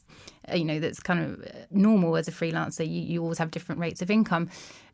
uh, 0.49 0.55
you 0.55 0.63
know, 0.63 0.79
that's 0.79 1.01
kind 1.01 1.19
of 1.19 1.41
uh, 1.41 1.47
normal 1.71 2.15
as 2.15 2.29
a 2.29 2.31
freelancer, 2.31 2.85
you, 2.87 3.01
you 3.01 3.21
always 3.21 3.37
have 3.37 3.51
different 3.51 3.81
rates 3.81 4.01
of 4.01 4.09
income. 4.09 4.49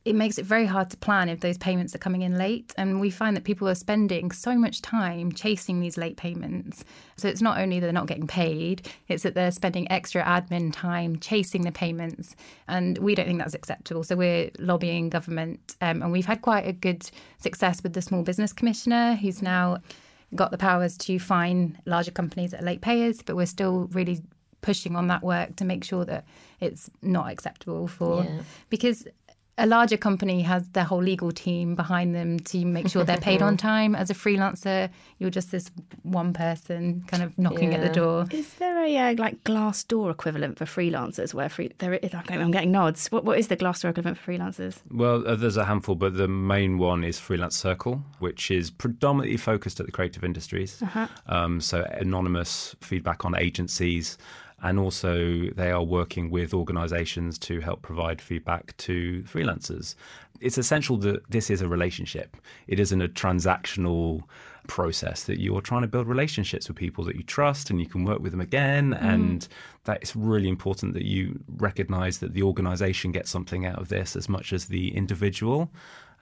It 0.05 0.13
makes 0.13 0.37
it 0.37 0.45
very 0.45 0.67
hard 0.67 0.91
to 0.91 0.97
plan 0.97 1.29
if 1.29 1.39
those 1.39 1.57
payments 1.57 1.95
are 1.95 1.97
coming 1.97 2.21
in 2.21 2.37
late. 2.37 2.71
And 2.77 3.01
we 3.01 3.09
find 3.09 3.35
that 3.35 3.43
people 3.43 3.67
are 3.67 3.73
spending 3.73 4.29
so 4.31 4.55
much 4.55 4.83
time 4.83 5.31
chasing 5.31 5.79
these 5.79 5.97
late 5.97 6.15
payments. 6.15 6.85
So 7.17 7.27
it's 7.27 7.41
not 7.41 7.57
only 7.57 7.79
that 7.79 7.87
they're 7.87 7.91
not 7.93 8.05
getting 8.05 8.27
paid, 8.27 8.87
it's 9.07 9.23
that 9.23 9.33
they're 9.33 9.49
spending 9.49 9.91
extra 9.91 10.21
admin 10.21 10.71
time 10.71 11.17
chasing 11.17 11.63
the 11.63 11.71
payments. 11.71 12.35
And 12.67 12.99
we 12.99 13.15
don't 13.15 13.25
think 13.25 13.39
that's 13.39 13.55
acceptable. 13.55 14.03
So 14.03 14.15
we're 14.15 14.51
lobbying 14.59 15.09
government. 15.09 15.75
Um, 15.81 16.03
and 16.03 16.11
we've 16.11 16.27
had 16.27 16.43
quite 16.43 16.67
a 16.67 16.73
good 16.73 17.09
success 17.39 17.81
with 17.81 17.93
the 17.93 18.01
Small 18.03 18.21
Business 18.21 18.53
Commissioner, 18.53 19.15
who's 19.15 19.41
now 19.41 19.79
got 20.35 20.51
the 20.51 20.57
powers 20.59 20.97
to 20.99 21.17
fine 21.17 21.79
larger 21.87 22.11
companies 22.11 22.51
that 22.51 22.61
are 22.61 22.65
late 22.65 22.81
payers. 22.81 23.23
But 23.23 23.35
we're 23.37 23.47
still 23.47 23.87
really 23.91 24.21
pushing 24.61 24.95
on 24.95 25.07
that 25.07 25.23
work 25.23 25.55
to 25.55 25.65
make 25.65 25.83
sure 25.83 26.05
that 26.05 26.25
it's 26.59 26.91
not 27.01 27.31
acceptable 27.31 27.87
for 27.87 28.23
Yeah. 28.23 28.41
because 28.69 29.07
a 29.57 29.65
larger 29.65 29.95
company 29.95 30.41
has 30.41 30.67
their 30.69 30.83
whole 30.83 31.01
legal 31.01 31.31
team 31.31 31.75
behind 31.75 32.13
them 32.13 32.39
to 32.39 32.65
make 32.65 32.89
sure 32.89 33.03
they're 33.03 33.17
paid 33.17 33.41
on 33.41 33.55
time. 33.71 33.95
As 33.95 34.09
a 34.09 34.13
freelancer, 34.13 34.89
you're 35.17 35.29
just 35.29 35.51
this 35.51 35.71
one 36.03 36.33
person 36.33 37.03
kind 37.07 37.23
of 37.23 37.37
knocking 37.37 37.73
at 37.73 37.81
the 37.81 37.89
door. 37.89 38.25
Is 38.31 38.53
there 38.55 38.83
a 38.83 38.97
uh, 38.97 39.15
like 39.17 39.43
Glassdoor 39.43 40.11
equivalent 40.11 40.57
for 40.57 40.65
freelancers 40.65 41.33
where 41.33 41.47
free, 41.47 41.71
there 41.77 41.93
is? 41.93 42.13
I'm 42.13 42.51
getting 42.51 42.71
nods. 42.71 43.07
What 43.11 43.23
what 43.23 43.39
is 43.39 43.47
the 43.47 43.55
Glassdoor 43.55 43.91
equivalent 43.91 44.17
for 44.17 44.31
freelancers? 44.31 44.81
Well, 44.91 45.25
uh, 45.25 45.35
there's 45.35 45.57
a 45.57 45.65
handful, 45.65 45.95
but 45.95 46.17
the 46.17 46.27
main 46.27 46.77
one 46.77 47.03
is 47.03 47.17
Freelance 47.17 47.55
Circle, 47.55 48.03
which 48.19 48.51
is 48.51 48.69
predominantly 48.71 49.37
focused 49.37 49.79
at 49.79 49.85
the 49.85 49.91
creative 49.91 50.23
industries. 50.23 50.81
Uh-huh. 50.81 51.07
Um, 51.27 51.61
so 51.61 51.83
anonymous 51.91 52.75
feedback 52.81 53.23
on 53.23 53.37
agencies. 53.37 54.17
And 54.61 54.79
also, 54.79 55.49
they 55.49 55.69
are 55.69 55.83
working 55.83 56.31
with 56.31 56.53
organizations 56.53 57.37
to 57.39 57.59
help 57.59 57.81
provide 57.81 58.21
feedback 58.21 58.75
to 58.77 59.23
freelancers. 59.23 59.95
It's 60.39 60.57
essential 60.57 60.97
that 60.97 61.29
this 61.29 61.49
is 61.49 61.61
a 61.61 61.67
relationship. 61.67 62.37
It 62.67 62.79
isn't 62.79 63.01
a 63.01 63.07
transactional 63.07 64.23
process 64.67 65.25
that 65.25 65.39
you're 65.39 65.61
trying 65.61 65.81
to 65.81 65.87
build 65.87 66.07
relationships 66.07 66.67
with 66.67 66.77
people 66.77 67.03
that 67.03 67.15
you 67.15 67.23
trust 67.23 67.69
and 67.69 67.79
you 67.79 67.85
can 67.85 68.03
work 68.03 68.19
with 68.19 68.31
them 68.31 68.41
again. 68.41 68.91
Mm-hmm. 68.91 69.05
And 69.05 69.47
that 69.83 69.99
it's 70.01 70.15
really 70.15 70.49
important 70.49 70.93
that 70.93 71.05
you 71.05 71.39
recognize 71.57 72.19
that 72.19 72.33
the 72.33 72.41
organization 72.41 73.11
gets 73.11 73.29
something 73.29 73.65
out 73.65 73.79
of 73.79 73.89
this 73.89 74.15
as 74.15 74.27
much 74.27 74.51
as 74.51 74.65
the 74.65 74.95
individual. 74.95 75.69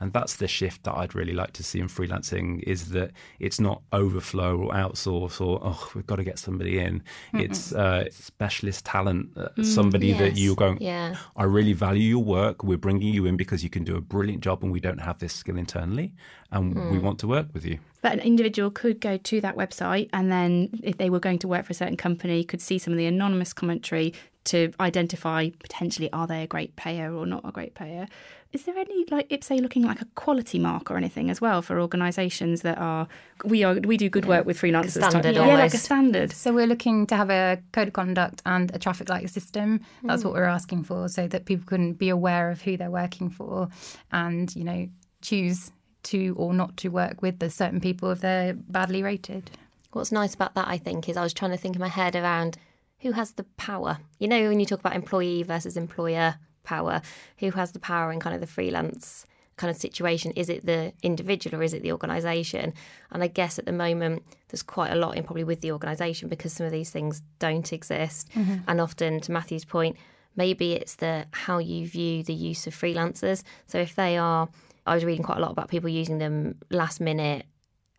And 0.03 0.11
that's 0.11 0.35
the 0.35 0.49
shift 0.49 0.83
that 0.83 0.95
I'd 0.97 1.15
really 1.15 1.31
like 1.31 1.53
to 1.53 1.63
see 1.63 1.79
in 1.79 1.87
freelancing 1.87 2.61
is 2.63 2.89
that 2.89 3.11
it's 3.39 3.57
not 3.67 3.81
overflow 3.93 4.57
or 4.63 4.73
outsource 4.73 5.39
or, 5.39 5.61
oh, 5.63 5.89
we've 5.95 6.05
got 6.05 6.17
to 6.17 6.25
get 6.25 6.37
somebody 6.37 6.77
in. 6.77 7.01
It's 7.33 7.71
uh, 7.71 8.03
specialist 8.11 8.83
talent, 8.83 9.29
uh, 9.37 9.47
Mm, 9.57 9.65
somebody 9.65 10.11
that 10.11 10.35
you're 10.35 10.55
going, 10.55 10.77
yeah. 10.81 11.15
I 11.37 11.43
really 11.45 11.71
value 11.71 12.09
your 12.15 12.23
work. 12.23 12.65
We're 12.65 12.77
bringing 12.87 13.13
you 13.13 13.25
in 13.25 13.37
because 13.37 13.63
you 13.63 13.69
can 13.69 13.85
do 13.85 13.95
a 13.95 14.01
brilliant 14.01 14.43
job 14.43 14.61
and 14.61 14.73
we 14.73 14.81
don't 14.81 14.99
have 15.09 15.19
this 15.19 15.31
skill 15.41 15.57
internally. 15.57 16.11
And 16.51 16.75
we 16.91 16.97
Mm. 16.97 17.01
want 17.07 17.17
to 17.19 17.27
work 17.27 17.47
with 17.53 17.65
you. 17.65 17.79
But 18.01 18.11
an 18.11 18.19
individual 18.19 18.71
could 18.71 18.99
go 18.99 19.15
to 19.29 19.35
that 19.45 19.55
website 19.55 20.09
and 20.11 20.29
then, 20.29 20.49
if 20.83 20.97
they 20.97 21.09
were 21.09 21.21
going 21.27 21.39
to 21.39 21.47
work 21.47 21.63
for 21.65 21.71
a 21.71 21.79
certain 21.83 21.95
company, 22.07 22.43
could 22.43 22.61
see 22.61 22.77
some 22.77 22.91
of 22.91 22.97
the 22.97 23.05
anonymous 23.05 23.53
commentary 23.53 24.13
to 24.45 24.73
identify 24.81 25.49
potentially 25.61 26.11
are 26.11 26.27
they 26.27 26.43
a 26.43 26.47
great 26.47 26.75
payer 26.75 27.13
or 27.13 27.25
not 27.25 27.41
a 27.45 27.51
great 27.53 27.73
payer. 27.75 28.07
Is 28.53 28.63
there 28.65 28.77
any 28.77 29.03
like 29.09 29.27
IPSE 29.29 29.59
looking 29.61 29.81
like 29.83 29.99
a 29.99 30.05
quality 30.13 30.59
mark 30.59 30.91
or 30.91 30.95
anything 30.97 31.31
as 31.31 31.41
well 31.41 31.63
for 31.63 31.79
organisations 31.81 32.61
that 32.61 32.77
are 32.77 33.07
we 33.43 33.63
are 33.63 33.73
we 33.79 33.97
do 33.97 34.09
good 34.09 34.25
work 34.25 34.45
with 34.45 34.59
freelancers? 34.61 34.99
type- 35.01 35.09
standard 35.09 35.35
yeah, 35.35 35.45
like 35.55 35.73
a 35.73 35.77
standard. 35.77 36.31
So 36.31 36.53
we're 36.53 36.67
looking 36.67 37.07
to 37.07 37.15
have 37.15 37.31
a 37.31 37.59
code 37.71 37.87
of 37.87 37.93
conduct 37.95 38.43
and 38.45 38.73
a 38.75 38.77
traffic 38.79 39.09
light 39.09 39.29
system. 39.31 39.81
That's 40.03 40.21
Mm. 40.21 40.25
what 40.25 40.33
we're 40.35 40.43
asking 40.45 40.83
for, 40.83 41.09
so 41.09 41.27
that 41.27 41.45
people 41.45 41.65
can 41.65 41.93
be 41.93 42.09
aware 42.09 42.51
of 42.51 42.61
who 42.61 42.77
they're 42.77 42.91
working 42.91 43.29
for, 43.31 43.69
and 44.11 44.55
you 44.55 44.63
know 44.63 44.87
choose 45.21 45.71
to 46.03 46.35
or 46.37 46.53
not 46.53 46.77
to 46.77 46.89
work 46.89 47.21
with 47.23 47.39
the 47.39 47.49
certain 47.49 47.79
people 47.81 48.11
if 48.11 48.21
they're 48.21 48.53
badly 48.53 49.01
rated. 49.01 49.49
What's 49.93 50.11
nice 50.11 50.33
about 50.35 50.53
that, 50.55 50.67
I 50.67 50.77
think, 50.77 51.09
is 51.09 51.17
I 51.17 51.23
was 51.23 51.33
trying 51.33 51.51
to 51.51 51.57
think 51.57 51.75
in 51.75 51.79
my 51.81 51.87
head 51.87 52.15
around 52.15 52.57
who 52.99 53.13
has 53.13 53.31
the 53.31 53.43
power. 53.57 53.97
You 54.19 54.27
know, 54.27 54.47
when 54.49 54.59
you 54.59 54.65
talk 54.65 54.79
about 54.79 54.95
employee 54.95 55.43
versus 55.43 55.75
employer 55.77 56.35
power, 56.63 57.01
who 57.37 57.51
has 57.51 57.71
the 57.71 57.79
power 57.79 58.11
in 58.11 58.19
kind 58.19 58.33
of 58.33 58.41
the 58.41 58.47
freelance 58.47 59.25
kind 59.57 59.69
of 59.69 59.77
situation? 59.77 60.31
Is 60.31 60.49
it 60.49 60.65
the 60.65 60.93
individual 61.03 61.59
or 61.59 61.63
is 61.63 61.73
it 61.73 61.83
the 61.83 61.91
organisation? 61.91 62.73
And 63.11 63.23
I 63.23 63.27
guess 63.27 63.59
at 63.59 63.65
the 63.65 63.71
moment, 63.71 64.23
there's 64.49 64.63
quite 64.63 64.91
a 64.91 64.95
lot 64.95 65.15
in 65.15 65.23
probably 65.23 65.43
with 65.43 65.61
the 65.61 65.71
organisation 65.71 66.29
because 66.29 66.53
some 66.53 66.65
of 66.65 66.71
these 66.71 66.89
things 66.89 67.21
don't 67.39 67.71
exist. 67.71 68.29
Mm-hmm. 68.35 68.55
And 68.67 68.81
often, 68.81 69.19
to 69.21 69.31
Matthew's 69.31 69.65
point, 69.65 69.97
maybe 70.35 70.73
it's 70.73 70.95
the 70.95 71.25
how 71.31 71.59
you 71.59 71.87
view 71.87 72.23
the 72.23 72.33
use 72.33 72.67
of 72.67 72.75
freelancers. 72.75 73.43
So 73.67 73.77
if 73.77 73.95
they 73.95 74.17
are, 74.17 74.49
I 74.85 74.95
was 74.95 75.05
reading 75.05 75.23
quite 75.23 75.37
a 75.37 75.41
lot 75.41 75.51
about 75.51 75.69
people 75.69 75.89
using 75.89 76.17
them 76.17 76.55
last 76.69 76.99
minute 76.99 77.45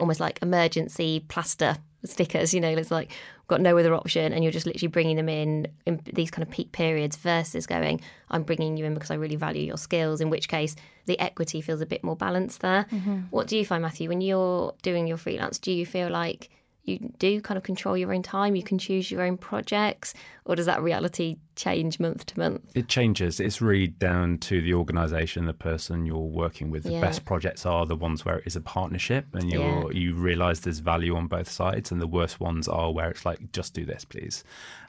almost 0.01 0.21
like 0.21 0.41
emergency 0.43 1.25
plaster 1.29 1.77
stickers. 2.05 2.55
You 2.55 2.61
know, 2.61 2.71
it's 2.71 2.91
like 2.91 3.13
got 3.49 3.61
no 3.61 3.77
other 3.77 3.95
option, 3.95 4.33
and 4.33 4.43
you're 4.43 4.53
just 4.53 4.67
literally 4.67 4.89
bringing 4.89 5.17
them 5.17 5.29
in 5.29 5.69
in 5.87 6.01
these 6.13 6.31
kind 6.31 6.43
of 6.43 6.51
peak 6.51 6.73
periods 6.73 7.17
versus 7.17 7.67
going, 7.67 8.01
I'm 8.31 8.43
bringing 8.43 8.77
you 8.77 8.85
in 8.85 8.95
because 8.95 9.11
I 9.11 9.15
really 9.15 9.37
value 9.37 9.63
your 9.63 9.79
skills. 9.79 10.21
In 10.21 10.31
which 10.31 10.49
case, 10.49 10.77
the 11.07 11.19
equity 11.19 11.61
feels 11.61 11.81
a 11.81 11.87
bit 11.87 12.03
more 12.03 12.17
balanced 12.17 12.61
there. 12.61 12.87
Mm-hmm. 12.91 13.21
What 13.31 13.47
do 13.47 13.57
you 13.57 13.65
find, 13.65 13.83
Matthew, 13.83 14.09
when 14.09 14.21
you're 14.21 14.75
doing 14.83 15.07
your 15.07 15.19
freelance? 15.19 15.59
Do 15.59 15.73
you 15.73 15.87
feel 15.87 16.11
like 16.11 16.51
you 16.85 17.13
do 17.19 17.41
kind 17.41 17.57
of 17.57 17.65
control 17.65 17.97
your 17.97 18.13
own 18.13 18.23
time? 18.23 18.55
You 18.57 18.63
can 18.63 18.79
choose 18.79 19.11
your 19.11 19.23
own 19.23 19.37
projects, 19.39 20.13
or 20.45 20.55
does 20.55 20.67
that 20.67 20.83
reality 20.83 21.37
change 21.57 21.99
month 21.99 22.27
to 22.27 22.39
month? 22.39 22.61
It 22.75 22.89
changes. 22.89 23.41
It's 23.41 23.61
really 23.63 23.87
down 23.87 24.39
to 24.39 24.61
the 24.61 24.75
organisation, 24.75 25.47
the 25.47 25.55
person 25.55 26.05
you're 26.05 26.19
working 26.19 26.71
with. 26.71 26.83
The 26.83 26.93
Yeah. 26.93 27.01
best 27.01 27.25
projects 27.25 27.65
are 27.65 27.87
the 27.87 27.97
ones 27.97 28.25
where 28.25 28.39
it 28.39 28.47
is 28.47 28.57
a 28.57 28.61
partnership, 28.61 29.27
and 29.35 29.51
you 29.51 29.61
Yeah. 29.61 29.89
you 29.93 30.15
realise 30.15 30.61
there's 30.61 30.81
value 30.81 31.17
on 31.17 31.27
both 31.27 31.51
sides. 31.51 31.91
And 31.93 32.01
the 32.01 32.07
worst 32.07 32.41
ones 32.41 32.69
are 32.69 32.93
where 32.93 33.11
it's 33.11 33.25
like, 33.25 33.53
just 33.53 33.73
do 33.75 33.85
this, 33.85 34.05
please. 34.05 34.45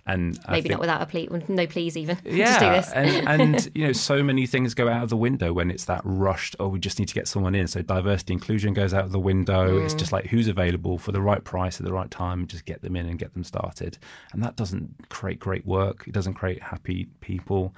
And 0.07 0.39
Maybe 0.47 0.61
think- 0.61 0.71
not 0.73 0.79
without 0.81 1.01
a 1.01 1.07
plea, 1.07 1.27
no 1.47 1.65
please 1.65 1.97
even. 1.97 2.19
yeah, 2.25 2.45
just 2.45 2.59
do 2.59 2.65
this. 2.69 2.91
and, 2.91 3.27
and 3.41 3.71
you 3.73 3.87
know, 3.87 3.91
so 3.91 4.21
many 4.21 4.45
things 4.45 4.75
go 4.75 4.87
out 4.87 5.01
of 5.01 5.09
the 5.09 5.17
window 5.17 5.51
when 5.51 5.71
it's 5.71 5.85
that 5.85 6.01
rushed. 6.03 6.55
Oh, 6.59 6.67
we 6.67 6.77
just 6.79 6.99
need 6.99 7.07
to 7.07 7.15
get 7.15 7.27
someone 7.27 7.55
in. 7.55 7.65
So 7.65 7.81
diversity 7.81 8.33
inclusion 8.33 8.73
goes 8.73 8.93
out 8.93 9.05
of 9.05 9.11
the 9.11 9.19
window. 9.19 9.79
It's 9.79 9.95
Mm. 9.95 9.99
just 9.99 10.11
like 10.11 10.27
who's 10.27 10.47
available 10.47 10.99
for 10.99 11.11
the 11.11 11.21
right 11.21 11.43
price 11.43 11.79
at 11.79 11.85
the 11.87 11.93
right 11.93 12.11
time. 12.11 12.45
Just 12.45 12.65
get 12.65 12.83
them 12.83 12.95
in 12.95 13.07
and 13.07 13.17
get 13.17 13.33
them 13.33 13.43
started, 13.43 13.97
and 14.31 14.43
that 14.43 14.55
doesn't 14.55 15.09
create 15.09 15.39
great 15.39 15.65
work. 15.65 16.03
It 16.07 16.13
doesn't 16.13 16.35
create 16.35 16.61
happy 16.61 17.07
people. 17.21 17.73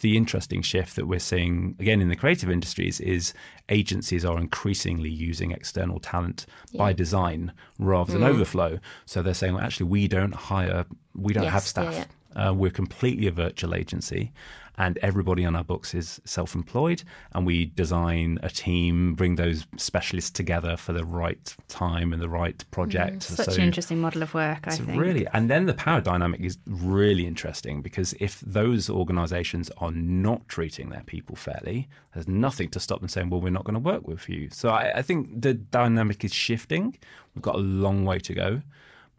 The 0.00 0.16
interesting 0.16 0.62
shift 0.62 0.96
that 0.96 1.06
we're 1.06 1.18
seeing 1.18 1.76
again 1.78 2.00
in 2.00 2.08
the 2.08 2.16
creative 2.16 2.50
industries 2.50 3.00
is 3.00 3.34
agencies 3.68 4.24
are 4.24 4.38
increasingly 4.38 5.10
using 5.10 5.50
external 5.52 6.00
talent 6.00 6.46
by 6.74 6.92
design 6.92 7.52
rather 7.78 8.12
than 8.12 8.22
Mm. 8.22 8.26
overflow. 8.34 8.78
So 9.06 9.22
they're 9.22 9.34
saying, 9.34 9.54
well, 9.54 9.64
actually, 9.64 9.86
we 9.90 10.08
don't 10.08 10.34
hire, 10.34 10.84
we 11.14 11.32
don't 11.32 11.44
have 11.44 11.54
Yes, 11.64 11.74
yeah, 11.76 11.82
staff. 11.90 11.94
yeah. 11.94 12.04
Uh, 12.34 12.52
we're 12.54 12.70
completely 12.70 13.26
a 13.26 13.30
virtual 13.32 13.74
agency, 13.74 14.32
and 14.76 14.98
everybody 15.02 15.44
on 15.44 15.54
our 15.54 15.62
books 15.62 15.94
is 15.94 16.20
self 16.24 16.54
employed. 16.54 17.02
And 17.32 17.46
we 17.46 17.66
design 17.66 18.38
a 18.42 18.48
team, 18.50 19.14
bring 19.14 19.36
those 19.36 19.66
specialists 19.76 20.30
together 20.30 20.76
for 20.76 20.92
the 20.92 21.04
right 21.04 21.54
time 21.68 22.12
and 22.12 22.20
the 22.20 22.28
right 22.28 22.64
project. 22.72 23.22
Such 23.22 23.46
So 23.46 23.52
an 23.54 23.60
interesting 23.60 24.00
model 24.00 24.22
of 24.22 24.34
work, 24.34 24.66
I 24.66 24.70
it's 24.70 24.78
think. 24.78 25.00
really, 25.00 25.26
and 25.32 25.48
then 25.48 25.66
the 25.66 25.74
power 25.74 26.00
dynamic 26.00 26.40
is 26.40 26.58
really 26.66 27.26
interesting 27.26 27.82
because 27.82 28.14
if 28.18 28.40
those 28.40 28.90
organisations 28.90 29.70
are 29.78 29.92
not 29.92 30.48
treating 30.48 30.88
their 30.90 31.04
people 31.04 31.36
fairly, 31.36 31.88
there's 32.12 32.26
nothing 32.28 32.68
to 32.70 32.80
stop 32.80 32.98
them 33.00 33.08
saying, 33.08 33.30
"Well, 33.30 33.40
we're 33.40 33.50
not 33.50 33.64
going 33.64 33.74
to 33.74 33.80
work 33.80 34.06
with 34.08 34.28
you." 34.28 34.48
So 34.50 34.70
I, 34.70 34.92
I 34.96 35.02
think 35.02 35.40
the 35.42 35.54
dynamic 35.54 36.24
is 36.24 36.34
shifting. 36.34 36.96
We've 37.34 37.42
got 37.42 37.54
a 37.54 37.58
long 37.58 38.04
way 38.04 38.18
to 38.18 38.34
go, 38.34 38.62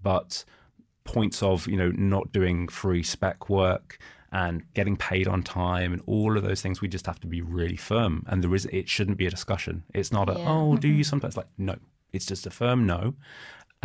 but 0.04 0.44
points 1.06 1.42
of 1.42 1.68
you 1.68 1.78
know 1.78 1.92
not 1.92 2.32
doing 2.34 2.68
free 2.68 3.04
spec 3.04 3.50
work 3.50 3.98
and 4.32 4.64
getting 4.74 4.98
paid 4.98 5.28
on 5.28 5.42
time 5.44 5.94
and 5.94 6.02
all 6.06 6.36
of 6.36 6.44
those 6.44 6.62
things 6.62 6.82
we 6.82 6.90
just 6.90 7.06
have 7.06 7.20
to 7.22 7.28
be 7.28 7.42
really 7.42 7.78
firm. 7.78 8.26
And 8.28 8.44
there 8.44 8.54
is 8.54 8.66
it 8.66 8.90
shouldn't 8.90 9.18
be 9.18 9.28
a 9.28 9.30
discussion. 9.30 9.84
It's 9.94 10.12
not 10.12 10.30
a 10.30 10.34
Yeah. 10.34 10.50
oh 10.50 10.76
do 10.76 10.90
you 10.90 11.04
sometimes? 11.06 11.38
Like 11.38 11.48
no. 11.58 11.78
It's 12.12 12.26
just 12.26 12.46
a 12.46 12.50
firm 12.50 12.86
no 12.86 13.14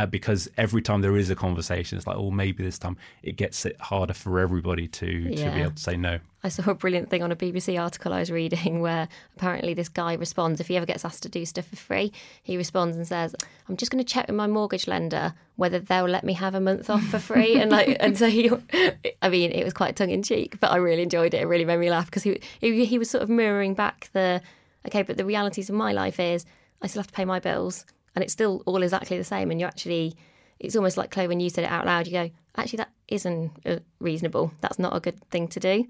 uh, 0.01 0.07
because 0.07 0.49
every 0.57 0.83
time 0.83 1.03
there 1.03 1.17
is 1.17 1.31
a 1.31 1.37
conversation 1.37 1.99
it's 1.99 2.07
like 2.07 2.17
oh 2.17 2.31
maybe 2.31 2.63
this 2.63 2.79
time 2.79 2.97
it 3.23 3.37
gets 3.37 3.67
it 3.67 3.79
harder 3.81 4.15
for 4.15 4.39
everybody 4.39 4.89
to 4.89 5.35
to 5.35 5.51
be 5.53 5.61
able 5.61 5.73
to 5.73 5.83
say 5.83 5.97
no 5.97 6.19
I 6.43 6.49
saw 6.49 6.71
a 6.71 6.75
brilliant 6.75 7.11
thing 7.11 7.23
on 7.23 7.31
a 7.31 7.37
BBC 7.37 7.79
article 7.79 8.13
I 8.13 8.21
was 8.21 8.31
reading 8.31 8.81
where 8.87 9.09
apparently 9.37 9.75
this 9.75 9.89
guy 9.89 10.15
responds 10.15 10.61
if 10.61 10.69
he 10.69 10.77
ever 10.77 10.87
gets 10.87 11.05
asked 11.05 11.23
to 11.25 11.29
do 11.29 11.45
stuff 11.45 11.67
for 11.67 11.77
free, 11.77 12.13
he 12.43 12.57
responds 12.57 12.97
and 12.97 13.07
says, 13.07 13.35
"I'm 13.69 13.77
just 13.77 13.93
going 13.93 14.03
to 14.03 14.11
check 14.11 14.27
with 14.27 14.37
my 14.37 14.47
mortgage 14.47 14.89
lender 14.89 15.35
whether 15.57 15.79
they'll 15.79 16.07
let 16.07 16.25
me 16.25 16.33
have 16.33 16.55
a 16.55 16.61
month 16.61 16.89
off 16.89 17.05
for 17.05 17.19
free." 17.19 17.57
and 17.61 17.71
like, 17.71 17.97
and 18.01 18.17
so 18.17 18.29
he, 18.29 18.51
I 19.23 19.29
mean, 19.29 19.51
it 19.53 19.65
was 19.65 19.75
quite 19.75 19.97
tongue 19.97 20.11
in 20.11 20.23
cheek, 20.23 20.59
but 20.61 20.71
I 20.71 20.77
really 20.77 21.03
enjoyed 21.03 21.35
it. 21.35 21.43
It 21.43 21.47
really 21.47 21.67
made 21.67 21.79
me 21.79 21.91
laugh 21.91 22.07
because 22.07 22.23
he, 22.23 22.41
he 22.59 22.87
he 22.87 22.99
was 22.99 23.11
sort 23.11 23.23
of 23.23 23.29
mirroring 23.29 23.75
back 23.75 24.09
the, 24.15 24.41
okay, 24.87 25.03
but 25.03 25.19
the 25.19 25.27
realities 25.27 25.69
of 25.69 25.77
my 25.77 25.93
life 25.93 26.19
is 26.19 26.47
I 26.81 26.87
still 26.87 27.01
have 27.01 27.09
to 27.09 27.13
pay 27.13 27.27
my 27.27 27.39
bills, 27.39 27.85
and 28.15 28.23
it's 28.25 28.33
still 28.33 28.63
all 28.67 28.83
exactly 28.83 29.17
the 29.19 29.25
same, 29.25 29.51
and 29.51 29.61
you 29.61 29.67
actually. 29.67 30.15
It's 30.59 30.77
almost 30.77 30.99
like 30.99 31.11
Chloe 31.11 31.27
when 31.27 31.41
you 31.41 31.49
said 31.49 31.65
it 31.65 31.71
out 31.71 31.87
loud. 31.87 32.07
You 32.07 32.13
go, 32.13 32.31
actually, 32.55 32.77
that 32.77 32.91
isn't 33.09 33.51
uh, 33.65 33.79
reasonable. 33.99 34.53
That's 34.61 34.79
not 34.79 34.95
a 34.95 35.01
good 35.01 35.19
thing 35.31 35.49
to 35.49 35.59
do. 35.59 35.87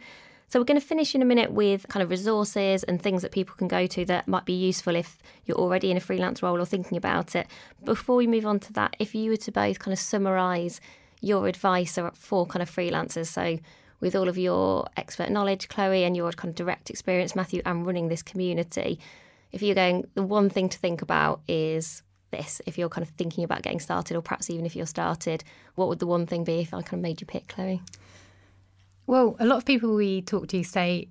So 0.51 0.59
we're 0.59 0.65
going 0.65 0.81
to 0.81 0.87
finish 0.87 1.15
in 1.15 1.23
a 1.23 1.25
minute 1.25 1.53
with 1.53 1.87
kind 1.89 2.03
of 2.03 2.11
resources 2.11 2.83
and 2.83 3.01
things 3.01 3.23
that 3.23 3.31
people 3.31 3.55
can 3.57 3.69
go 3.69 3.87
to 3.87 4.05
that 4.07 4.27
might 4.27 4.45
be 4.45 4.53
useful 4.53 4.97
if 4.97 5.19
you're 5.45 5.57
already 5.57 5.93
in 5.93 5.97
a 5.97 6.01
freelance 6.01 6.43
role 6.43 6.61
or 6.61 6.65
thinking 6.65 6.99
about 6.99 7.37
it. 7.37 7.47
Before 7.85 8.17
we 8.17 8.27
move 8.27 8.45
on 8.45 8.59
to 8.61 8.73
that, 8.73 8.97
if 8.99 9.15
you 9.15 9.31
were 9.31 9.37
to 9.37 9.53
both 9.53 9.79
kind 9.79 9.93
of 9.93 10.01
summarise 10.01 10.81
your 11.21 11.47
advice 11.47 11.99
for 12.15 12.47
kind 12.47 12.63
of 12.63 12.71
freelancers, 12.71 13.27
so 13.27 13.61
with 14.01 14.17
all 14.17 14.29
of 14.29 14.37
your 14.37 14.87
expert 14.97 15.31
knowledge, 15.31 15.69
Chloe, 15.69 16.03
and 16.03 16.17
your 16.17 16.33
kind 16.33 16.51
of 16.51 16.57
direct 16.57 16.91
experience, 16.91 17.37
Matthew, 17.37 17.63
and 17.65 17.87
running 17.87 18.09
this 18.09 18.23
community, 18.23 18.99
if 19.53 19.63
you're 19.63 19.77
going, 19.77 20.05
the 20.15 20.23
one 20.25 20.51
thing 20.51 20.69
to 20.69 20.79
think 20.79 21.01
about 21.01 21.43
is 21.47 22.03
this. 22.31 22.61
If 22.67 22.79
you're 22.79 22.89
kind 22.89 23.07
of 23.07 23.13
thinking 23.15 23.45
about 23.45 23.63
getting 23.63 23.81
started, 23.81 24.17
or 24.17 24.23
perhaps 24.23 24.51
even 24.51 24.67
if 24.67 24.75
you're 24.77 24.87
started, 24.87 25.45
what 25.75 25.89
would 25.89 25.99
the 25.99 26.07
one 26.07 26.27
thing 26.27 26.45
be 26.45 26.61
if 26.61 26.73
I 26.75 26.83
kind 26.83 26.95
of 26.95 27.01
made 27.01 27.21
you 27.21 27.27
pick, 27.27 27.49
Chloe? 27.49 27.83
Well, 29.07 29.37
a 29.41 29.47
lot 29.47 29.57
of 29.57 29.65
people 29.65 29.95
we 29.95 30.23
talk 30.23 30.49
to 30.49 30.63
say, 30.63 31.09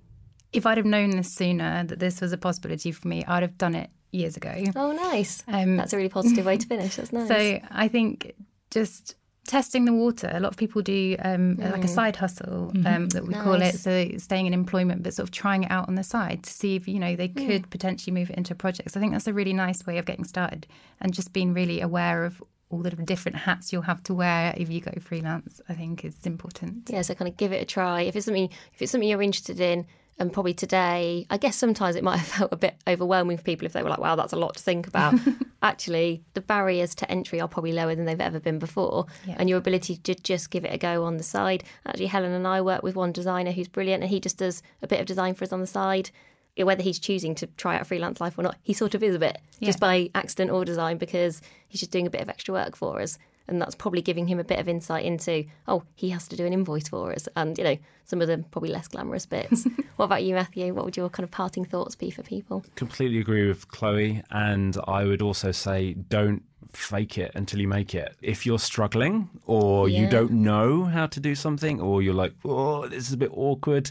if 0.52 0.66
I'd 0.66 0.78
have 0.78 0.86
known 0.86 1.10
this 1.10 1.32
sooner 1.32 1.84
that 1.84 1.98
this 1.98 2.20
was 2.20 2.32
a 2.32 2.38
possibility 2.38 2.92
for 2.92 3.06
me, 3.06 3.24
I'd 3.26 3.42
have 3.42 3.58
done 3.58 3.74
it 3.74 3.90
years 4.10 4.36
ago. 4.36 4.64
Oh, 4.74 4.92
nice. 4.92 5.42
Um, 5.46 5.76
That's 5.76 5.92
a 5.92 5.96
really 5.96 6.08
positive 6.08 6.44
way 6.46 6.56
to 6.56 6.66
finish. 6.66 6.96
That's 6.96 7.12
nice. 7.12 7.28
So 7.28 7.60
I 7.70 7.88
think 7.88 8.34
just 8.70 9.16
testing 9.46 9.84
the 9.84 9.92
water. 9.92 10.30
A 10.32 10.40
lot 10.40 10.52
of 10.52 10.56
people 10.56 10.82
do 10.82 11.16
um, 11.20 11.56
like 11.56 11.84
a 11.84 11.88
side 11.88 12.16
hustle 12.16 12.72
um, 12.86 13.08
that 13.08 13.26
we 13.26 13.34
call 13.34 13.60
it. 13.60 13.74
So 13.74 14.10
staying 14.18 14.46
in 14.46 14.54
employment, 14.54 15.02
but 15.02 15.14
sort 15.14 15.28
of 15.28 15.32
trying 15.32 15.64
it 15.64 15.70
out 15.70 15.88
on 15.88 15.94
the 15.94 16.02
side 16.02 16.44
to 16.44 16.50
see 16.50 16.76
if 16.76 16.86
you 16.86 16.98
know 16.98 17.16
they 17.16 17.28
could 17.28 17.68
potentially 17.70 18.12
move 18.12 18.30
it 18.30 18.36
into 18.36 18.54
projects. 18.54 18.96
I 18.96 19.00
think 19.00 19.12
that's 19.12 19.26
a 19.26 19.32
really 19.32 19.52
nice 19.52 19.86
way 19.86 19.98
of 19.98 20.04
getting 20.04 20.24
started, 20.24 20.66
and 21.00 21.12
just 21.12 21.32
being 21.32 21.52
really 21.52 21.80
aware 21.80 22.24
of 22.24 22.42
all 22.68 22.78
the 22.78 22.90
different 22.90 23.36
hats 23.36 23.72
you'll 23.72 23.82
have 23.82 24.02
to 24.04 24.14
wear 24.14 24.54
if 24.56 24.70
you 24.70 24.80
go 24.80 24.92
freelance. 25.00 25.60
I 25.68 25.74
think 25.74 26.04
is 26.04 26.24
important. 26.24 26.88
yeah, 26.88 27.02
so 27.02 27.14
kind 27.14 27.28
of 27.28 27.36
give 27.36 27.52
it 27.52 27.62
a 27.62 27.64
try. 27.64 28.02
If 28.02 28.16
it's 28.16 28.26
something, 28.26 28.48
if 28.72 28.82
it's 28.82 28.92
something 28.92 29.08
you're 29.08 29.22
interested 29.22 29.60
in, 29.60 29.86
and 30.20 30.32
probably 30.32 30.54
today, 30.54 31.26
I 31.30 31.36
guess 31.38 31.56
sometimes 31.56 31.96
it 31.96 32.04
might 32.04 32.16
have 32.22 32.26
felt 32.28 32.52
a 32.52 32.56
bit 32.56 32.76
overwhelming 32.86 33.36
for 33.38 33.42
people 33.42 33.66
if 33.66 33.72
they 33.72 33.82
were 33.82 33.88
like, 33.90 33.98
"Wow, 33.98 34.14
that's 34.16 34.32
a 34.32 34.36
lot 34.36 34.56
to 34.56 34.62
think 34.62 34.86
about." 34.86 35.14
Actually, 35.62 36.22
the 36.34 36.40
barriers 36.40 36.94
to 36.96 37.10
entry 37.10 37.40
are 37.40 37.48
probably 37.48 37.72
lower 37.72 37.94
than 37.94 38.04
they've 38.04 38.20
ever 38.20 38.38
been 38.40 38.58
before, 38.58 39.06
Yeah. 39.26 39.36
and 39.38 39.48
your 39.48 39.58
ability 39.58 39.96
to 39.96 40.14
just 40.14 40.50
give 40.50 40.64
it 40.64 40.72
a 40.72 40.78
go 40.78 41.04
on 41.04 41.16
the 41.16 41.22
side. 41.22 41.64
Actually, 41.86 42.06
Helen 42.06 42.32
and 42.32 42.46
I 42.46 42.60
work 42.60 42.82
with 42.82 42.94
one 42.96 43.12
designer 43.12 43.50
who's 43.50 43.68
brilliant, 43.68 44.02
and 44.02 44.10
he 44.10 44.20
just 44.20 44.38
does 44.38 44.62
a 44.82 44.86
bit 44.86 45.00
of 45.00 45.06
design 45.06 45.34
for 45.34 45.44
us 45.44 45.52
on 45.52 45.60
the 45.60 45.66
side. 45.66 46.10
Whether 46.56 46.82
he's 46.82 46.98
choosing 46.98 47.34
to 47.36 47.46
try 47.46 47.76
out 47.78 47.86
freelance 47.86 48.20
life 48.20 48.38
or 48.38 48.42
not, 48.42 48.56
he 48.62 48.74
sort 48.74 48.94
of 48.94 49.02
is 49.02 49.14
a 49.14 49.18
bit 49.18 49.38
just 49.62 49.80
by 49.80 50.10
accident 50.14 50.50
or 50.50 50.62
design 50.64 50.98
because 50.98 51.40
he's 51.68 51.80
just 51.80 51.92
doing 51.92 52.06
a 52.06 52.10
bit 52.10 52.20
of 52.20 52.28
extra 52.28 52.52
work 52.52 52.76
for 52.76 53.00
us. 53.00 53.18
And 53.48 53.60
that's 53.60 53.74
probably 53.74 54.00
giving 54.00 54.28
him 54.28 54.38
a 54.38 54.44
bit 54.44 54.60
of 54.60 54.68
insight 54.68 55.04
into, 55.04 55.44
oh, 55.66 55.82
he 55.94 56.10
has 56.10 56.28
to 56.28 56.36
do 56.36 56.46
an 56.46 56.52
invoice 56.52 56.88
for 56.88 57.12
us. 57.12 57.28
And, 57.34 57.58
you 57.58 57.64
know, 57.64 57.76
some 58.04 58.20
of 58.20 58.28
the 58.28 58.44
probably 58.50 58.70
less 58.70 58.86
glamorous 58.86 59.26
bits. 59.26 59.66
what 59.96 60.04
about 60.06 60.22
you, 60.22 60.34
Matthew? 60.34 60.72
What 60.72 60.84
would 60.84 60.96
your 60.96 61.08
kind 61.08 61.24
of 61.24 61.30
parting 61.30 61.64
thoughts 61.64 61.96
be 61.96 62.10
for 62.10 62.22
people? 62.22 62.64
completely 62.76 63.18
agree 63.18 63.48
with 63.48 63.68
Chloe. 63.68 64.22
And 64.30 64.76
I 64.86 65.04
would 65.04 65.22
also 65.22 65.50
say 65.50 65.94
don't 65.94 66.44
fake 66.72 67.18
it 67.18 67.32
until 67.34 67.60
you 67.60 67.68
make 67.68 67.94
it. 67.94 68.16
If 68.22 68.46
you're 68.46 68.58
struggling 68.58 69.28
or 69.46 69.88
you 69.88 70.08
don't 70.08 70.30
know 70.30 70.84
how 70.84 71.06
to 71.06 71.20
do 71.20 71.34
something 71.34 71.80
or 71.80 72.02
you're 72.02 72.14
like, 72.14 72.32
oh, 72.44 72.86
this 72.86 73.08
is 73.08 73.12
a 73.12 73.16
bit 73.16 73.30
awkward, 73.34 73.90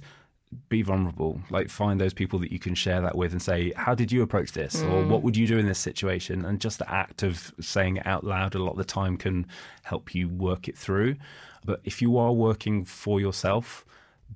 be 0.68 0.82
vulnerable. 0.82 1.40
Like 1.50 1.70
find 1.70 2.02
those 2.02 2.14
people 2.14 2.40
that 2.40 2.52
you 2.52 2.60
can 2.60 2.76
share 2.76 3.02
that 3.02 3.16
with 3.16 3.32
and 3.32 3.42
say, 3.42 3.72
how 3.76 3.94
did 3.94 4.12
you 4.12 4.24
approach 4.24 4.54
this? 4.54 4.82
Or 4.82 5.04
what 5.04 5.22
would 5.22 5.38
you 5.38 5.46
do 5.46 5.58
in 5.58 5.68
this 5.68 5.80
situation? 5.80 6.46
And 6.46 6.60
just 6.60 6.80
the 6.80 6.92
act 6.92 7.24
of 7.24 7.54
saying 7.60 7.98
it 7.98 8.08
out 8.08 8.24
loud 8.24 8.56
a 8.56 8.64
lot 8.64 8.72
of 8.72 8.78
the 8.78 8.84
time 8.84 9.18
can 9.18 9.46
help 9.84 10.16
you 10.16 10.28
work 10.28 10.68
it 10.68 10.78
through. 10.78 11.18
But 11.66 11.82
if 11.84 12.02
you 12.02 12.18
are 12.18 12.32
working 12.32 12.86
for 12.86 13.20
yourself, 13.20 13.86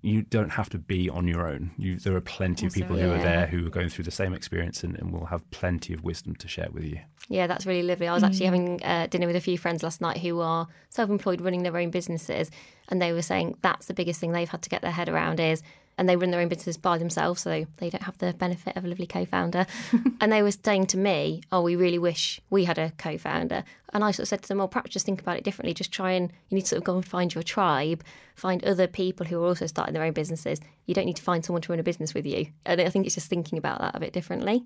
you 0.02 0.24
don't 0.24 0.50
have 0.50 0.70
to 0.70 0.78
be 0.78 1.10
on 1.10 1.28
your 1.28 1.48
own. 1.48 1.72
You, 1.78 1.98
there 1.98 2.16
are 2.16 2.22
plenty 2.22 2.66
of 2.66 2.72
Also, 2.72 2.82
people 2.82 2.98
who 2.98 3.12
are 3.12 3.20
there 3.20 3.46
who 3.46 3.66
are 3.68 3.70
going 3.70 3.90
through 3.90 4.06
the 4.06 4.12
same 4.12 4.34
experience 4.34 4.84
and, 4.84 4.98
and 4.98 5.14
will 5.14 5.26
have 5.26 5.50
plenty 5.52 5.94
of 5.94 6.04
wisdom 6.04 6.36
to 6.36 6.48
share 6.48 6.70
with 6.72 6.84
you. 6.84 7.00
Yeah, 7.30 7.48
that's 7.48 7.66
really 7.66 7.84
lovely. 7.84 8.08
I 8.08 8.14
was 8.14 8.24
actually 8.24 8.46
having 8.46 8.84
uh, 8.84 9.08
dinner 9.08 9.28
with 9.28 9.36
a 9.36 9.42
few 9.42 9.58
friends 9.58 9.84
last 9.84 10.02
night 10.02 10.18
who 10.18 10.42
are 10.42 10.68
self-employed, 10.90 11.42
running 11.42 11.64
their 11.64 11.78
own 11.78 11.90
businesses, 11.90 12.52
and 12.90 13.02
they 13.02 13.14
were 13.14 13.22
saying 13.22 13.58
that's 13.62 13.86
the 13.86 13.94
biggest 13.94 14.20
thing 14.20 14.32
they've 14.32 14.50
had 14.50 14.64
to 14.64 14.70
get 14.70 14.82
their 14.82 14.92
head 14.92 15.10
around 15.10 15.40
is, 15.40 15.64
and 15.98 16.10
they 16.10 16.16
run 16.16 16.32
their 16.32 16.42
own 16.42 16.48
businesses 16.48 16.78
by 16.78 16.98
themselves, 16.98 17.42
so 17.42 17.66
they 17.78 17.90
don't 17.90 18.04
have 18.04 18.18
the 18.18 18.34
benefit 18.34 18.76
of 18.76 18.86
a 18.86 18.88
lovely 18.88 19.08
co-founder. 19.08 19.66
and 20.22 20.32
they 20.32 20.42
were 20.42 20.52
saying 20.52 20.88
to 20.88 20.98
me, 20.98 21.42
"Oh, 21.52 21.62
we 21.62 21.76
really 21.76 22.00
wish 22.00 22.40
we 22.50 22.66
had 22.66 22.78
a 22.78 22.92
co-founder." 22.98 23.64
And 23.94 24.04
I 24.04 24.12
sort 24.12 24.24
of 24.24 24.28
said 24.30 24.42
to 24.44 24.48
them, 24.48 24.58
"Well, 24.58 24.68
perhaps 24.68 24.92
just 24.92 25.06
think 25.06 25.22
about 25.22 25.38
it 25.38 25.44
differently. 25.44 25.74
Just 25.74 25.92
try 25.92 26.12
and 26.12 26.32
you 26.50 26.56
need 26.56 26.62
to 26.62 26.68
sort 26.70 26.78
of 26.80 26.84
go 26.84 26.96
and 26.96 27.06
find 27.06 27.34
your 27.34 27.44
tribe, 27.44 28.04
find 28.36 28.64
other 28.64 28.88
people 28.88 29.26
who 29.26 29.42
are 29.42 29.48
also 29.48 29.68
starting 29.68 29.94
their 29.94 30.04
own 30.04 30.14
businesses. 30.14 30.60
You 30.86 30.94
don't 30.94 31.06
need 31.06 31.18
to 31.18 31.24
find 31.24 31.46
someone 31.46 31.62
to 31.64 31.72
run 31.72 31.80
a 31.80 31.84
business 31.84 32.14
with 32.14 32.26
you." 32.26 32.48
And 32.66 32.82
I 32.82 32.90
think 32.90 33.06
it's 33.06 33.16
just 33.16 33.30
thinking 33.30 33.58
about 33.58 33.80
that 33.80 33.96
a 33.96 34.00
bit 34.00 34.14
differently. 34.14 34.66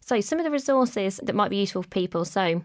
So, 0.00 0.20
some 0.20 0.38
of 0.38 0.44
the 0.44 0.50
resources 0.50 1.20
that 1.22 1.34
might 1.34 1.50
be 1.50 1.58
useful 1.58 1.82
for 1.82 1.88
people. 1.88 2.24
So, 2.24 2.62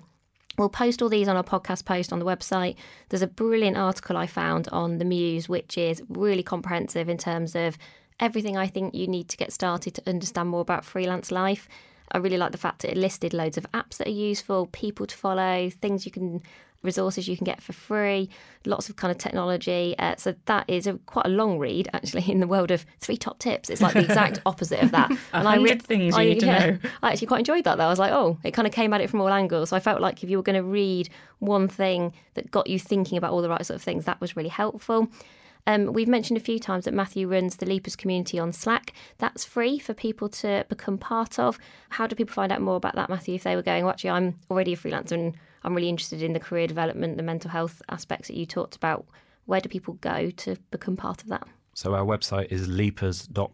we'll 0.57 0.69
post 0.69 1.01
all 1.01 1.09
these 1.09 1.27
on 1.27 1.37
our 1.37 1.43
podcast 1.43 1.85
post 1.85 2.13
on 2.13 2.19
the 2.19 2.25
website. 2.25 2.75
There's 3.09 3.21
a 3.21 3.27
brilliant 3.27 3.77
article 3.77 4.17
I 4.17 4.27
found 4.27 4.67
on 4.69 4.97
the 4.97 5.05
Muse, 5.05 5.49
which 5.49 5.77
is 5.77 6.01
really 6.09 6.43
comprehensive 6.43 7.09
in 7.09 7.17
terms 7.17 7.55
of 7.55 7.77
everything 8.19 8.57
I 8.57 8.67
think 8.67 8.95
you 8.95 9.07
need 9.07 9.29
to 9.29 9.37
get 9.37 9.51
started 9.51 9.93
to 9.95 10.09
understand 10.09 10.49
more 10.49 10.61
about 10.61 10.85
freelance 10.85 11.31
life. 11.31 11.67
I 12.11 12.19
really 12.19 12.37
like 12.37 12.51
the 12.51 12.57
fact 12.57 12.81
that 12.81 12.91
it 12.91 12.97
listed 12.97 13.33
loads 13.33 13.57
of 13.57 13.69
apps 13.73 13.97
that 13.97 14.07
are 14.07 14.11
useful, 14.11 14.67
people 14.67 15.05
to 15.05 15.17
follow, 15.17 15.69
things 15.69 16.05
you 16.05 16.11
can 16.11 16.41
resources 16.84 17.28
you 17.28 17.36
can 17.36 17.45
get 17.45 17.61
for 17.61 17.73
free, 17.73 18.30
lots 18.65 18.89
of 18.89 18.95
kind 18.95 19.11
of 19.11 19.17
technology. 19.17 19.95
Uh, 19.97 20.15
so 20.17 20.36
that 20.45 20.65
is 20.67 20.88
a, 20.88 20.93
quite 21.05 21.26
a 21.26 21.30
long 21.30 21.57
read, 21.57 21.89
actually, 21.93 22.30
in 22.32 22.39
the 22.39 22.47
world 22.47 22.71
of 22.71 22.86
three 22.99 23.17
top 23.17 23.39
tips. 23.39 23.69
It's 23.69 23.82
like 23.82 23.93
the 23.93 24.03
exact 24.03 24.41
opposite 24.45 24.82
of 24.82 24.91
that. 24.91 25.11
and 25.34 25.47
I 25.47 25.57
read 25.57 25.82
things 25.82 26.17
you 26.17 26.23
need 26.23 26.39
to 26.41 26.45
know. 26.45 26.78
I 27.03 27.11
actually 27.11 27.28
quite 27.28 27.39
enjoyed 27.39 27.63
that 27.65 27.78
though. 27.78 27.86
I 27.86 27.89
was 27.89 27.99
like, 27.99 28.11
oh, 28.11 28.38
it 28.43 28.51
kind 28.51 28.67
of 28.67 28.73
came 28.73 28.93
at 28.93 29.01
it 29.01 29.09
from 29.09 29.21
all 29.21 29.30
angles. 29.30 29.69
So 29.69 29.76
I 29.76 29.80
felt 29.80 30.01
like 30.01 30.23
if 30.23 30.30
you 30.30 30.38
were 30.38 30.43
going 30.43 30.61
to 30.61 30.63
read 30.63 31.09
one 31.39 31.67
thing 31.67 32.13
that 32.36 32.51
got 32.51 32.67
you 32.67 32.80
thinking 32.80 33.17
about 33.17 33.32
all 33.32 33.41
the 33.41 33.49
right 33.49 33.65
sort 33.65 33.76
of 33.76 33.82
things, 33.82 34.05
that 34.05 34.21
was 34.21 34.36
really 34.36 34.49
helpful. 34.49 35.09
Um, 35.67 35.93
we've 35.93 36.07
mentioned 36.07 36.38
a 36.38 36.41
few 36.41 36.59
times 36.59 36.86
that 36.86 36.93
Matthew 36.93 37.28
runs 37.28 37.57
the 37.57 37.65
Leapers 37.65 37.95
community 37.95 38.38
on 38.38 38.53
Slack. 38.53 38.93
That's 39.17 39.43
free 39.43 39.80
for 39.80 39.93
people 39.93 40.30
to 40.30 40.65
become 40.69 40.97
part 40.97 41.39
of. 41.39 41.57
How 41.89 42.05
do 42.05 42.15
people 42.15 42.34
find 42.34 42.51
out 42.51 42.61
more 42.61 42.76
about 42.76 42.95
that, 42.95 43.09
Matthew? 43.09 43.36
If 43.36 43.43
they 43.43 43.55
were 43.55 43.63
going, 43.63 43.84
well, 43.84 43.93
actually, 43.93 44.11
I'm 44.11 44.36
already 44.51 44.73
a 44.73 44.78
freelancer 44.78 45.13
and 45.13 45.36
I'm 45.66 45.76
really 45.76 45.89
interested 45.89 46.22
in 46.22 46.34
the 46.34 46.39
career 46.39 46.68
development, 46.68 47.18
the 47.18 47.24
mental 47.24 47.49
health 47.51 47.82
aspects 47.89 48.28
that 48.30 48.38
you 48.38 48.45
talked 48.45 48.76
about. 48.76 49.05
Where 49.45 49.59
do 49.61 49.68
people 49.70 49.95
go 49.95 50.30
to 50.32 50.55
become 50.72 50.95
part 50.95 51.22
of 51.24 51.30
that? 51.30 51.47
So 51.74 51.93
our 51.93 52.05
website 52.05 52.51
is 52.51 52.68
leapers.co. 52.68 53.49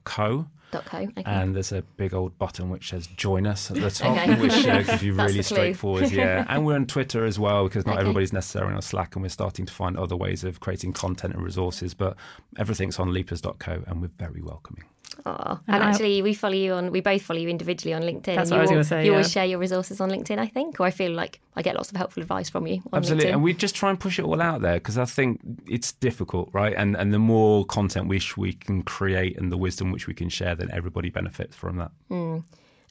Co. 0.85 1.01
Okay. 1.01 1.23
And 1.25 1.53
there's 1.53 1.73
a 1.73 1.81
big 1.81 2.13
old 2.13 2.37
button 2.37 2.69
which 2.69 2.91
says 2.91 3.07
"Join 3.07 3.45
us" 3.45 3.69
at 3.71 3.77
the 3.77 3.89
top, 4.03 4.11
Okay. 4.17 4.39
which 4.39 4.65
uh, 4.65 4.83
gives 4.83 5.03
you 5.03 5.13
really 5.15 5.41
straightforward. 5.41 6.09
Yeah, 6.11 6.45
and 6.49 6.65
we're 6.65 6.75
on 6.75 6.85
Twitter 6.85 7.25
as 7.25 7.37
well 7.37 7.65
because 7.65 7.85
not 7.85 7.93
Okay. 7.95 8.01
everybody's 8.01 8.31
necessarily 8.31 8.73
on 8.73 8.81
Slack, 8.81 9.15
and 9.15 9.23
we're 9.23 9.27
starting 9.29 9.65
to 9.65 9.73
find 9.73 9.97
other 9.97 10.15
ways 10.15 10.45
of 10.45 10.61
creating 10.61 10.93
content 10.93 11.33
and 11.33 11.43
resources. 11.43 11.93
But 11.93 12.15
everything's 12.57 12.99
on 12.99 13.11
leapers.co, 13.11 13.83
and 13.85 14.01
we're 14.01 14.11
very 14.17 14.41
welcoming. 14.41 14.85
Aw. 15.25 15.51
And 15.67 15.75
And 15.75 15.83
I- 15.83 15.89
actually, 15.89 16.21
we 16.21 16.33
follow 16.33 16.53
you 16.55 16.73
on. 16.73 16.91
We 16.91 17.01
both 17.01 17.21
follow 17.21 17.39
you 17.39 17.49
individually 17.49 17.93
on 17.93 18.01
LinkedIn. 18.01 18.35
That's 18.35 18.49
and 18.51 18.59
what 18.59 18.67
I 18.69 18.71
you 18.71 18.77
was 18.77 18.91
al- 18.91 18.97
gonna 18.97 19.03
say, 19.03 19.05
You 19.05 19.11
always 19.11 19.31
share 19.31 19.45
your 19.45 19.59
resources 19.59 19.99
on 20.01 20.09
LinkedIn, 20.09 20.37
I 20.39 20.47
think, 20.47 20.79
or 20.79 20.85
I 20.85 20.91
feel 20.91 21.11
like 21.11 21.39
I 21.55 21.61
get 21.61 21.75
lots 21.75 21.91
of 21.91 21.97
helpful 21.97 22.21
advice 22.21 22.49
from 22.49 22.65
you 22.67 22.81
on 22.91 22.99
Absolutely, 22.99 23.29
LinkedIn. 23.29 23.33
and 23.33 23.43
we 23.43 23.53
just 23.53 23.75
try 23.75 23.89
and 23.89 23.99
push 23.99 24.17
it 24.19 24.25
all 24.25 24.41
out 24.41 24.61
there 24.61 24.75
because 24.75 24.97
I 24.97 25.05
think 25.05 25.39
it's 25.67 25.91
difficult, 25.91 26.49
right? 26.53 26.73
And 26.75 26.95
and 26.95 27.13
the 27.13 27.19
more 27.19 27.65
content 27.65 28.07
which 28.07 28.37
we 28.37 28.53
can 28.53 28.83
create 28.83 29.37
and 29.37 29.51
the 29.51 29.57
wisdom 29.57 29.91
which 29.91 30.07
we 30.07 30.13
can 30.13 30.29
share, 30.29 30.55
then 30.55 30.69
everybody 30.71 31.09
benefits 31.09 31.55
from 31.55 31.77
that. 31.77 31.91
Hmm. 32.09 32.37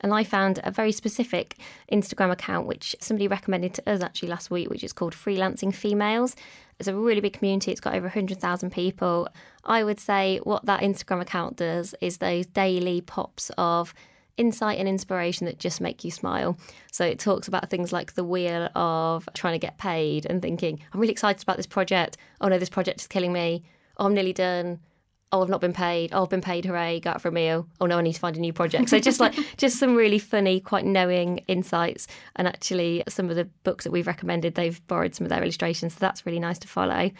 And 0.02 0.14
I 0.14 0.24
found 0.24 0.60
a 0.64 0.70
very 0.70 0.92
specific 0.92 1.56
Instagram 1.92 2.30
account, 2.30 2.66
which 2.66 2.96
somebody 3.00 3.28
recommended 3.28 3.74
to 3.74 3.90
us 3.90 4.00
actually 4.02 4.30
last 4.30 4.50
week, 4.50 4.70
which 4.70 4.82
is 4.82 4.94
called 4.94 5.14
Freelancing 5.14 5.74
Females. 5.74 6.36
It's 6.80 6.88
a 6.88 6.94
really 6.94 7.20
big 7.20 7.34
community. 7.34 7.70
It's 7.70 7.80
got 7.80 7.94
over 7.94 8.06
100,000 8.06 8.70
people. 8.70 9.28
I 9.64 9.84
would 9.84 10.00
say 10.00 10.38
what 10.44 10.64
that 10.64 10.80
Instagram 10.80 11.20
account 11.20 11.56
does 11.56 11.94
is 12.00 12.18
those 12.18 12.46
daily 12.46 13.02
pops 13.02 13.50
of 13.58 13.94
insight 14.38 14.78
and 14.78 14.88
inspiration 14.88 15.44
that 15.44 15.58
just 15.58 15.82
make 15.82 16.02
you 16.02 16.10
smile. 16.10 16.56
So 16.90 17.04
it 17.04 17.18
talks 17.18 17.46
about 17.46 17.68
things 17.68 17.92
like 17.92 18.14
the 18.14 18.24
wheel 18.24 18.70
of 18.74 19.28
trying 19.34 19.52
to 19.52 19.58
get 19.58 19.76
paid 19.76 20.24
and 20.24 20.40
thinking, 20.40 20.80
I'm 20.92 21.00
really 21.00 21.12
excited 21.12 21.42
about 21.42 21.58
this 21.58 21.66
project. 21.66 22.16
Oh 22.40 22.48
no, 22.48 22.58
this 22.58 22.70
project 22.70 23.02
is 23.02 23.06
killing 23.06 23.32
me. 23.32 23.62
Oh, 23.98 24.06
I'm 24.06 24.14
nearly 24.14 24.32
done. 24.32 24.80
Oh, 25.32 25.42
I've 25.42 25.48
not 25.48 25.60
been 25.60 25.72
paid. 25.72 26.10
Oh, 26.12 26.24
I've 26.24 26.28
been 26.28 26.40
paid. 26.40 26.64
Hooray! 26.64 26.98
Go 26.98 27.10
out 27.10 27.22
for 27.22 27.28
a 27.28 27.32
meal. 27.32 27.68
Oh 27.80 27.86
no, 27.86 27.98
I 27.98 28.02
need 28.02 28.14
to 28.14 28.20
find 28.20 28.36
a 28.36 28.40
new 28.40 28.52
project. 28.52 28.88
So 28.88 28.98
just 28.98 29.20
like 29.20 29.34
just 29.56 29.78
some 29.78 29.94
really 29.94 30.18
funny, 30.18 30.58
quite 30.58 30.84
knowing 30.84 31.38
insights. 31.46 32.08
And 32.34 32.48
actually, 32.48 33.04
some 33.08 33.30
of 33.30 33.36
the 33.36 33.44
books 33.62 33.84
that 33.84 33.92
we've 33.92 34.08
recommended, 34.08 34.56
they've 34.56 34.84
borrowed 34.88 35.14
some 35.14 35.24
of 35.24 35.28
their 35.28 35.42
illustrations. 35.42 35.94
So 35.94 35.98
that's 36.00 36.26
really 36.26 36.40
nice 36.40 36.58
to 36.60 36.68
follow. 36.68 37.10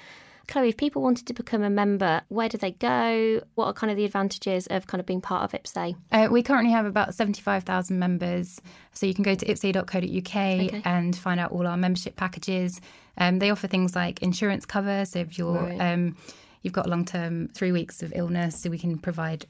Chloe, 0.48 0.70
if 0.70 0.76
people 0.76 1.00
wanted 1.00 1.28
to 1.28 1.34
become 1.34 1.62
a 1.62 1.70
member, 1.70 2.22
where 2.28 2.48
do 2.48 2.58
they 2.58 2.72
go? 2.72 3.40
What 3.54 3.66
are 3.66 3.72
kind 3.72 3.92
of 3.92 3.96
the 3.96 4.04
advantages 4.04 4.66
of 4.66 4.88
kind 4.88 4.98
of 4.98 5.06
being 5.06 5.20
part 5.20 5.44
of 5.44 5.52
IPSE? 5.52 5.94
Uh, 6.10 6.26
we 6.28 6.42
currently 6.42 6.72
have 6.72 6.86
about 6.86 7.14
75,000 7.14 7.96
members. 7.96 8.60
So 8.92 9.06
you 9.06 9.14
can 9.14 9.22
go 9.22 9.36
to 9.36 9.48
ipse.co.uk 9.48 9.94
okay. 9.94 10.82
and 10.84 11.16
find 11.16 11.38
out 11.38 11.52
all 11.52 11.68
our 11.68 11.76
membership 11.76 12.16
packages. 12.16 12.80
Um, 13.16 13.38
they 13.38 13.50
offer 13.50 13.68
things 13.68 13.94
like 13.94 14.22
insurance 14.22 14.66
cover. 14.66 15.04
So 15.04 15.20
if 15.20 15.38
you're. 15.38 15.54
Right. 15.54 15.78
Um, 15.80 16.16
you've 16.62 16.72
got 16.72 16.88
long 16.88 17.04
term 17.04 17.48
three 17.48 17.72
weeks 17.72 18.02
of 18.02 18.12
illness, 18.14 18.60
so 18.60 18.70
we 18.70 18.78
can 18.78 18.98
provide 18.98 19.46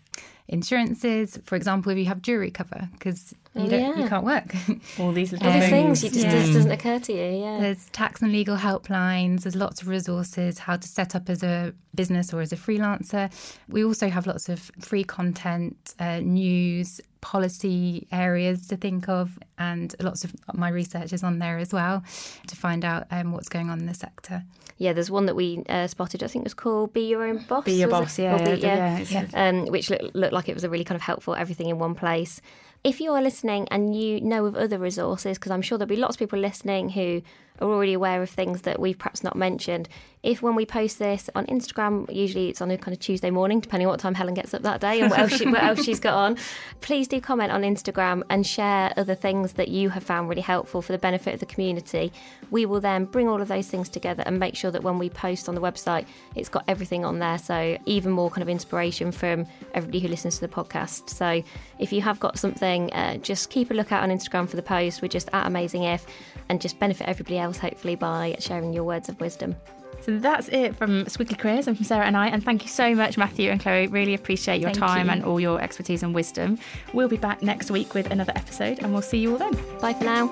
insurances. 0.49 1.39
For 1.45 1.57
example, 1.57 1.93
if 1.93 1.99
you 1.99 2.07
have 2.07 2.23
jury 2.23 2.51
cover, 2.51 2.89
because 2.93 3.35
you, 3.55 3.63
oh, 3.63 3.67
yeah. 3.67 3.97
you 3.97 4.09
can't 4.09 4.25
work. 4.25 4.55
All 5.01 5.11
these 5.11 5.33
little 5.33 5.51
things, 5.51 6.05
you 6.05 6.11
just, 6.11 6.25
yeah. 6.25 6.31
just 6.31 6.53
doesn't 6.53 6.71
occur 6.71 7.01
to 7.01 7.13
you. 7.13 7.43
Yeah. 7.43 7.59
There's 7.61 7.87
tax 7.91 8.23
and 8.23 8.31
legal 8.31 8.57
helplines. 8.57 9.43
There's 9.43 9.57
lots 9.57 9.83
of 9.83 9.89
resources. 9.89 10.59
How 10.59 10.77
to 10.77 10.87
set 10.87 11.17
up 11.17 11.29
as 11.29 11.43
a 11.43 11.75
business 11.95 12.33
or 12.33 12.41
as 12.43 12.53
a 12.53 12.57
freelancer. 12.57 13.33
We 13.69 13.85
also 13.85 14.09
have 14.09 14.29
lots 14.29 14.49
of 14.49 14.71
free 14.79 15.03
content, 15.03 15.95
uh, 15.99 16.21
news, 16.21 17.01
policy 17.23 18.07
areas 18.13 18.69
to 18.69 18.77
think 18.77 19.09
of, 19.09 19.39
and 19.59 19.95
lots 20.01 20.25
of 20.25 20.35
my 20.55 20.69
research 20.69 21.13
is 21.13 21.25
on 21.25 21.41
there 21.41 21.59
as 21.59 21.73
well 21.73 22.03
to 22.47 22.57
find 22.57 22.85
out 22.85 23.07
um, 23.11 23.33
what's 23.33 23.49
going 23.49 23.69
on 23.69 23.81
in 23.81 23.87
the 23.87 23.95
sector. 23.95 24.45
Yeah, 24.79 24.93
there's 24.93 25.11
one 25.11 25.27
that 25.27 25.37
we 25.37 25.63
uh, 25.69 25.89
spotted. 25.89 26.23
I 26.23 26.29
think 26.29 26.45
it 26.45 26.47
was 26.47 26.55
called 26.55 26.93
"Be 26.93 27.09
Your 27.09 27.25
Own 27.25 27.45
Boss." 27.49 27.65
Be 27.65 27.73
Your 27.73 27.89
Boss, 27.89 28.19
yeah, 28.19 28.37
be, 28.39 28.61
yeah, 28.61 28.99
yeah, 28.99 29.27
yeah. 29.33 29.49
Um, 29.49 29.67
which 29.67 29.91
looked, 29.91 30.15
looked 30.15 30.33
like 30.33 30.49
it 30.49 30.55
was 30.55 30.65
a 30.65 30.71
really 30.71 30.85
kind 30.85 30.97
of 30.97 31.03
helpful 31.03 31.35
everything 31.35 31.69
in 31.69 31.79
one 31.79 31.95
place. 31.95 32.41
If 32.83 32.99
you 33.01 33.13
are 33.13 33.21
listening 33.21 33.69
and 33.71 33.95
you 33.95 34.21
know 34.23 34.47
of 34.47 34.57
other 34.57 34.79
resources, 34.79 35.37
because 35.37 35.53
I'm 35.53 35.61
sure 35.61 35.77
there'll 35.77 35.89
be 35.89 35.97
lots 35.97 36.17
of 36.17 36.19
people 36.19 36.39
listening 36.39 36.91
who 36.91 37.21
are 37.61 37.69
already 37.69 37.93
aware 37.93 38.23
of 38.23 38.31
things 38.31 38.63
that 38.63 38.81
we've 38.81 38.99
perhaps 38.99 39.23
not 39.23 39.37
mentioned. 39.37 39.89
If 40.23 40.43
when 40.43 40.55
we 40.55 40.67
post 40.67 40.99
this 40.99 41.31
on 41.35 41.47
Instagram, 41.47 42.13
usually 42.15 42.51
it's 42.51 42.61
on 42.61 42.71
a 42.71 42.77
kind 42.77 42.93
of 42.93 43.01
Tuesday 43.01 43.31
morning, 43.31 43.59
depending 43.59 43.87
on 43.87 43.93
what 43.93 44.01
time 44.01 44.15
Helen 44.15 44.35
gets 44.35 44.53
up 44.53 44.61
that 44.63 44.81
day 44.81 45.01
and 45.01 45.11
what 45.11 45.19
else, 45.19 45.33
she, 45.33 45.47
what 45.47 45.63
else 45.63 45.83
she's 45.83 45.99
got 45.99 46.13
on, 46.13 46.37
please 46.83 47.09
do 47.09 47.23
comment 47.23 47.51
on 47.51 47.63
Instagram 47.63 48.23
and 48.29 48.47
share 48.47 48.93
other 48.99 49.15
things 49.15 49.55
that 49.55 49.69
you 49.69 49.89
have 49.89 50.03
found 50.03 50.29
really 50.29 50.43
helpful 50.43 50.83
for 50.83 50.93
the 50.93 50.99
benefit 50.99 51.33
of 51.33 51.41
the 51.41 51.47
community. 51.47 52.13
We 52.51 52.67
will 52.67 52.81
then 52.81 53.07
bring 53.07 53.29
all 53.29 53.41
of 53.41 53.49
those 53.49 53.69
things 53.69 53.89
together 53.89 54.23
and 54.27 54.39
make 54.39 54.57
sure 54.57 54.71
that 54.71 54.83
when 54.83 54.99
we 54.99 55.09
post 55.09 55.49
on 55.49 55.55
the 55.55 55.61
website, 55.63 56.07
it's 56.37 56.51
got 56.51 56.65
everything 56.69 57.07
on 57.07 57.19
there. 57.19 57.39
So 57.39 57.79
even 57.87 58.13
more 58.13 58.29
kind 58.29 58.43
of 58.43 58.51
inspiration 58.51 59.13
from 59.13 59.47
everybody 59.73 60.01
who 60.01 60.09
listens 60.09 60.35
to 60.35 60.43
the 60.43 60.53
podcast. 60.53 61.09
So 61.09 61.43
if 61.79 61.95
you 61.95 62.03
have 62.03 62.21
got 62.21 62.39
something, 62.39 62.93
uh, 62.93 63.17
just 63.17 63.49
keep 63.49 63.71
a 63.71 63.75
lookout 63.75 64.03
on 64.03 64.11
Instagram 64.11 64.49
for 64.51 64.57
the 64.57 64.63
post. 64.63 65.01
We're 65.01 65.09
just 65.09 65.31
at 65.33 65.47
Amazing 65.47 65.85
If 65.85 66.05
and 66.51 66.61
just 66.61 66.79
benefit 66.79 67.09
everybody 67.09 67.39
else 67.39 67.50
else, 67.51 67.59
hopefully, 67.59 67.97
by 67.97 68.37
sharing 68.39 68.73
your 68.73 68.85
words 68.85 69.09
of 69.09 69.21
wisdom. 69.21 69.57
So 70.03 70.19
that's 70.19 70.49
it 70.49 70.77
from 70.77 71.05
Squiggly 71.07 71.37
Careers 71.37 71.67
and 71.67 71.77
from 71.77 71.85
Sarah 71.85 72.07
and 72.07 72.17
I. 72.17 72.29
And 72.29 72.43
thank 72.43 72.63
you 72.63 72.69
so 72.69 72.95
much, 72.95 73.19
Matthew 73.19 73.51
and 73.51 73.61
Chloe. 73.61 73.89
Really 73.89 74.15
appreciate 74.15 74.61
your 74.61 74.71
thank 74.71 74.79
time 74.79 75.07
you. 75.07 75.13
and 75.13 75.25
all 75.25 75.41
your 75.41 75.61
expertise 75.61 76.03
and 76.03 76.15
wisdom. 76.15 76.59
We'll 76.95 77.09
be 77.09 77.19
back 77.19 77.43
next 77.43 77.71
week 77.71 77.93
with 77.93 78.11
another 78.11 78.33
episode 78.35 78.79
and 78.79 78.93
we'll 78.93 79.03
see 79.03 79.19
you 79.19 79.33
all 79.33 79.39
then. 79.39 79.53
Bye 79.81 79.93
for 79.95 80.05
now. 80.05 80.31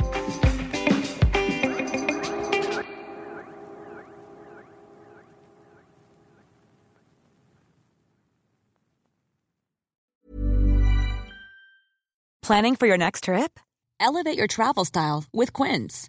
Planning 12.41 12.77
for 12.77 12.87
your 12.87 12.97
next 12.97 13.25
trip? 13.25 13.61
Elevate 14.01 14.39
your 14.39 14.47
travel 14.47 14.87
style 14.87 15.25
with 15.35 15.53
Quince. 15.53 16.09